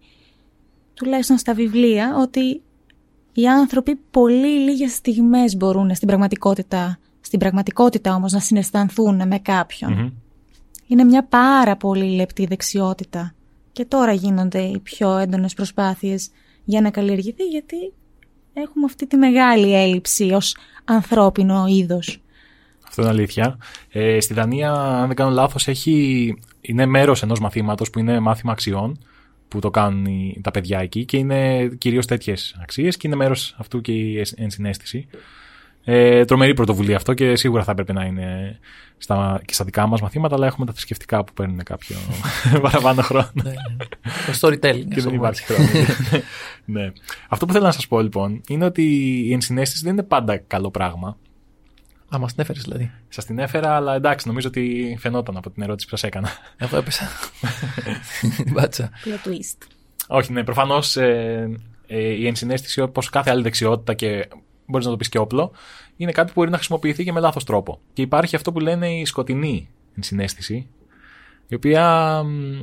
[0.94, 2.62] τουλάχιστον στα βιβλία ότι
[3.32, 10.22] οι άνθρωποι πολύ λίγες στιγμές μπορούν στην πραγματικότητα, στην πραγματικότητα όμως να συναισθανθούν με καποιον
[10.86, 13.34] Είναι μια πάρα πολύ λεπτή δεξιότητα.
[13.75, 16.31] Και τώρα γίνονται οι πιο έντονες προσπάθειες
[16.64, 17.77] για να καλλιεργηθεί γιατί
[18.53, 22.18] έχουμε αυτή τη μεγάλη έλλειψη ως ανθρώπινο είδος.
[22.87, 23.59] Αυτό είναι αλήθεια.
[23.91, 28.53] Ε, στη Δανία, αν δεν κάνω λάθος, έχει, είναι μέρος ενός μαθήματος που είναι μάθημα
[28.53, 28.99] αξιών
[29.49, 33.55] που το κάνουν οι- τα παιδιά εκεί και είναι κυρίως τέτοιες αξίες και είναι μέρος
[33.59, 35.07] αυτού και η εσ- ενσυναίσθηση.
[35.85, 38.59] Ε, τρομερή πρωτοβουλία αυτό και σίγουρα θα έπρεπε να είναι
[38.99, 41.97] στα, και στα δικά μας μαθήματα, αλλά έχουμε τα θρησκευτικά που παίρνουν κάποιο
[42.62, 43.30] παραπάνω χρόνο.
[43.32, 43.55] Ναι, ναι.
[44.03, 44.89] το storytelling.
[44.89, 45.55] και ας το δεν πούμε υπάρχει έτσι.
[45.55, 46.22] χρόνο.
[46.80, 46.93] ναι.
[47.28, 48.82] Αυτό που θέλω να σας πω λοιπόν είναι ότι
[49.26, 51.16] η ενσυναίσθηση δεν είναι πάντα καλό πράγμα.
[52.14, 52.91] Α, μας την έφερες δηλαδή.
[53.09, 56.28] Σας την έφερα, αλλά εντάξει, νομίζω ότι φαινόταν από την ερώτηση που σας έκανα.
[56.57, 57.09] Εγώ έπεσα.
[58.37, 58.91] Την πάτσα.
[59.05, 59.68] Plot twist.
[60.07, 64.28] Όχι, ναι, προφανώς ε, ε, η ενσυναίσθηση, όπως κάθε άλλη δεξιότητα και
[64.66, 65.52] μπορείς να το πεις και όπλο,
[65.96, 67.80] είναι κάτι που μπορεί να χρησιμοποιηθεί και με λάθος τρόπο.
[67.92, 70.68] Και υπάρχει αυτό που λένε η σκοτεινή ενσυναίσθηση,
[71.48, 72.62] η οποία μ,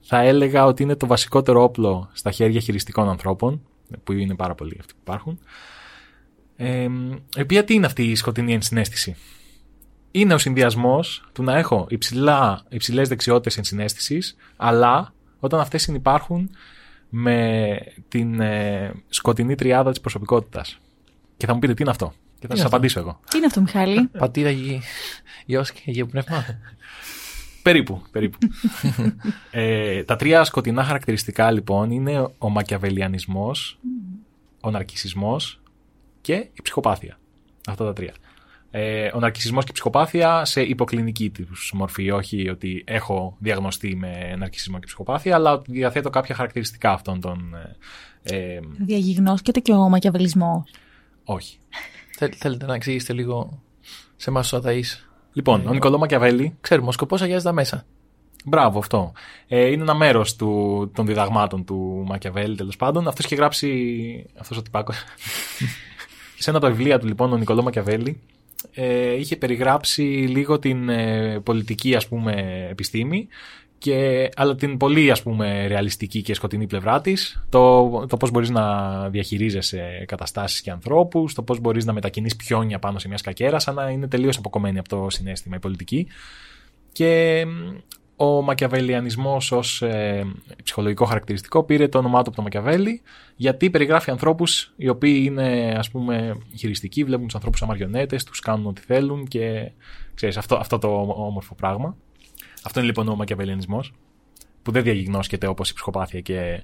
[0.00, 3.62] θα έλεγα ότι είναι το βασικότερο όπλο στα χέρια χειριστικών ανθρώπων,
[4.04, 5.38] που είναι πάρα πολλοί αυτοί που υπάρχουν.
[6.56, 6.88] Ε,
[7.36, 9.16] η οποία τι είναι αυτή η σκοτεινή ενσυναίσθηση.
[10.10, 16.50] Είναι ο συνδυασμός του να έχω υψηλά, υψηλές δεξιότητες ενσυναίσθησης, αλλά όταν αυτές συνυπάρχουν
[17.10, 20.78] με την ε, σκοτεινή τριάδα της προσωπικότητας.
[21.36, 23.20] Και θα μου πείτε τι είναι αυτό; Και θα είναι σας αυτό; απαντήσω εγώ.
[23.30, 24.80] Τι είναι αυτό, Μιχάλη; Πατήρα γη.
[25.46, 26.44] Γιος και γεωπνεύμα.
[27.62, 28.38] Περίπου, περίπου.
[29.50, 33.78] ε, τα τρία σκοτεινά χαρακτηριστικά λοιπόν είναι ο μακιαβελιανισμός,
[34.60, 35.60] ο ναρκισισμός
[36.20, 37.18] και η ψυχοπάθεια.
[37.68, 38.14] Αυτά τα τρία.
[38.72, 44.34] Ε, ο ναρκισισμός και η ψυχοπάθεια σε υποκλινική τους μορφή, όχι ότι έχω διαγνωστεί με
[44.38, 47.54] ναρκισισμό και ψυχοπάθεια, αλλά ότι διαθέτω κάποια χαρακτηριστικά αυτών των...
[48.22, 50.64] Ε, ε, Διαγιγνώσκεται και ο μακιαβελισμό.
[51.24, 51.58] όχι.
[52.18, 53.62] Θέλ- Θέλετε να εξηγήσετε λίγο
[54.16, 55.08] σε εμάς τους αδαείς.
[55.32, 57.84] Λοιπόν, ο Νικολό Μακιαβέλη Ξέρουμε, ο σκοπός αγιάζει τα μέσα.
[58.44, 59.12] Μπράβο, αυτό.
[59.48, 63.08] Ε, είναι ένα μέρος των διδαγμάτων του Μακιαβέλη, τέλος πάντων.
[63.08, 64.26] Αυτός είχε γράψει.
[64.38, 64.96] Αυτός ο τυπάκος.
[66.38, 68.20] σε ένα από τα βιβλία του, λοιπόν, ο Νικολό Μακιαβέλη
[68.74, 73.28] ε, είχε περιγράψει λίγο την ε, πολιτική, ας πούμε, επιστήμη.
[73.78, 78.50] Και, αλλά την πολύ ας πούμε ρεαλιστική και σκοτεινή πλευρά της το, το πώς μπορείς
[78.50, 83.58] να διαχειρίζεσαι καταστάσεις και ανθρώπους το πώς μπορείς να μετακινείς πιόνια πάνω σε μιας σκακέρα
[83.58, 86.06] σαν να είναι τελείως αποκομμένη από το συνέστημα η πολιτική
[86.92, 87.76] και μ,
[88.22, 90.26] ο μακιαβελιανισμός ως ε,
[90.62, 93.02] ψυχολογικό χαρακτηριστικό πήρε το όνομά του από το Μακιαβέλη
[93.36, 98.40] γιατί περιγράφει ανθρώπους οι οποίοι είναι ας πούμε χειριστικοί, βλέπουν τους ανθρώπους σαν μαριονέτες, τους
[98.40, 99.70] κάνουν ό,τι θέλουν και
[100.14, 101.96] ξέρεις αυτό, αυτό το όμορφο πράγμα.
[102.62, 103.92] Αυτό είναι λοιπόν ο μακιαβελιανισμός
[104.62, 106.62] που δεν διαγιγνώσκεται όπως η ψυχοπάθεια και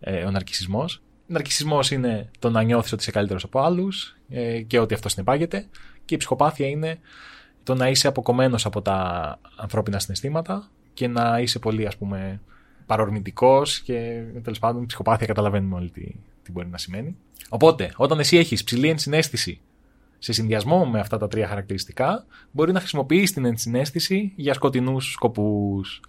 [0.00, 0.96] ε, ο ναρκισισμός.
[0.96, 5.08] Ο ναρκισισμός είναι το να νιώθεις ότι είσαι καλύτερος από άλλους ε, και ότι αυτό
[5.08, 5.66] συνεπάγεται
[6.04, 6.98] και η ψυχοπάθεια είναι
[7.62, 12.40] το να είσαι αποκομμένος από τα ανθρώπινα συναισθήματα και να είσαι πολύ ας πούμε
[12.86, 16.04] παρορμητικός και τέλος πάντων η ψυχοπάθεια καταλαβαίνουμε όλοι τι,
[16.42, 17.16] τι μπορεί να σημαίνει.
[17.48, 19.60] Οπότε όταν εσύ έχεις ψηλή ενσυναίσθηση
[20.18, 26.00] σε συνδυασμό με αυτά τα τρία χαρακτηριστικά μπορεί να χρησιμοποιείς την ενσυναίσθηση για σκοτεινούς σκοπούς.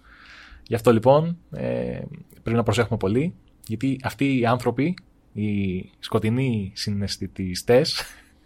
[0.62, 2.00] Γι' αυτό λοιπόν ε,
[2.42, 3.34] πρέπει να προσέχουμε πολύ
[3.66, 4.96] γιατί αυτοί οι άνθρωποι,
[5.32, 8.02] οι σκοτεινοί συναισθητιστές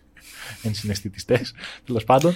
[0.62, 2.34] ενσυναισθητιστές, τέλος πάντων,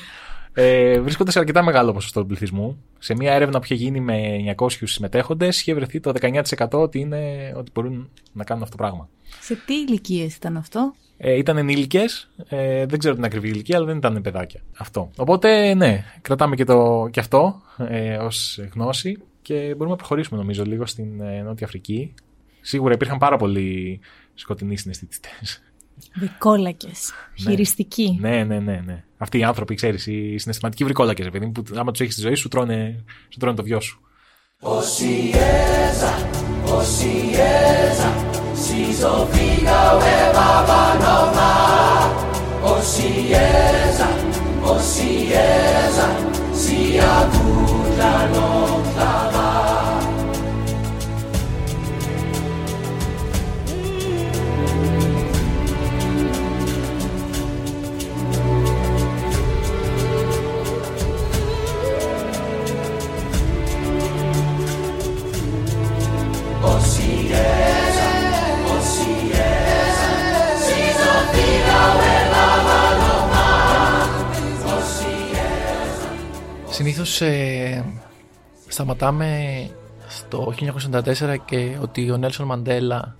[0.52, 2.82] ε, βρίσκονται σε αρκετά μεγάλο ποσοστό του πληθυσμού.
[3.06, 7.52] Σε μια έρευνα που είχε γίνει με 900 συμμετέχοντες, είχε βρεθεί το 19% ότι, είναι,
[7.56, 9.08] ότι μπορούν να κάνουν αυτό το πράγμα.
[9.40, 13.86] Σε τι ηλικίες ήταν αυτό; Ε, ήταν ενήλικες, ε, δεν ξέρω την ακριβή ηλικία, αλλά
[13.86, 14.60] δεν ήταν παιδάκια.
[14.76, 15.10] Αυτό.
[15.16, 20.64] Οπότε, ναι, κρατάμε και, το, και αυτό ε, ως γνώση και μπορούμε να προχωρήσουμε νομίζω
[20.64, 22.14] λίγο στην ε, Νότια Αφρική.
[22.60, 24.00] Σίγουρα υπήρχαν πάρα πολλοί
[24.34, 25.28] σκοτεινοί συναισθητιστέ.
[26.14, 27.12] Βρικόλακες.
[27.34, 28.18] Χειριστικοί.
[28.20, 29.04] Ναι, ναι, ναι, ναι.
[29.18, 32.34] Αυτοί οι άνθρωποι, ξέρεις, οι συναισθηματικοί βρικόλακες, παιδί μου, που άμα τους έχεις στη ζωή
[32.34, 34.00] σου, τρώνε, σου τρώνε το βιό σου.
[76.76, 77.84] Συνήθως ε,
[78.68, 79.70] σταματάμε
[80.08, 80.54] στο
[80.92, 83.16] 1994 και ότι ο Νέλσον Μαντέλα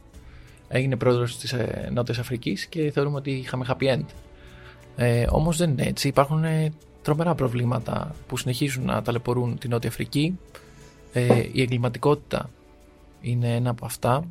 [0.68, 4.04] έγινε πρόεδρος της ε, Νότιας Αφρικής και θεωρούμε ότι είχαμε happy end.
[4.96, 6.08] Ε, όμως δεν είναι έτσι.
[6.08, 6.72] Υπάρχουν ε,
[7.02, 10.38] τρομερά προβλήματα που συνεχίζουν να ταλαιπωρούν την Νότια Αφρική.
[11.12, 12.50] Ε, η εγκληματικότητα
[13.20, 14.24] είναι ένα από αυτά.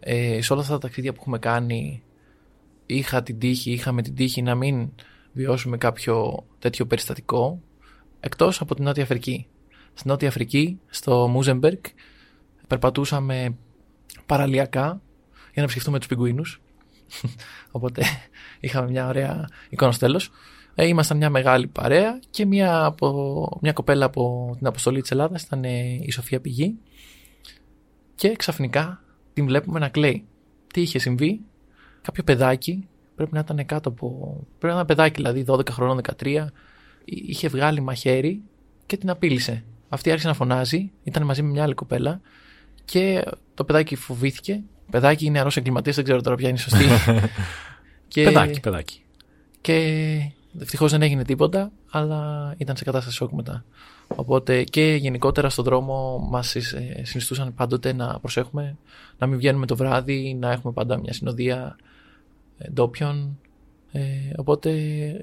[0.00, 2.02] Ε, σε όλα αυτά τα ταξίδια που έχουμε κάνει
[2.86, 4.88] είχα την τύχη, είχαμε την τύχη να μην
[5.32, 7.60] βιώσουμε κάποιο τέτοιο περιστατικό
[8.20, 9.46] εκτός από την Νότια Αφρική.
[9.94, 11.78] Στην Νότια Αφρική, στο Μούζεμπεργκ,
[12.66, 13.56] περπατούσαμε
[14.26, 15.00] παραλιακά
[15.32, 16.60] για να επισκεφτούμε τους πιγκουίνους.
[17.70, 18.02] Οπότε
[18.60, 20.30] είχαμε μια ωραία εικόνα στο τέλος.
[20.74, 25.42] Ε, ήμασταν μια μεγάλη παρέα και μια, από, μια κοπέλα από την αποστολή της Ελλάδας
[25.42, 26.78] ήταν ε, η Σοφία Πηγή
[28.14, 29.02] και ξαφνικά
[29.32, 30.24] την βλέπουμε να κλαίει.
[30.72, 31.40] Τι είχε συμβεί,
[32.02, 34.08] κάποιο παιδάκι, πρέπει να ήταν κάτω από.
[34.58, 36.46] Πρέπει να ήταν ένα παιδάκι δηλαδή, 12 χρονών, 13,
[37.04, 38.42] είχε βγάλει μαχαίρι
[38.86, 39.64] και την απείλησε.
[39.88, 42.20] Αυτή άρχισε να φωνάζει, ήταν μαζί με μια άλλη κοπέλα
[42.84, 43.24] και
[43.54, 44.62] το παιδάκι φοβήθηκε.
[44.90, 46.84] Παιδάκι είναι νεαρό εγκληματίας, δεν ξέρω τώρα ποια είναι η σωστή.
[48.08, 49.02] και, Παιδάκι, παιδάκι.
[49.60, 49.76] και
[50.58, 53.64] Ευτυχώς δεν έγινε τίποτα, αλλά ήταν σε κατάσταση σοκ μετά.
[54.06, 56.56] Οπότε και γενικότερα στον δρόμο μας
[57.02, 58.76] συνιστούσαν πάντοτε να προσέχουμε,
[59.18, 61.76] να μην βγαίνουμε το βράδυ, να έχουμε πάντα μια συνοδεία
[62.58, 63.38] ε, ντόπιων.
[63.92, 64.00] Ε,
[64.36, 64.70] οπότε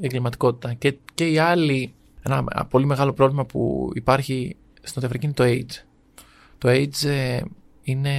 [0.02, 0.73] εγκληματικότητα.
[0.73, 5.44] Και, και η άλλη, ένα πολύ μεγάλο πρόβλημα που υπάρχει στην Νότια Αφρική είναι το
[5.44, 5.85] AIDS.
[6.57, 7.41] Το AIDS ε,
[7.81, 8.11] είναι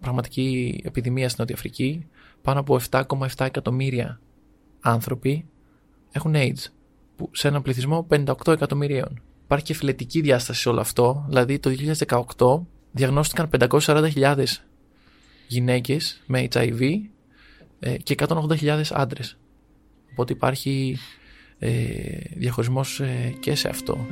[0.00, 2.06] πραγματική επιδημία στην Νότια Αφρική.
[2.42, 4.20] Πάνω από 7,7 εκατομμύρια
[4.80, 5.44] άνθρωποι
[6.10, 6.66] έχουν AIDS.
[7.16, 9.22] Που σε έναν πληθυσμό 58 εκατομμυρίων.
[9.44, 11.24] Υπάρχει και φιλετική διάσταση σε όλο αυτό.
[11.28, 11.70] Δηλαδή το
[12.36, 12.60] 2018
[12.92, 14.44] διαγνώστηκαν 540.000
[15.46, 16.80] γυναίκες με HIV
[17.80, 19.38] ε, και 180.000 άντρες.
[20.14, 20.98] Οπότε υπάρχει
[21.58, 21.70] ε,
[22.34, 24.06] διαχωρισμός ε, και σε αυτό.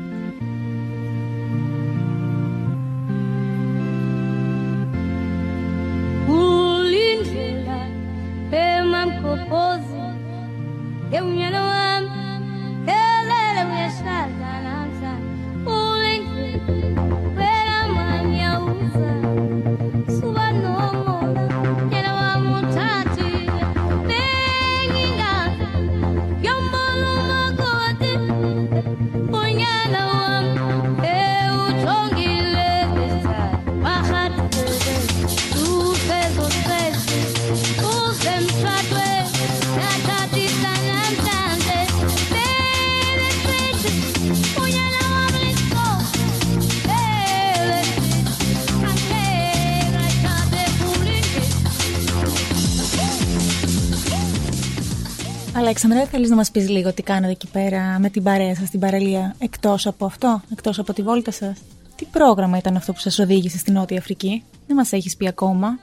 [55.73, 58.81] Αλέξανδρα, θέλεις να μας πεις λίγο τι κάνετε εκεί πέρα με την παρέα σας στην
[58.81, 61.63] παραλία, εκτός από αυτό, εκτός από τη βόλτα σας;
[61.97, 65.79] Τι πρόγραμμα ήταν αυτό που σας οδήγησε στην Νότια Αφρική, δεν μας έχεις πει ακόμα.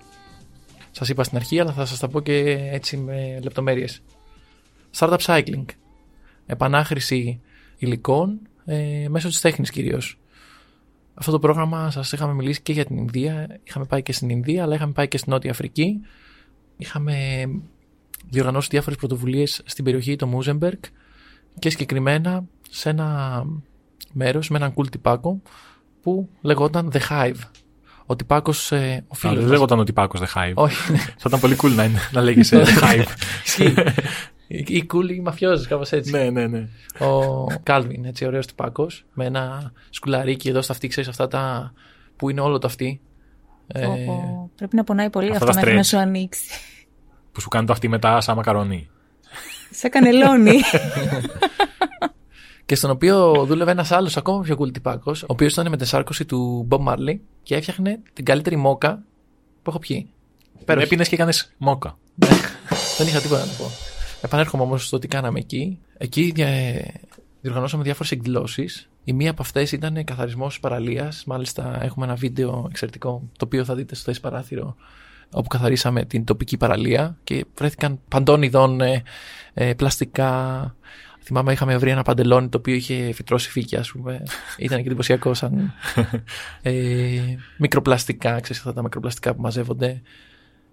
[0.91, 2.33] Σας είπα στην αρχή, αλλά θα σας τα πω και
[2.71, 4.01] έτσι με λεπτομέρειες.
[4.97, 5.65] Startup cycling.
[6.45, 7.41] Επανάχρηση
[7.77, 10.19] υλικών ε, μέσω της τέχνης κυρίως.
[11.13, 13.59] Αυτό το πρόγραμμα σας είχαμε μιλήσει και για την Ινδία.
[13.63, 15.99] Είχαμε πάει και στην Ινδία, αλλά είχαμε πάει και στην Νότια Αφρική.
[16.77, 17.15] Είχαμε
[18.29, 20.79] διοργανώσει διάφορες πρωτοβουλίες στην περιοχή του Μούζεμπεργκ
[21.59, 23.43] και συγκεκριμένα σε ένα
[24.13, 25.41] μέρος με έναν cool τυπάκο
[26.01, 27.39] που λεγόταν The Hive.
[28.05, 29.33] Ο τυπάκος, ε, ο Α, φίλο.
[29.33, 30.53] δεν λέγονταν ότι Πάκος The Hive.
[30.53, 30.97] Όχι, ναι.
[30.97, 33.05] Θα ήταν πολύ cool να, είναι, να λέγεσαι The Hive.
[33.45, 33.73] Ισχύει.
[34.47, 36.11] Ή cool ή μαφιόζης, κάπως έτσι.
[36.11, 36.67] ναι, ναι, ναι.
[36.99, 41.73] Ο Κάλβιν, έτσι, ωραίος τυπάκος, με ένα σκουλαρίκι εδώ στα αυτή, ξέρεις αυτά τα.
[42.15, 43.01] που είναι όλο το αυτή.
[43.67, 45.85] Ε, Όπο, πρέπει να πονάει πολύ αυτά αυτό τα μέχρι να stretch.
[45.85, 46.43] σου ανοίξει.
[47.31, 48.89] Που σου κάνει το αυτή μετά σαν μακαρονί.
[49.71, 50.59] Σε κανελώνει.
[52.65, 56.25] και στον οποίο δούλευε ένας άλλος ακόμα πιο cool τυπάκος, ο οποίος ήταν με τεσσάρκωση
[56.25, 59.03] του Bob Marley και έφτιαχνε την καλύτερη μόκα
[59.63, 60.09] που έχω πιει.
[60.61, 60.85] Υπέροχη.
[60.85, 61.97] Έπινες και έκανες μόκα.
[62.97, 63.65] Δεν είχα τίποτα να του πω.
[64.21, 65.79] Επανέρχομαι όμως στο τι κάναμε εκεί.
[65.97, 66.93] Εκεί δια-
[67.41, 68.89] διοργανώσαμε διάφορες εκδηλώσεις.
[69.03, 71.23] Η μία από αυτές ήταν καθαρισμός παραλίας.
[71.25, 74.75] Μάλιστα, έχουμε ένα βίντεο εξαιρετικό, το οποίο θα δείτε στο θέση παράθυρο,
[75.31, 79.03] όπου καθαρίσαμε την τοπική παραλία και βρέθηκαν παντών ειδών ε,
[79.53, 80.73] ε, πλαστικά.
[81.23, 84.23] Θυμάμαι, είχαμε βρει ένα παντελόνι το οποίο είχε φυτρώσει φύκια, ας πούμε.
[84.57, 85.73] Ήταν και εντυπωσιακό σαν.
[86.61, 86.73] Ε,
[87.57, 90.01] μικροπλαστικά, ξέρεις αυτά τα μικροπλαστικά που μαζεύονται.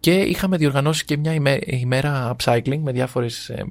[0.01, 3.65] Και είχαμε διοργανώσει και μια ημέ- ημέρα upcycling με διάφορες ε,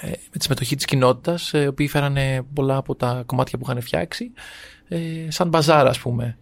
[0.00, 3.64] ε, με τη συμμετοχή της κοινότητας ε, οι οποίοι φέρανε πολλά από τα κομμάτια που
[3.68, 4.32] είχαν φτιάξει
[4.88, 4.98] ε,
[5.28, 6.36] σαν μπαζάρα ας πούμε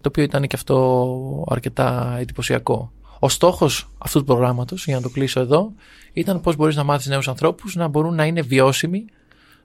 [0.00, 2.92] το οποίο ήταν και αυτό αρκετά εντυπωσιακό.
[3.18, 5.72] Ο στόχος αυτού του προγράμματος, για να το κλείσω εδώ,
[6.12, 9.04] ήταν πώς μπορείς να μάθεις νέους ανθρώπους να μπορούν να είναι βιώσιμοι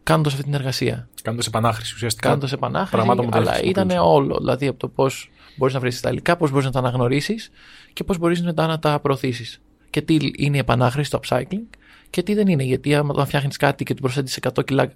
[0.04, 1.08] κάνοντας αυτή την εργασία.
[1.22, 2.28] Κάνοντας επανάχρηση ουσιαστικά.
[2.28, 4.14] Κάνοντας επανάχρηση, πραγμάτων που δεν αλλά ήταν χρησιμοποιούσαν.
[4.14, 4.38] όλο.
[4.38, 7.52] Δηλαδή από το πώς μπορείς να βρεις τα υλικά, πώς μπορείς να τα αναγνωρίσεις
[7.94, 9.62] και πώς μπορείς μετά να τα προωθήσεις.
[9.90, 11.68] Και τι είναι η επανάχρηση, το upcycling
[12.10, 12.64] και τι δεν είναι.
[12.64, 14.92] Γιατί άμα όταν φτιάχνεις κάτι και του προσθέτεις 100 κιλά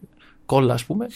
[0.45, 1.07] κόλλα, ας πούμε,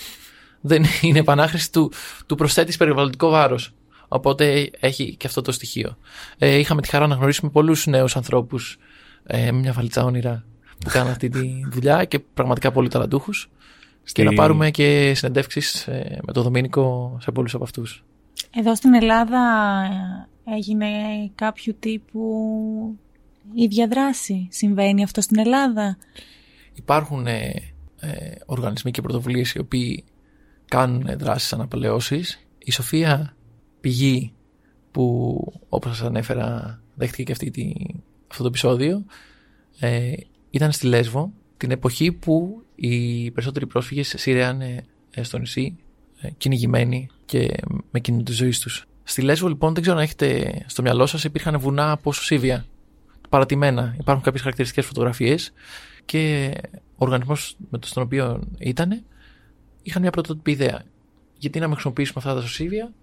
[0.62, 1.92] δεν είναι επανάχρηση του,
[2.26, 3.74] του προσθέτεις περιβαλλοντικό βάρος.
[4.14, 5.98] Οπότε έχει και αυτό το στοιχείο.
[6.38, 8.78] Ε, είχαμε τη χαρά να γνωρίσουμε πολλούς νέους ανθρώπους
[9.24, 10.44] ε, με μια βαλίτσα όνειρα
[10.80, 13.50] που κάνουν αυτή τη δουλειά και πραγματικά πολύ ταλαντούχους.
[14.04, 18.04] Και Στη- να πάρουμε και συνεντεύξεις ε, με τον Δομήνικο σε πολλούς από αυτούς.
[18.58, 19.40] Εδώ στην Ελλάδα
[20.46, 20.88] ε, έγινε
[21.36, 22.20] κάποιο τύπου
[23.54, 24.48] ίδια δράση.
[24.52, 25.98] Συμβαίνει αυτό στην Ελλάδα;
[26.74, 27.54] Υπάρχουν ε,
[28.00, 28.10] ε,
[28.46, 30.04] οργανισμοί και πρωτοβουλίες οι οποίοι
[30.68, 32.46] κάνουν ε, δράσεις αναπαλαιώσεις.
[32.58, 33.36] Η Σοφία
[33.82, 34.34] Πηγή
[34.92, 35.38] που
[35.70, 37.74] όπως σας ανέφερα δέχτηκε και αυτή τη,
[38.28, 39.06] αυτό το επεισόδιο
[39.80, 40.14] ε,
[40.50, 45.78] ήταν στη Λέσβο την εποχή που οι περισσότεροι πρόσφυγες σειραίανε ε, στο νησί
[46.22, 47.54] ε, κυνηγημένοι και
[47.92, 48.86] με κίνητο της ζωής τους.
[49.04, 52.66] Στη Λέσβο λοιπόν δεν ξέρω αν έχετε στο μυαλό σας υπήρχαν βουνά από σωσίβια
[53.30, 53.96] παρατημένα.
[54.00, 55.54] Υπάρχουν κάποιες χαρακτηριστικές φωτογραφίες
[56.06, 56.52] και
[56.96, 59.04] οργανισμός με το στον οποίο ήταν
[59.82, 60.84] είχαν μια πρωτότυπη ιδέα.
[61.38, 62.94] Γιατί να μην χρησιμοποιήσουμε αυτά τα σωσίβια,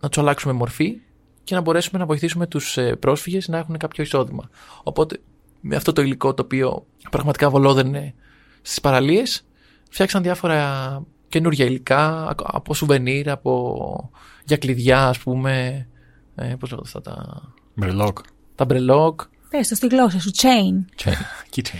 [0.00, 0.96] να τους αλλάξουμε μορφή
[1.44, 4.50] και να μπορέσουμε να βοηθήσουμε τους πρόσφυγες να έχουν κάποιο εισόδημα.
[4.82, 5.20] Οπότε
[5.60, 8.14] με αυτό το υλικό το οποίο πραγματικά βολόδερνε
[8.62, 9.46] στις παραλίες,
[9.90, 14.10] φτιάξαν διάφορα καινούργια υλικά ακ- από σουβενίρ, από
[14.44, 15.86] για κλειδιά, ας πούμε.
[16.34, 17.42] Ε, Πώς λέγονται αυτά τα.
[17.74, 18.18] Μπρελόκ.
[18.54, 19.20] Τα μπρελόκ,
[19.50, 21.04] Πες το στη γλώσσα σου, chain.
[21.54, 21.78] Keychain.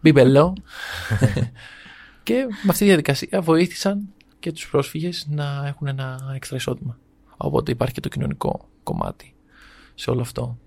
[0.00, 0.52] μπιμπελό.
[2.22, 4.08] και με αυτή τη διαδικασία βοήθησαν
[4.38, 6.98] και τους πρόσφυγες να έχουν ένα έξτρα εισόδημα.
[7.42, 9.34] Οπότε υπάρχει και το κοινωνικό κομμάτι
[9.94, 10.58] σε όλο αυτό.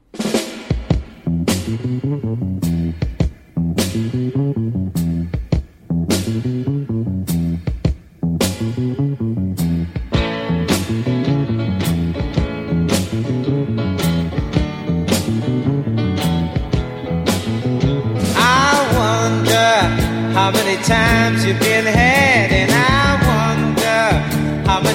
[18.35, 19.71] I wonder
[20.37, 22.52] how many times you've been had,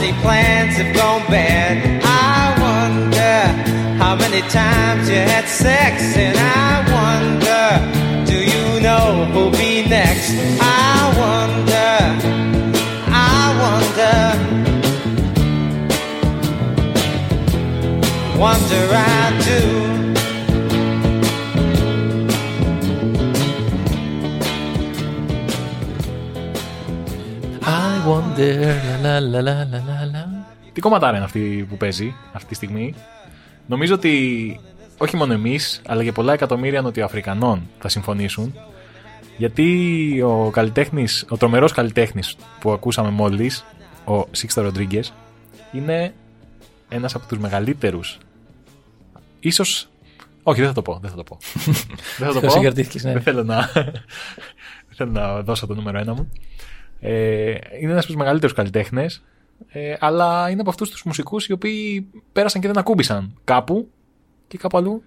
[0.00, 2.00] many plans have gone bad.
[2.04, 3.38] I wonder
[4.02, 7.66] how many times you had sex, and I wonder,
[8.30, 10.30] do you know who'll be next?
[10.60, 11.98] I wonder,
[13.10, 14.18] I wonder,
[18.38, 19.60] wonder I do.
[27.70, 30.24] I wonder, la la la la la la.
[30.72, 32.94] Τι κομματάρα είναι αυτή που παίζει αυτή τη στιγμή;
[33.66, 34.60] Νομίζω ότι
[34.98, 38.54] όχι μόνο εμείς, αλλά και πολλά εκατομμύρια Νοτιοαφρικανών θα συμφωνήσουν.
[39.36, 43.64] Γιατί ο καλλιτέχνης, ο τρομερός καλλιτέχνης που ακούσαμε μόλις,
[44.04, 45.00] ο Σίξτο Ροντρίγκε,
[45.72, 46.14] είναι
[46.88, 48.18] ένας από τους μεγαλύτερους.
[49.40, 49.88] ίσως
[50.42, 50.98] Όχι, δεν θα το πω.
[51.02, 51.38] Δεν θα το πω.
[52.18, 52.50] δεν θα το Το πω.
[52.50, 53.12] συγκρατήθηκες, ναι.
[53.12, 53.70] Δεν θέλω να,
[54.88, 56.30] δεν θέλω να δώσω το νούμερο ένα μου.
[57.00, 59.22] Ε, είναι ένας από τους μεγαλύτερους καλλιτέχνες.
[59.68, 63.88] Ε, αλλά είναι από αυτούς τους μουσικούς οι οποίοι πέρασαν και δεν ακούμπησαν κάπου
[64.48, 65.02] και κάπου αλλού.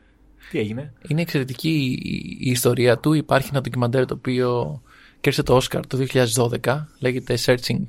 [0.51, 3.13] Τι έγινε; Είναι εξαιρετική η- η ιστορία του.
[3.13, 4.81] Υπάρχει ένα ντοκιμαντέρ το οποίο
[5.21, 6.87] κέρδισε το Oscar το 2012.
[6.99, 7.85] Λέγεται Searching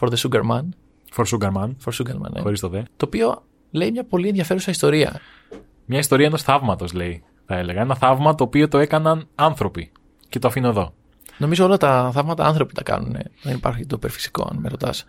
[0.00, 0.62] for the Sugar Man.
[1.16, 2.40] For Sugar Man, For Sugar Man, ναι.
[2.40, 2.82] χωρίς το δε.
[2.96, 5.20] Το οποίο λέει μια πολύ ενδιαφέρουσα ιστορία.
[5.84, 7.80] Μια ιστορία ενός θαύματος, λέει, θα έλεγα.
[7.80, 9.92] Ένα θαύμα το οποίο το έκαναν άνθρωποι.
[10.28, 10.94] Και το αφήνω εδώ.
[11.40, 13.16] Νομίζω όλα τα θαύματα άνθρωποι τα κάνουν.
[13.42, 15.04] Δεν υπάρχει το υπερφυσικό, αν με ρωτάς.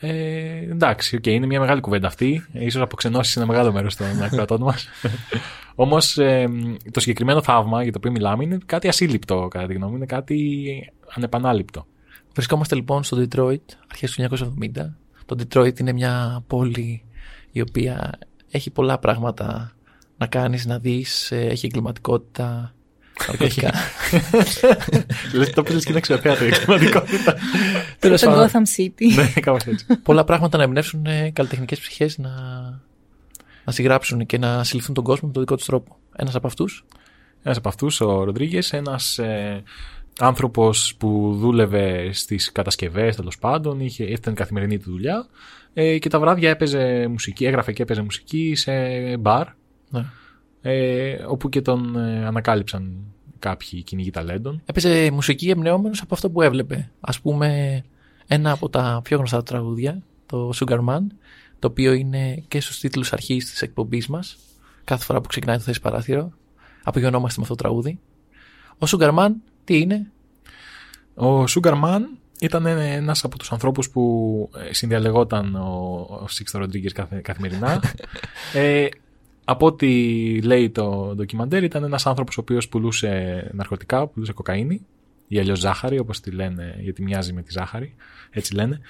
[0.00, 2.46] Ε, εντάξει, οκ, είναι μια μεγάλη κουβέντα αυτή.
[2.52, 4.88] Ίσως αποξενώσει ένα μεγάλο μέρος των ακροατών μας.
[5.74, 6.14] Όμως
[6.90, 9.96] το συγκεκριμένο θαύμα για το οποίο μιλάμε είναι κάτι ασύλληπτο, κατά τη γνώμη μου.
[9.96, 11.86] Είναι κάτι ανεπανάληπτο.
[12.32, 13.60] Βρισκόμαστε λοιπόν στο Detroit,
[13.90, 14.94] αρχές του 1970.
[15.26, 17.04] Το Detroit είναι μια πόλη
[17.52, 18.18] η οποία
[18.50, 19.72] έχει πολλά πράγματα
[20.16, 22.74] να κάνεις, να δεις, ε, έχει εγκληματικότητα,
[23.26, 23.72] ναρκωτικά.
[25.34, 27.34] Λες, το πήρες και είναι εξωτερικά η εγκληματικότητα.
[27.98, 29.14] Τέλος Το πάντων, Gotham City.
[29.14, 29.86] Ναι, κάπως έτσι.
[30.02, 32.30] πολλά πράγματα να εμπνεύσουν ε, καλλιτεχνικές ψυχές να,
[33.64, 35.96] να συγγράψουν και να συλληφθούν τον κόσμο με τον δικό τους τρόπο.
[36.16, 36.84] Ένας από αυτούς
[37.42, 39.62] Ένας από αυτούς, ο Ροντρίγκες, ένας ε,
[40.20, 45.26] άνθρωπος που δούλευε στις κατασκευές τέλος πάντων, είχε, ήταν η καθημερινή του δουλειά
[45.74, 48.72] ε, και τα βράδια έπαιζε μουσική, έγραφε και έπαιζε μουσική σε
[49.16, 49.46] μπαρ,
[49.90, 50.04] ναι.
[50.62, 52.92] Ε, όπου και τον ε, ανακάλυψαν
[53.38, 54.62] κάποιοι κυνηγοί ταλέντων.
[54.64, 56.90] έπαιζε μουσική εμπνεόμενος από αυτό που έβλεπε.
[57.00, 57.82] Ας πούμε
[58.26, 61.00] ένα από τα πιο γνωστά τραγούδια, το Sugar Man,
[61.58, 64.36] το οποίο είναι και στους τίτλους αρχής της εκπομπής μας.
[64.84, 66.32] Κάθε φορά που ξεκινάει το θέση παράθυρο,
[66.82, 67.98] απογειωνόμαστε με αυτό το τραγούδι.
[68.78, 69.30] Ο Sugar Man,
[69.64, 70.10] τι είναι,
[71.14, 72.00] Ο Sugarman
[72.40, 76.88] ήταν ένας από τους ανθρώπους που ε, συνδιαλεγόταν ο, ο Σίξτο Ροντρίγκε
[77.22, 77.82] καθημερινά.
[78.54, 78.86] ε,
[79.50, 84.80] από ό,τι λέει το ντοκιμαντέρ, ήταν ένας άνθρωπος ο οποίος πουλούσε ναρκωτικά, πουλούσε κοκαίνη
[85.28, 87.94] ή αλλιώς ζάχαρη, όπως τη λένε, γιατί μοιάζει με τη ζάχαρη,
[88.30, 88.80] έτσι λένε.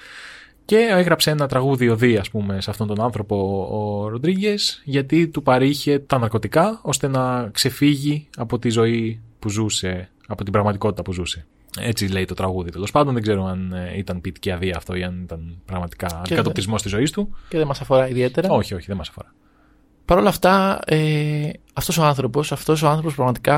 [0.65, 5.43] Και έγραψε ένα τραγούδι οδή, ας πούμε, σε αυτόν τον άνθρωπο ο Ροντρίγκες, γιατί του
[5.43, 11.13] παρήχε τα ναρκωτικά, ώστε να ξεφύγει από τη ζωή που ζούσε, από την πραγματικότητα που
[11.13, 11.47] ζούσε.
[11.81, 12.71] Έτσι λέει το τραγούδι.
[12.71, 16.83] Τέλος πάντων, δεν ξέρω αν ε, ήταν ποιητική αδεία αυτό ή αν ήταν πραγματικά αντικατοπτρισμός
[16.83, 17.37] της ζωής του.
[17.49, 18.49] και δεν μας αφορά ιδιαίτερα.
[18.51, 19.35] Όχι, όχι, δεν μας αφορά.
[20.09, 23.57] Παρ' όλα αυτά, ε, αυτός ο άνθρωπος, αυτός ο άνθρωπος πραγματικά...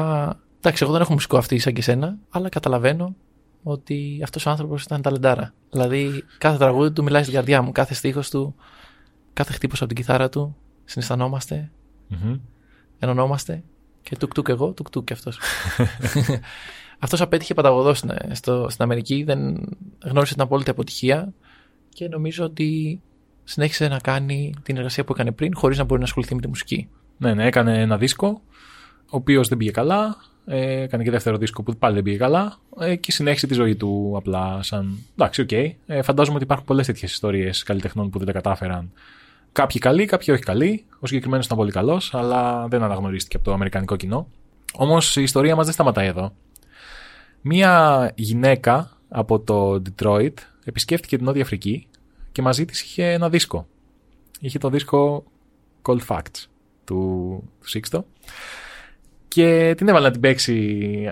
[0.58, 3.14] Εντάξει, εγώ δεν έχω μουσικό αυτή σαν και σένα, αλλά καταλαβαίνω
[3.62, 5.54] ότι αυτός ο άνθρωπος ήταν ταλεντάρα.
[5.70, 8.54] Δηλαδή, κάθε τραγούδι του μιλάει στην καρδιά μου, κάθε στίχος του,
[9.32, 11.70] κάθε χτύπος από την κιθάρα του, συναισθανόμαστε,
[12.08, 12.38] Μμμ.
[12.98, 13.62] ενωνόμαστε
[14.02, 15.38] και τουκ τουκ εγώ, τουκ τουκ και αυτός.
[17.04, 19.68] αυτός απέτυχε παταγωδώς στην, στο, στην Αμερική, δεν
[20.04, 21.32] γνώρισε την απόλυτη αποτυχία
[21.88, 23.00] και νομίζω ότι
[23.50, 26.48] συνέχισε να κάνει την εργασία που έκανε πριν χωρίς να μπορεί να ασχοληθεί με τη
[26.48, 26.88] μουσική.
[27.16, 28.40] Ναι, ναι, έκανε ένα δίσκο,
[29.10, 30.16] οποίος δεν πήγε καλά.
[30.46, 32.58] Ε, έκανε και δεύτερο δίσκο που πάλι δεν πήγε καλά.
[32.80, 34.98] Ε, και συνέχισε τη ζωή του απλά σαν.
[35.12, 35.52] Εντάξει, οκ.
[35.52, 38.92] Ε, φαντάζομαι ότι υπάρχουν πολλές τέτοιες ιστορίες καλλιτεχνών που δεν τα κατάφεραν.
[39.52, 40.84] Κάποιοι καλοί, κάποιοι όχι καλοί.
[41.00, 44.26] Ο συγκεκριμένος ήταν πολύ καλός, αλλά δεν αναγνωρίστηκε από το αμερικανικό κοινό.
[44.74, 46.32] Όμως η ιστορία μας δεν σταματάει εδώ.
[47.40, 51.88] Μία γυναίκα από το Detroit επισκέφτηκε την Νότια Αφρική
[52.32, 53.66] και μαζί της είχε ένα δίσκο.
[54.40, 55.24] Είχε το δίσκο
[55.82, 56.44] Cold Facts
[56.84, 56.98] του,
[57.60, 58.00] του Sixto
[59.28, 60.54] και την έβαλε να την παίξει.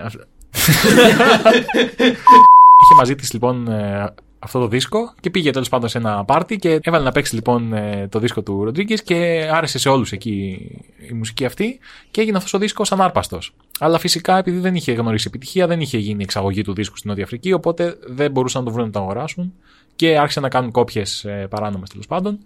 [2.83, 6.57] είχε μαζί της λοιπόν ε, αυτό το δίσκο και πήγε τέλος πάντων σε ένα πάρτι
[6.57, 10.67] και έβαλε να παίξει λοιπόν ε, το δίσκο του Ροντρίγκε και άρεσε σε όλους εκεί
[11.09, 11.79] η μουσική αυτή
[12.11, 13.53] και έγινε αυτός ο δίσκος ανάρπαστος.
[13.79, 17.25] Αλλά φυσικά επειδή δεν είχε γνωρίσει επιτυχία, δεν είχε γίνει εξαγωγή του δίσκου στην Νότια
[17.25, 19.53] Αφρική, οπότε δεν μπορούσαν να το βρουν να το αγοράσουν
[19.99, 22.39] και άρχισαν να κάνουν κόπιες παράνομες τέλος πάντων.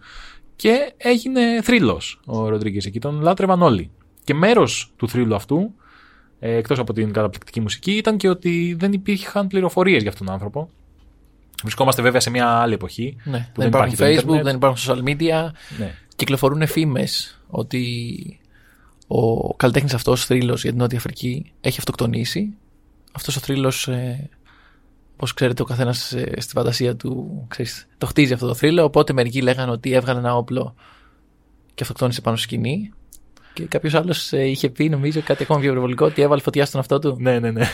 [0.56, 3.92] Και έγινε θρύλος ο Ροντρίγκες εκεί, τον λάτρευαν όλοι.
[4.24, 5.74] Και μέρος του θρύλου αυτού,
[6.40, 10.36] ε, εκτός από την καταπληκτική μουσική, ήταν και ότι δεν υπήρχαν πληροφορίες για αυτόν τον
[10.36, 10.70] άνθρωπο.
[11.62, 13.16] Βρισκόμαστε βέβαια σε μια άλλη εποχή.
[13.24, 14.44] Ναι, που δεν υπάρχουν υπάρχει το Facebook, ίντερνετ.
[14.44, 15.52] δεν υπάρχουν social media.
[15.78, 15.96] Ναι.
[16.16, 18.00] Κυκλοφορούν φήμες ότι
[19.08, 22.54] ο καλλιτέχνης αυτός θρύλος για την Νότια Αφρική έχει αυτοκτονήσει.
[23.12, 24.30] Αυτός ο θρύλος, ε,
[25.24, 28.84] όπως ξέρετε, ο καθένας στη φαντασία του ξέρεις, το χτίζει αυτό το θρύλο.
[28.84, 30.76] Οπότε μερικοί λέγανε ότι έβγαλε ένα όπλο
[31.74, 32.92] και αυτοκτόνησε πάνω στη σκηνή.
[33.54, 37.00] Και κάποιος άλλος είχε πει, νομίζω, κάτι ακόμα πιο υπερβολικό, ότι έβαλε φωτιά στον αυτό
[37.00, 37.18] του.
[37.20, 37.66] Ναι, ναι, ναι.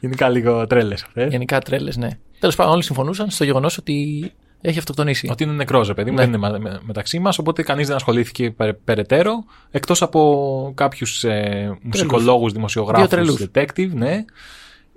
[0.00, 1.30] Γενικά λίγο τρέλες αυτές.
[1.30, 2.08] Γενικά τρέλες, ναι.
[2.38, 5.28] Τέλος πάντων, όλοι συμφωνούσαν στο γεγονός ότι έχει αυτοκτονήσει.
[5.30, 6.22] Ότι είναι νεκρός, ρε παιδί μου, Ναι.
[6.26, 11.24] δεν είναι με- με- μεταξύ μας, οπότε κανείς δεν ασχολήθηκε περ- περαιτέρω, εκτός από κάποιους
[11.24, 13.46] ε, μουσικολόγους, δημοσιογράφους, τρελούς.
[13.54, 14.24] detective, ναι,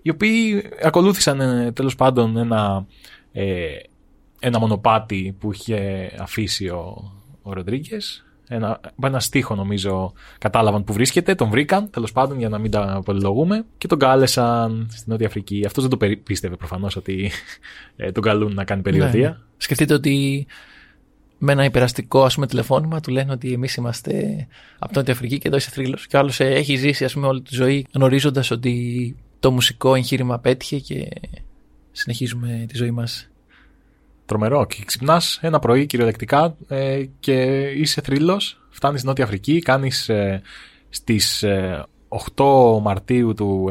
[0.07, 2.85] οι οποίοι ακολούθησαν ε, τέλος πάντων ένα,
[3.31, 3.67] ε,
[4.39, 7.11] ένα μονοπάτι που είχε αφήσει ο,
[7.41, 8.25] ο Ροντρίγκες.
[8.47, 13.01] Ένα, ένα στίχο νομίζω κατάλαβαν που βρίσκεται, τον βρήκαν τέλος πάντων για να μην τα
[13.05, 15.63] πολυλογούμε και τον κάλεσαν στην Νότια Αφρική.
[15.65, 17.31] Αυτός δεν το περί- πίστευε προφανώς ότι
[17.95, 19.29] ε, τον καλούν να κάνει περιοδία.
[19.29, 19.37] Ναι.
[19.57, 20.45] Σκεφτείτε ότι
[21.37, 25.37] με ένα υπεραστικό ας πούμε, τηλεφώνημα του λένε ότι εμείς είμαστε από την Νότια Αφρική
[25.37, 26.07] και εδώ είσαι θρύλος.
[26.07, 30.39] Και ο άλλο έχει ζήσει ας πούμε, όλη τη ζωή γνωρίζοντας ότι το μουσικό εγχείρημα
[30.39, 31.09] πέτυχε και
[31.91, 33.29] συνεχίζουμε τη ζωή μας.
[34.25, 34.65] Τρομερό.
[34.65, 38.61] Και ξυπνάς ένα πρωί κυριολεκτικά ε, και είσαι θρύλος.
[38.69, 40.41] Φτάνεις στην Νότια Αφρική, κάνεις ε,
[40.89, 41.43] στις
[42.35, 43.69] 8 Μαρτίου του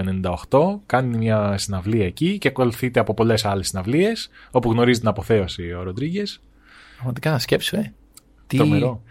[0.51, 5.73] 98, κάνει μια συναυλία εκεί και ακολουθείται από πολλές άλλες συναυλίες, όπου γνωρίζεις την αποθέωση
[5.73, 6.41] ο Ροντρίγκες.
[6.95, 7.93] Πραγματικά σκέψου, ε.
[8.47, 9.03] Τι, Τρομερό.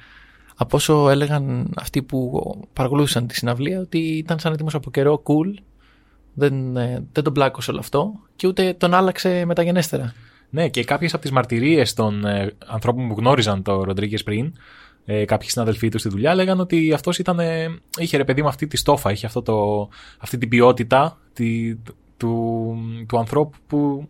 [0.56, 2.42] από όσο έλεγαν αυτοί που
[2.74, 5.54] παρακολούθησαν τη συναυλία, ότι ήταν σαν έτοιμος από καιρό, cool.
[6.38, 10.14] Δεν, ε, δεν τον πλάκωσε όλο αυτό και ούτε τον άλλαξε μεταγενέστερα.
[10.50, 14.54] Ναι, και κάποιες από τις μαρτυρίες των ε, ανθρώπων που γνώριζαν το Ροντρίγκες πριν,
[15.06, 17.40] ε, κάποιοι συναδελφοί τους στη δουλειά, λέγανε ότι αυτός ήταν.
[17.40, 21.76] Ε, είχε ρε παιδί με αυτή τη στόφα, είχε αυτό το, αυτή την ποιότητα τη,
[22.18, 22.76] του,
[23.08, 24.10] του ανθρώπου που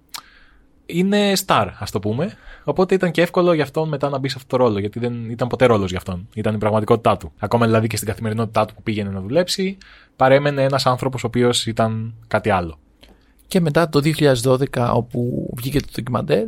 [0.85, 2.33] είναι star, ας το πούμε.
[2.63, 5.29] Οπότε ήταν και εύκολο για αυτόν μετά να μπει σε αυτό το ρόλο, γιατί δεν
[5.29, 6.27] ήταν ποτέ ρόλος για αυτόν.
[6.33, 7.31] Ήταν η πραγματικότητά του.
[7.39, 9.77] Ακόμα δηλαδή και στην καθημερινότητά του που πήγαινε να δουλέψει,
[10.15, 12.79] παρέμενε ένας άνθρωπος ο οποίος ήταν κάτι άλλο.
[13.47, 14.01] Και μετά το
[14.43, 16.45] 2012, όπου βγήκε το ντοκιμαντέρ,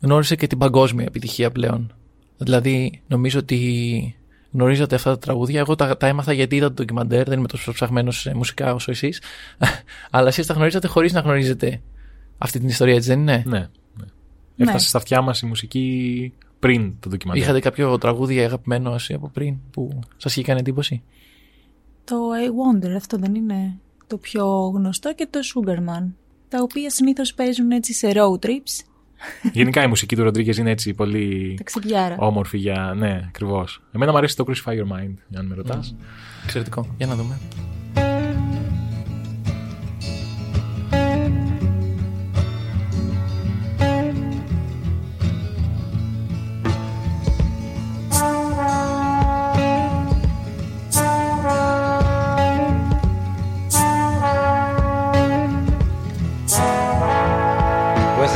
[0.00, 1.92] γνώρισε και την παγκόσμια επιτυχία πλέον.
[2.36, 4.16] Δηλαδή, νομίζω ότι
[4.52, 5.60] γνωρίζατε αυτά τα τραγούδια.
[5.60, 9.22] Εγώ τα, τα έμαθα γιατί είδα το ντοκιμαντέρ, δεν είμαι τόσο ψαχμένος μουσικά όσο εσείς.
[10.10, 11.80] Αλλά εσείς τα γνωρίζατε χωρίς να γνωρίζετε
[12.38, 13.58] αυτή την ιστορία, έτσι δεν είναι; Ναι.
[13.58, 14.06] ναι.
[14.56, 17.42] Έφτασε στα αυτιά μας η μουσική πριν το ντοκιμαντέρ.
[17.42, 21.02] Είχατε κάποιο τραγούδι αγαπημένο εσύ από πριν που σας είχε κάνει εντύπωση;
[22.04, 26.12] Το I Wonder, αυτό δεν είναι το πιο γνωστό και το Sugarman.
[26.48, 28.84] Τα οποία συνήθως παίζουν έτσι σε road trips.
[29.52, 32.16] Γενικά η μουσική του Ροντρίγκες είναι έτσι πολύ Ταξιδιάρα.
[32.18, 32.94] όμορφη για.
[32.96, 33.82] Ναι, ακριβώς.
[33.92, 35.94] Εμένα μου αρέσει το Crucify Your Mind, αν με ρωτάς.
[36.44, 36.94] Εξαιρετικό.
[36.96, 37.38] Για να δούμε.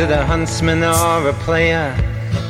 [0.01, 1.95] it a huntsman or a player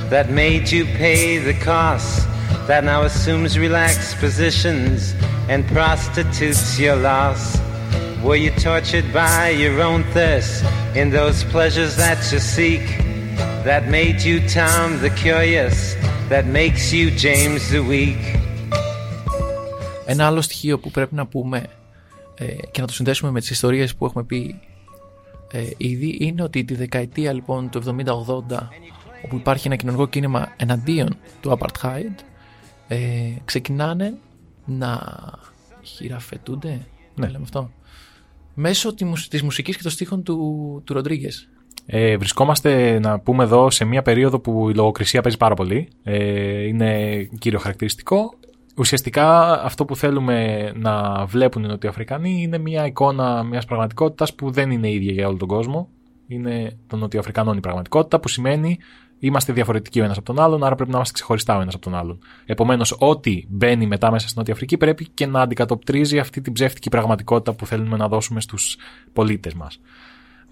[0.09, 2.27] that made you pay the cost?
[2.67, 5.15] That now assumes relaxed positions
[5.47, 7.41] and prostitutes your loss?
[8.23, 10.63] Were you tortured by your own thirst
[10.95, 12.85] in those pleasures that you seek?
[13.69, 15.95] That made you Tom the Curious,
[16.29, 18.23] that makes you James the Weak?
[20.05, 21.63] Ένα άλλο στοιχείο που πρέπει να πούμε
[22.35, 24.59] ε, και να το συνδέσουμε με τις ιστορίες που έχουμε πει
[25.52, 28.58] ε, ήδη είναι ότι τη δεκαετία λοιπόν του 70-80
[29.24, 32.14] όπου υπάρχει ένα κοινωνικό κίνημα εναντίον του Apartheid
[32.88, 32.98] ε,
[33.44, 34.14] ξεκινάνε
[34.64, 35.00] να
[35.82, 37.26] χειραφετούνται Ναι.
[37.26, 37.70] λέμε αυτό.
[38.54, 41.48] Μέσω τη, μουσ- της μουσικής και των στίχων του, του Ροντρίγκες.
[41.86, 45.88] Ε, βρισκόμαστε, να πούμε εδώ, σε μια περίοδο που η λογοκρισία παίζει πάρα πολύ.
[46.02, 48.34] Ε, είναι κύριο χαρακτηριστικό.
[48.76, 54.70] Ουσιαστικά αυτό που θέλουμε να βλέπουν οι Νοτιοαφρικανοί είναι μια εικόνα μιας πραγματικότητας που δεν
[54.70, 55.88] είναι ίδια για όλο τον κόσμο.
[56.26, 58.78] Είναι των Νοτιοαφρικανών η πραγματικότητα που σημαίνει
[59.18, 61.82] είμαστε διαφορετικοί ο ένας από τον άλλον, άρα πρέπει να είμαστε ξεχωριστά ο ένας από
[61.82, 62.18] τον άλλον.
[62.44, 66.88] Επομένως, ό,τι μπαίνει μετά μέσα στην Νότια Αφρική πρέπει και να αντικατοπτρίζει αυτή την ψεύτικη
[66.88, 68.76] πραγματικότητα που θέλουμε να δώσουμε στους
[69.12, 69.80] πολίτες μας.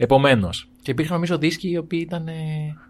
[0.03, 2.29] Επομένως, Και υπήρχαν νομίζω δίσκοι οι οποίοι ήταν.
[2.29, 2.33] ε,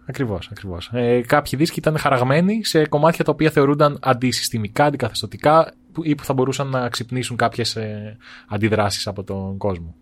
[0.05, 0.89] Ακριβώς, ακριβώς.
[0.93, 6.23] Ε, κάποιοι δίσκοι ήταν χαραγμένοι σε κομμάτια τα οποία θεωρούνταν αντισυστημικά, αντικαθεστωτικά που- ή που
[6.23, 8.17] θα μπορούσαν να ξυπνήσουν κάποιες ε,
[8.47, 9.95] αντιδράσεις από τον κόσμο.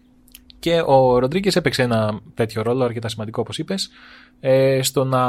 [0.59, 3.89] Και ο Ροντρίγκες έπαιξε ένα τέτοιο ρόλο, αρκετά σημαντικό όπως είπες,
[4.39, 5.23] ε, στο να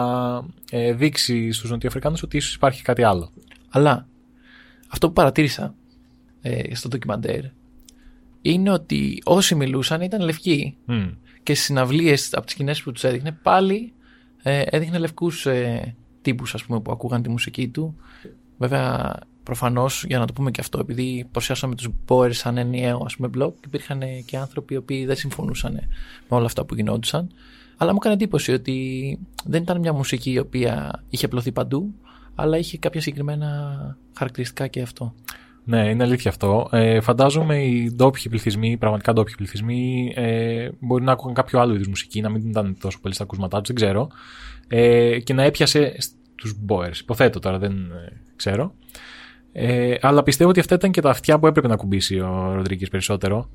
[0.70, 3.30] ε, δείξει στους Νοτιοαφρικάνους ότι ίσως υπάρχει κάτι άλλο.
[3.70, 4.06] Αλλά
[4.88, 5.74] αυτό που παρατήρησα
[6.42, 7.40] ε, στο ντοκιμαντέρ
[8.42, 10.76] είναι ότι όσοι μιλούσαν ήταν λευκοί.
[10.84, 11.08] Μμ.
[11.42, 13.92] Και στις συναυλίες από τις σκηνές που τους έδειχνε, πάλι
[14.42, 17.96] ε, έδειχνε λευκούς ε, τύπους που ακούγαν τη μουσική του.
[18.58, 23.16] Βέβαια, προφανώς, για να το πούμε και αυτό, επειδή παρουσιάσαμε τους Boers σαν ενιαίο ας
[23.16, 25.88] πούμε, μπλοκ, υπήρχαν ε, και άνθρωποι οι οποίοι δεν συμφωνούσαν ε,
[26.28, 27.30] με όλα αυτά που γινόντουσαν.
[27.76, 31.94] Αλλά μου έκανε εντύπωση ότι δεν ήταν μια μουσική η οποία είχε απλωθεί παντού,
[32.34, 35.14] αλλά είχε κάποια συγκεκριμένα χαρακτηριστικά και αυτό.
[35.64, 36.68] Ναι, είναι αλήθεια αυτό.
[36.72, 41.74] Ε, φαντάζομαι οι ντόπιοι πληθυσμοί, οι πραγματικά ντόπιοι πληθυσμοί, ε, μπορεί να ακούγαν κάποιο άλλο
[41.74, 44.08] είδους μουσική, να μην ήταν τόσο πολύ στα ακούσματά τους, δεν ξέρω.
[44.68, 45.96] Ε, και να έπιασε
[46.34, 46.96] του Boers.
[47.00, 48.74] Υποθέτω τώρα, δεν ε, ξέρω.
[49.52, 52.88] Ε, αλλά πιστεύω ότι αυτά ήταν και τα αυτιά που έπρεπε να κουμπίσει ο Ροντρίγκες
[52.88, 53.50] περισσότερο.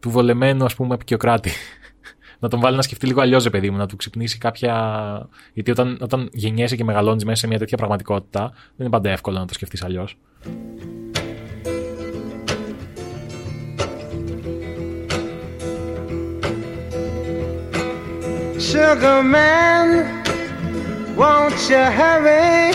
[0.00, 1.50] Του βολεμένου, ας πούμε, απεικιοκράτη.
[2.40, 5.28] να τον βάλει να σκεφτεί λίγο αλλιώς, παιδί μου, να του ξυπνήσει κάποια.
[5.52, 9.38] Γιατί όταν, όταν γεννιέσαι και μεγαλώνεις μέσα σε μια τέτοια πραγματικότητα, δεν είναι πάντα εύκολο
[9.38, 10.18] να το σκεφτείς αλλιώς.
[18.76, 20.22] Sugar man,
[21.16, 22.74] won't you hurry?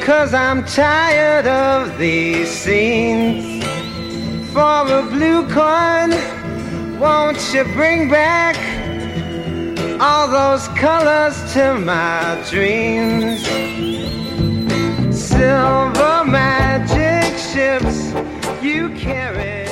[0.00, 3.62] Cause I'm tired of these scenes.
[4.54, 6.12] For a blue coin,
[6.98, 8.56] won't you bring back
[10.00, 13.44] all those colors to my dreams?
[15.14, 18.14] Silver magic ships
[18.62, 19.68] you carry.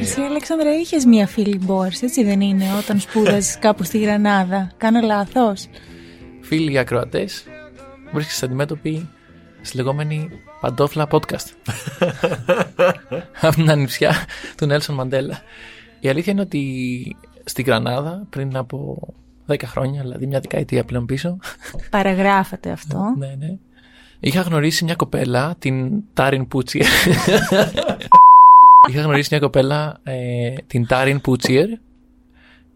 [0.00, 5.00] Εσύ, Αλέξανδρα, είχες μία φίλη Boers, έτσι δεν είναι, όταν σπούδαζες κάπου στη Γρανάδα; Κάνω
[5.00, 5.68] λάθος.
[6.40, 7.44] Φίλοι ακροατές,
[8.12, 9.08] βρίσκεστε αντιμέτωποι
[9.62, 10.28] στη λεγόμενη
[10.60, 11.46] Παντόφλα Podcast.
[13.40, 14.12] από την ανιψιά
[14.56, 15.38] του Νέλσον Μαντέλα.
[16.00, 18.98] Η αλήθεια είναι ότι στην Γρανάδα πριν από
[19.46, 21.38] 10 χρόνια, δηλαδή μια δεκαετία πλέον πίσω,
[21.90, 23.14] Παραγράφατε αυτό.
[23.18, 23.56] ναι, ναι,
[24.20, 26.86] είχα γνωρίσει μια κοπέλα, την Τάριν Πούτσιερ.
[28.86, 31.68] Είχα γνωρίσει μια κοπέλα, ε, την Τάριν Πούτσιερ,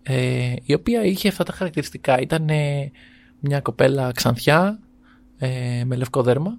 [0.02, 2.20] ε, η οποία είχε αυτά τα χαρακτηριστικά.
[2.20, 2.90] Ήταν ε,
[3.40, 4.78] μια κοπέλα ξανθιά,
[5.38, 6.58] ε, με λευκό δέρμα,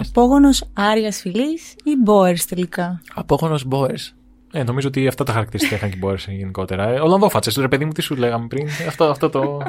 [0.00, 4.12] Απόγονος Άριας Φιλής ή Boers τελικά; απόγονος Boers.
[4.52, 6.88] Ε, νομίζω ότι αυτά τα χαρακτηριστικά είχαν και μπόρεσε γενικότερα.
[6.88, 8.66] Ε, Ολλανδόφατσε, ρε παιδί μου, τι σου λέγαμε πριν.
[8.86, 9.62] αυτό, αυτό το,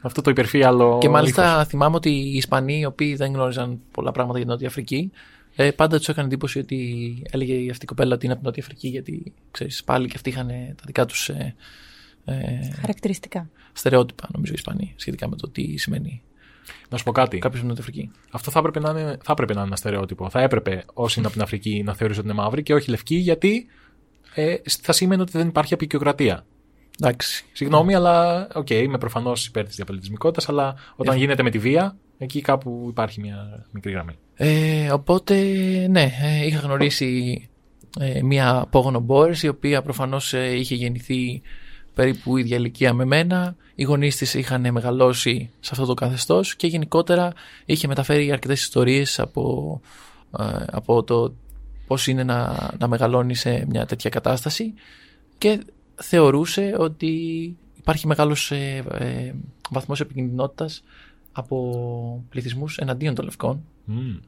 [0.00, 0.98] αυτό το υπερφύαλο.
[1.00, 1.66] Και μάλιστα ύφος.
[1.66, 5.10] θυμάμαι ότι οι Ισπανοί, οι οποίοι δεν γνώριζαν πολλά πράγματα για την Νότια Αφρική,
[5.56, 8.62] ε, πάντα τους έκανε εντύπωση ότι έλεγε αυτή η κοπέλα ότι είναι από την Νότια
[8.62, 11.54] Αφρική, γιατί ξέρεις, πάλι και αυτοί είχαν ε, τα δικά τους ε,
[12.24, 13.50] ε, Χαρακτηριστικά.
[13.72, 16.22] στερεότυπα, νομίζω, οι Ισπανοί, σχετικά με το τι σημαίνει
[16.88, 17.38] Να σου πω κάτι.
[17.38, 18.10] κάποιος από την Νότια Αφρική.
[18.30, 20.30] Αυτό θα έπρεπε, να είναι, θα έπρεπε να είναι ένα στερεότυπο.
[20.30, 23.16] Θα έπρεπε όσοι είναι από την Αφρική να θεωρήσουν ότι είναι μαύροι και όχι λευκοί,
[23.16, 23.66] γιατί
[24.34, 26.44] ε, θα σήμαινε ότι δεν υπάρχει αποικιοκρατία.
[27.00, 27.44] Εντάξει.
[27.52, 31.18] Συγγνώμη, αλλά οκ, είμαι προφανώς υπέρ της διαπολιτισμικότητας, αλλά όταν Ε.
[31.18, 34.14] γίνεται με τη βία, εκεί κάπου υπάρχει μια μικρή γραμμή.
[34.36, 35.34] Ε, οπότε,
[35.90, 37.48] ναι, ε, είχα γνωρίσει
[38.00, 41.42] ε, μία απόγονο Boers, η οποία προφανώς ε, είχε γεννηθεί
[41.94, 43.56] περίπου ίδια ηλικία με μένα.
[43.74, 47.32] Οι γονείς της είχαν μεγαλώσει σε αυτό το καθεστώς και γενικότερα
[47.64, 49.80] είχε μεταφέρει αρκετές ιστορίες από,
[50.38, 51.34] ε, από το
[51.86, 54.74] πώς είναι να, να μεγαλώνει σε μια τέτοια κατάσταση
[55.38, 55.60] και
[55.94, 57.12] θεωρούσε ότι
[57.78, 59.32] υπάρχει μεγάλος ε, ε,
[59.70, 60.82] βαθμός επικινδυνότητας
[61.36, 64.20] από πληθυσμούς εναντίον των λευκών Mm.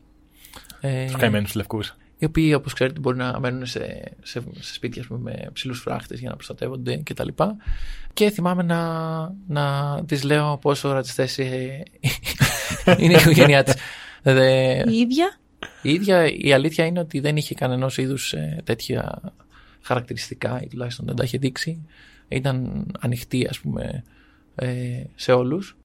[0.81, 1.97] ε, Τους καημένους λευκούς.
[2.19, 5.81] οι οποίοι, όπως ξέρετε, μπορεί να μένουν σε, σε, σε σπίτια ας πούμε, με ψηλούς
[5.81, 7.29] φράχτες για να προστατεύονται κτλ.
[7.29, 7.45] Και,
[8.13, 8.81] και θυμάμαι να,
[9.49, 11.83] να της λέω πόσο ρατσιστές ε,
[12.99, 13.75] είναι η οικογένειά της.
[14.23, 15.39] Ε, Η ίδια;
[15.83, 19.33] η ίδια η αλήθεια είναι ότι δεν είχε κανένας είδους ε, τέτοια
[19.81, 21.87] χαρακτηριστικά ή τουλάχιστον δεν τα είχε δείξει.
[22.29, 24.03] Ήταν ανοιχτή ας πούμε
[24.55, 25.77] ε, σε όλους.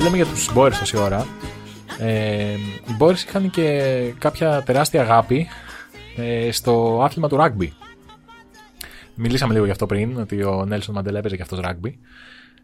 [0.00, 1.26] Επειδή λέμε για τους Boers τόση ώρα,
[1.98, 5.46] ε, οι Boers είχαν και κάποια τεράστια αγάπη
[6.16, 7.68] ε, στο άθλημα του rugby.
[9.14, 11.92] Μιλήσαμε λίγο γι' αυτό πριν, ότι ο Νέλσον Μαντέλα έπαιζε και αυτός rugby.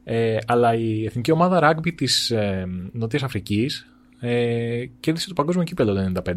[0.04, 3.86] Ε, αλλά η εθνική ομάδα rugby της ε, Νότιας Αφρικής
[4.20, 6.34] ε, κέρδισε το παγκόσμιο κύπελο το 1995.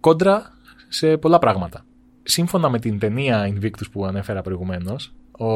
[0.00, 0.52] Κόντρα
[0.88, 1.84] σε πολλά πράγματα.
[2.22, 5.46] Σύμφωνα με την ταινία Invictus που ανέφερα προηγουμένως, ο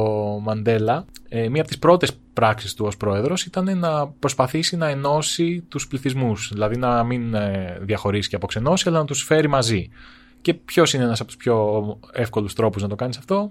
[0.40, 5.64] Μαντέλα, ε, μία από τις πρώτες πράξεις του ως πρόεδρος ήταν να προσπαθήσει να ενώσει
[5.68, 9.88] τους πληθυσμούς, δηλαδή να μην ε, διαχωρίσει και αποξενώσει, αλλά να τους φέρει μαζί.
[10.40, 13.50] Και ποιος είναι ένας από τους πιο εύκολους τρόπους να το κάνεις αυτό,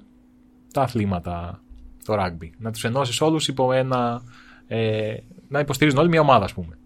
[0.74, 1.62] τα αθλήματα,
[2.06, 2.50] το rugby.
[2.58, 4.22] Να τους ενώσεις όλους υπό ένα,
[4.68, 5.14] ε,
[5.48, 6.78] να υποστηρίζουν όλοι μια ομάδα ας πούμε.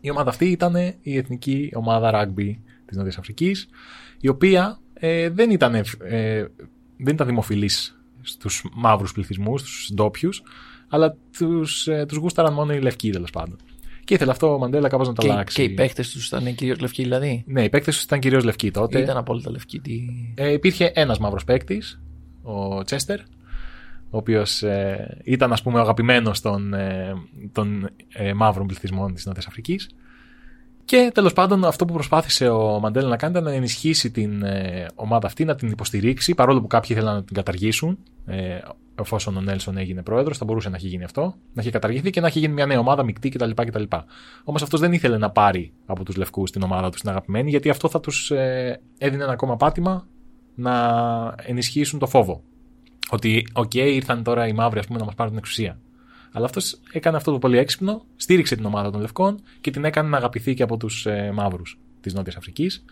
[0.00, 2.56] Η ομάδα αυτή ήταν η εθνική ομάδα rugby
[2.86, 3.68] της Νότιας Αφρικής,
[4.20, 5.84] η οποία ε, δεν, ήταν, ε,
[6.96, 7.95] δεν ήταν δημοφιλής
[8.26, 10.42] στους μαύρους πληθυσμούς, στους ντόπιους,
[10.88, 13.56] αλλά τους, ε, τους γούσταραν μόνο οι λευκοί τέλος πάντων.
[14.04, 15.56] Και ήθελε αυτό ο Μαντέλα κάπως να το Και, αλλάξει.
[15.56, 18.70] και οι παίκτες τους ήταν κυρίως λευκοί, δηλαδή; Ναι, οι παίκτες τους ήταν κυρίως λευκοί
[18.70, 18.98] τότε.
[18.98, 19.80] Ήταν απόλυτα λευκοί.
[19.80, 20.00] Τι...
[20.34, 22.00] Ε, υπήρχε ένας μαύρος παίκτης,
[22.42, 23.20] ο Τσέστερ,
[24.10, 27.14] ο οποίος ε, ήταν ας πούμε ο αγαπημένος των, ε,
[27.52, 29.88] των ε, μαύρων πληθυσμών της Νότιας Αφρικής.
[30.84, 34.86] Και τέλος πάντων αυτό που προσπάθησε ο Μαντέλα να κάνει ήταν να ενισχύσει την ε,
[34.94, 37.98] ομάδα αυτή, να την υποστηρίξει, παρόλο που κάποιοι ήθελαν να την καταργήσουν.
[38.26, 38.58] Ε,
[39.00, 42.20] εφόσον ο Νέλσον έγινε πρόεδρος, θα μπορούσε να έχει γίνει αυτό, να έχει καταργηθεί και
[42.20, 43.50] να έχει γίνει μια νέα ομάδα μεικτή κτλ.
[43.50, 43.82] κτλ.
[44.44, 47.70] Όμως αυτός δεν ήθελε να πάρει από τους λευκούς την ομάδα τους την αγαπημένη, γιατί
[47.70, 50.06] αυτό θα τους ε, έδινε ένα ακόμα πάτημα
[50.54, 52.42] να ενισχύσουν το φόβο.
[53.10, 55.78] Ότι, οκ, ήρθαν τώρα οι μαύροι ας πούμε, να μας πάρουν την εξουσία.
[56.32, 60.08] Αλλά αυτός έκανε αυτό το πολύ έξυπνο, στήριξε την ομάδα των Λευκών και την έκανε
[60.08, 62.84] να αγαπηθεί και από τους ε, μαύρους της Νότιας Αφρικής.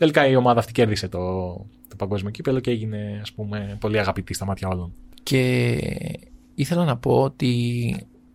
[0.00, 1.18] Τελικά η ομάδα αυτή κέρδισε το,
[1.88, 4.92] το παγκόσμιο κύπελο και έγινε ας πούμε, πολύ αγαπητή στα μάτια όλων.
[5.22, 5.78] Και
[6.54, 7.52] ήθελα να πω ότι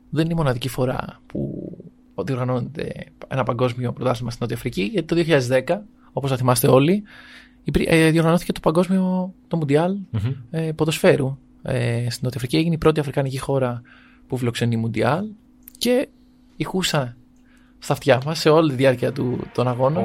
[0.10, 1.72] δεν είναι η μοναδική φορά που
[2.24, 4.82] διοργανώνεται ένα παγκόσμιο πρωτάθλημα στην Νότια Αφρική.
[4.84, 5.78] Γιατί το 2010,
[6.14, 7.04] όπως θα θυμάστε όλοι,
[7.64, 9.98] υπήρ- ε, διοργανώθηκε το παγκόσμιο το Μουντιάλ
[10.52, 11.38] ε, ποδοσφαίρου.
[11.62, 13.82] Ε, στην Νότια Αφρική έγινε η πρώτη αφρικανική χώρα
[14.28, 15.26] που φιλοξενεί Μουντιάλ
[15.78, 16.08] και
[16.56, 17.16] ηχούσα
[17.80, 20.04] στα αυτιά μας σε όλη τη διάρκεια του, των αγώνων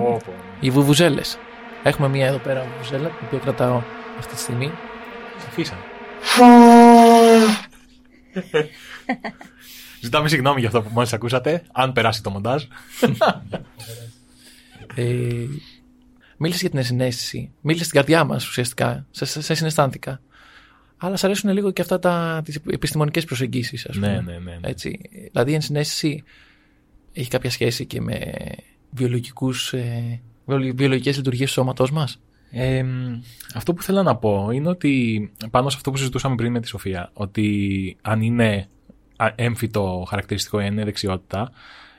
[0.61, 1.39] οι βουβουζέλες.
[1.83, 3.83] Έχουμε μία εδώ πέρα βουβουζέλα, την οποία κρατάω
[4.19, 4.71] αυτή τη στιγμή.
[5.49, 5.81] Αφήσαμε.
[10.01, 12.63] Ζητάμε συγγνώμη για αυτό που μόλις ακούσατε, αν περάσει το μοντάζ.
[14.95, 15.05] Ε,
[16.37, 17.51] μίλησες για την ενσυναίσθηση.
[17.61, 19.07] Μίλησες στην καρδιά μας ουσιαστικά.
[19.11, 20.21] Σε, σε, σε συναισθάνθηκα.
[20.97, 24.07] Αλλά σ' αρέσουν λίγο και αυτά τα, τις επιστημονικές προσεγγίσεις, ας πούμε.
[24.09, 24.69] Ναι, ναι, ναι, ναι.
[24.69, 25.01] Έτσι.
[25.33, 26.23] Δηλαδή η ενσυναίσθηση
[27.13, 28.33] έχει κάποια σχέση και με
[28.91, 30.21] βιολογικούς, ε, βιολο-
[30.75, 32.21] βιολογικές λειτουργίες του σώματός μας.
[32.51, 33.21] Ε, μ,
[33.55, 36.69] αυτό που θέλω να πω είναι ότι πάνω σε αυτό που συζητούσαμε πριν με τη
[36.69, 38.69] Σοφία, ότι αν είναι
[39.17, 41.51] α, έμφυτο χαρακτηριστικό ή αν είναι δεξιότητα,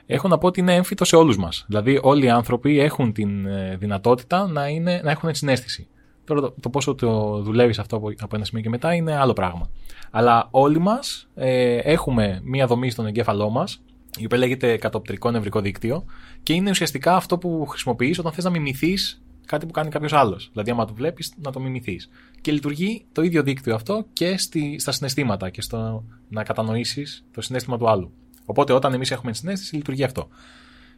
[0.06, 1.64] έχω να πω ότι είναι έμφυτο σε όλους μας.
[1.68, 5.86] Δηλαδή όλοι οι άνθρωποι έχουν την ε, δυνατότητα να, είναι, να έχουν συνέστηση.
[6.24, 9.32] Τώρα το, το πόσο το δουλεύεις αυτό από, από ένα σημείο και μετά είναι άλλο
[9.32, 9.68] πράγμα.
[10.10, 13.82] Αλλά όλοι μας ε, έχουμε μία δομή στον εγκέφαλό μας
[14.18, 16.04] η οποία λέγεται κατοπτρικό νευρικό δίκτυο
[16.42, 20.48] και είναι ουσιαστικά αυτό που χρησιμοποιείς όταν θες να μιμηθείς κάτι που κάνει κάποιος άλλος.
[20.52, 22.10] Δηλαδή, άμα το βλέπεις, να το μιμηθείς.
[22.40, 27.40] Και λειτουργεί το ίδιο δίκτυο αυτό και στη, στα συναισθήματα και στο να κατανοήσεις το
[27.40, 28.12] συνέστημα του άλλου.
[28.44, 30.28] Οπότε, όταν εμείς έχουμε συνέστηση, λειτουργεί αυτό.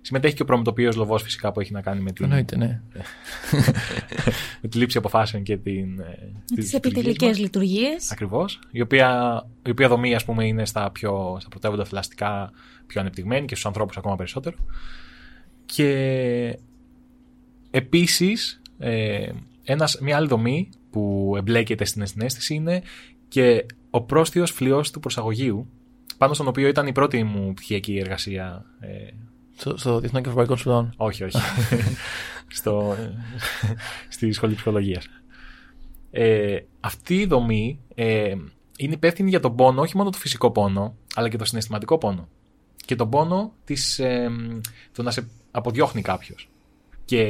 [0.07, 2.81] Συμμετέχει και ο προμετωπίος λοβός φυσικά που έχει να κάνει με, την, Εννοείται, ναι.
[4.63, 6.01] με τη λήψη αποφάσεων και την.
[6.01, 8.11] ε, Τις επιτελικές λειτουργίες.
[8.13, 8.59] Ακριβώς.
[8.71, 12.51] Η οποία, η οποία δομή, ας πούμε, είναι στα, πιο, στα πρωτεύοντα θηλαστικά
[12.87, 14.57] πιο ανεπτυγμένη και στους ανθρώπους ακόμα περισσότερο.
[15.67, 16.59] Και
[17.71, 19.29] επίσης, ε,
[19.65, 22.83] ένας, μια άλλη δομή που εμπλέκεται στην συνέστηση είναι
[23.29, 25.69] και ο πρόσθιος φλοιός του προσαγωγίου,
[26.19, 28.65] πάνω στον οποίο ήταν η πρώτη μου πτυχιακή εργασία.
[28.81, 28.89] Ε,
[29.57, 30.95] Στο, στο Διεθνών και Ευρωπαϊκό Σπουδών.
[30.97, 31.39] όχι, όχι.
[32.49, 32.97] Στο,
[34.09, 35.07] στη σχολή ψυχολογίας.
[36.11, 38.35] Ε, αυτή η δομή ε,
[38.77, 42.29] είναι υπεύθυνη για τον πόνο, όχι μόνο το φυσικό πόνο, αλλά και το συναισθηματικό πόνο.
[42.87, 44.31] Και τον πόνο της, ε,
[44.93, 46.49] το να σε αποδιώχνει κάποιος.
[47.05, 47.23] Και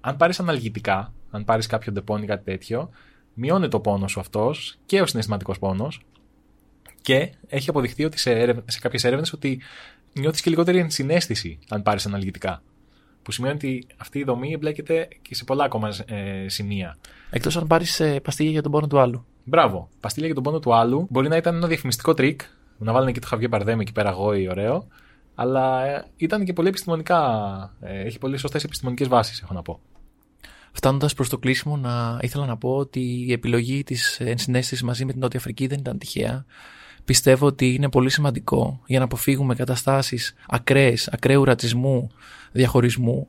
[0.00, 2.90] αν πάρεις αναλγητικά, αν πάρεις κάποιο Ντεπόν ή κάτι τέτοιο,
[3.34, 6.00] μειώνει ο πόνος σου αυτός και ο συναισθηματικός πόνος
[7.00, 9.60] και έχει αποδειχθεί ότι σε, έρευ- σε κάποιες έρευνες ότι
[10.20, 12.62] νιώθεις και λιγότερη ενσυναίσθηση αν πάρεις αναλγητικά.
[13.22, 16.96] Που σημαίνει ότι αυτή η δομή εμπλέκεται και σε πολλά ακόμα ε, σημεία.
[17.30, 19.26] Εκτός αν πάρεις ε, παστίλια για τον πόνο του άλλου.
[19.44, 19.88] Μπράβο.
[20.00, 22.40] Παστίλια για τον πόνο του άλλου μπορεί να ήταν ένα διαφημιστικό τρικ.
[22.78, 24.86] Να βάλουν εκεί το Χαβιέ Μπαρδέμ εκεί πέρα γόη, ωραίο.
[25.34, 27.20] Αλλά ε, ήταν και πολύ επιστημονικά.
[27.80, 29.80] Ε, έχει πολύ σωστές επιστημονικές βάσεις, έχω να πω.
[30.72, 35.12] Φτάνοντας προς το κλείσιμο, να, ήθελα να πω ότι η επιλογή της ενσυναίσθησης μαζί με
[35.12, 36.44] την Νότια Αφρική δεν ήταν τυχαία.
[37.06, 42.10] Πιστεύω ότι είναι πολύ σημαντικό για να αποφύγουμε καταστάσεις ακραίες, ακραίου ρατσισμού,
[42.52, 43.28] διαχωρισμού.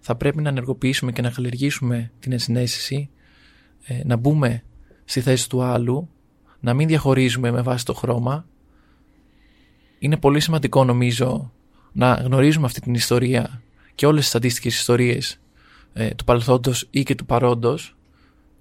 [0.00, 3.10] Θα πρέπει να ενεργοποιήσουμε και να καλλιεργήσουμε την ενσυναίσθηση,
[3.82, 4.62] ε, να μπούμε
[5.04, 6.08] στη θέση του άλλου,
[6.60, 8.46] να μην διαχωρίζουμε με βάση το χρώμα.
[9.98, 11.52] Είναι πολύ σημαντικό νομίζω
[11.92, 13.62] να γνωρίζουμε αυτή την ιστορία
[13.94, 15.40] και όλες τις αντίστοιχες ιστορίες
[15.92, 17.96] ε, του παρελθόντος ή και του παρόντος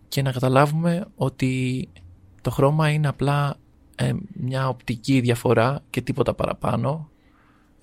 [0.07, 1.87] και να καταλάβουμε ότι
[2.41, 3.57] το χρώμα είναι απλά
[3.99, 7.09] ε, μια οπτική διαφορά και τίποτα παραπάνω.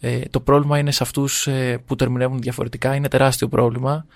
[0.01, 4.06] Ε, το πρόβλημα είναι σε αυτούς ε, που το ερμηνεύουν διαφορετικά, είναι τεράστιο πρόβλημα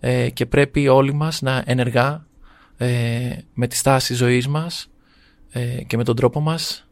[0.00, 2.26] ε, και πρέπει όλοι μας να ενεργά
[2.76, 4.90] ε, με τη στάση ζωής μας
[5.50, 6.88] ε, και με τον τρόπο μας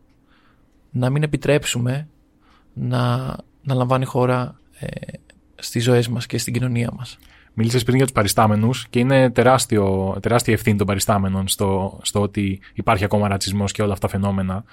[0.90, 2.08] να μην επιτρέψουμε
[2.74, 3.16] να,
[3.62, 4.86] να λαμβάνει χώρα ε,
[5.54, 7.18] στις ζωές μας και στην κοινωνία μας.
[7.54, 12.60] Μίλησες πριν για τους παριστάμενους και είναι τεράστιο, τεράστια ευθύνη των παριστάμενων στο, στο ότι
[12.74, 14.64] υπάρχει ακόμα ρατσισμός και όλα αυτά φαινόμενα.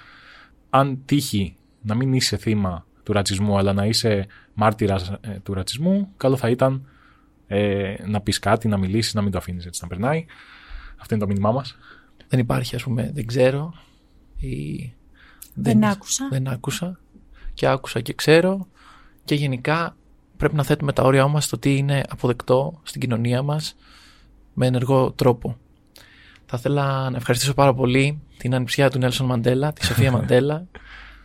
[0.70, 6.36] Αν τύχει να μην είσαι θύμα του ρατσισμού, αλλά να είσαι μάρτυρας του ρατσισμού, καλό
[6.36, 6.86] θα ήταν
[7.46, 10.24] ε, να πεις κάτι, να μιλήσεις, να μην το αφήνεις έτσι να περνάει.
[11.00, 11.76] Αυτό είναι το μήνυμά μας.
[12.28, 13.74] Δεν υπάρχει, ας πούμε, δεν ξέρω
[14.36, 14.92] ή
[15.54, 16.28] Δεν άκουσα.
[16.30, 17.00] Δεν άκουσα
[17.54, 18.66] και άκουσα και ξέρω
[19.24, 19.96] και γενικά
[20.42, 23.76] πρέπει να θέτουμε τα όρια μας στο τι είναι αποδεκτό στην κοινωνία μας
[24.52, 25.56] με ενεργό τρόπο.
[26.46, 30.66] Θα ήθελα να ευχαριστήσω πάρα πολύ την ανιψιά του Νέλσον Μαντέλα, τη Σοφία Μαντέλα.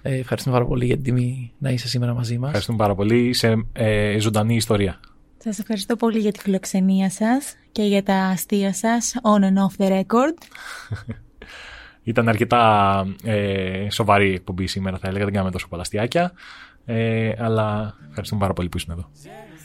[0.02, 2.45] Ε, ευχαριστούμε πάρα πολύ για την τιμή να είσαι σήμερα μαζί μας.
[2.45, 3.27] Ευχαριστούμε πάρα πολύ.
[3.27, 4.99] Είσαι ε, ζωντανή ιστορία.
[5.38, 9.85] Σας ευχαριστώ πολύ για τη φιλοξενία σας και για τα αστεία σας on and off
[9.85, 10.34] the record.
[12.03, 15.23] Ήταν αρκετά ε, σοβαρή εκπομπή σήμερα, θα έλεγα.
[15.23, 16.31] Δεν κάναμε τόσο πολλά αστιάκια.
[16.90, 19.10] Ε, αλλά ευχαριστούμε πάρα πολύ που ήσουν εδώ.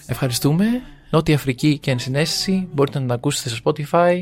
[0.06, 0.64] Ευχαριστούμε.
[1.10, 4.14] Νότια Αφρική και ενσυναίσθηση μπορείτε να την ακούσετε στο Spotify.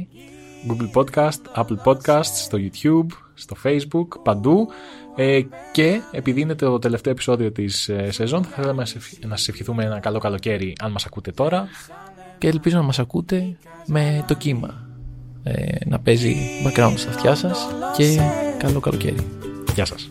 [0.69, 4.69] Google Podcast, Apple Podcasts, στο YouTube, στο Facebook, παντού.
[5.17, 5.41] Ε,
[5.73, 9.37] και επειδή είναι το τελευταίο επεισόδιο της ε, σεζόν, θα θέλαμε να σε ευχ- να
[9.37, 11.69] σας ευχηθούμε ένα καλό καλοκαίρι, αν μας ακούτε τώρα.
[12.39, 13.57] και ελπίζω να μας ακούτε
[13.87, 14.89] με το κύμα
[15.43, 16.37] ε, να παίζει
[16.67, 17.67] background στα αυτιά σας
[17.97, 18.19] και
[18.59, 19.27] καλό καλοκαίρι.
[19.75, 20.11] Γεια σας.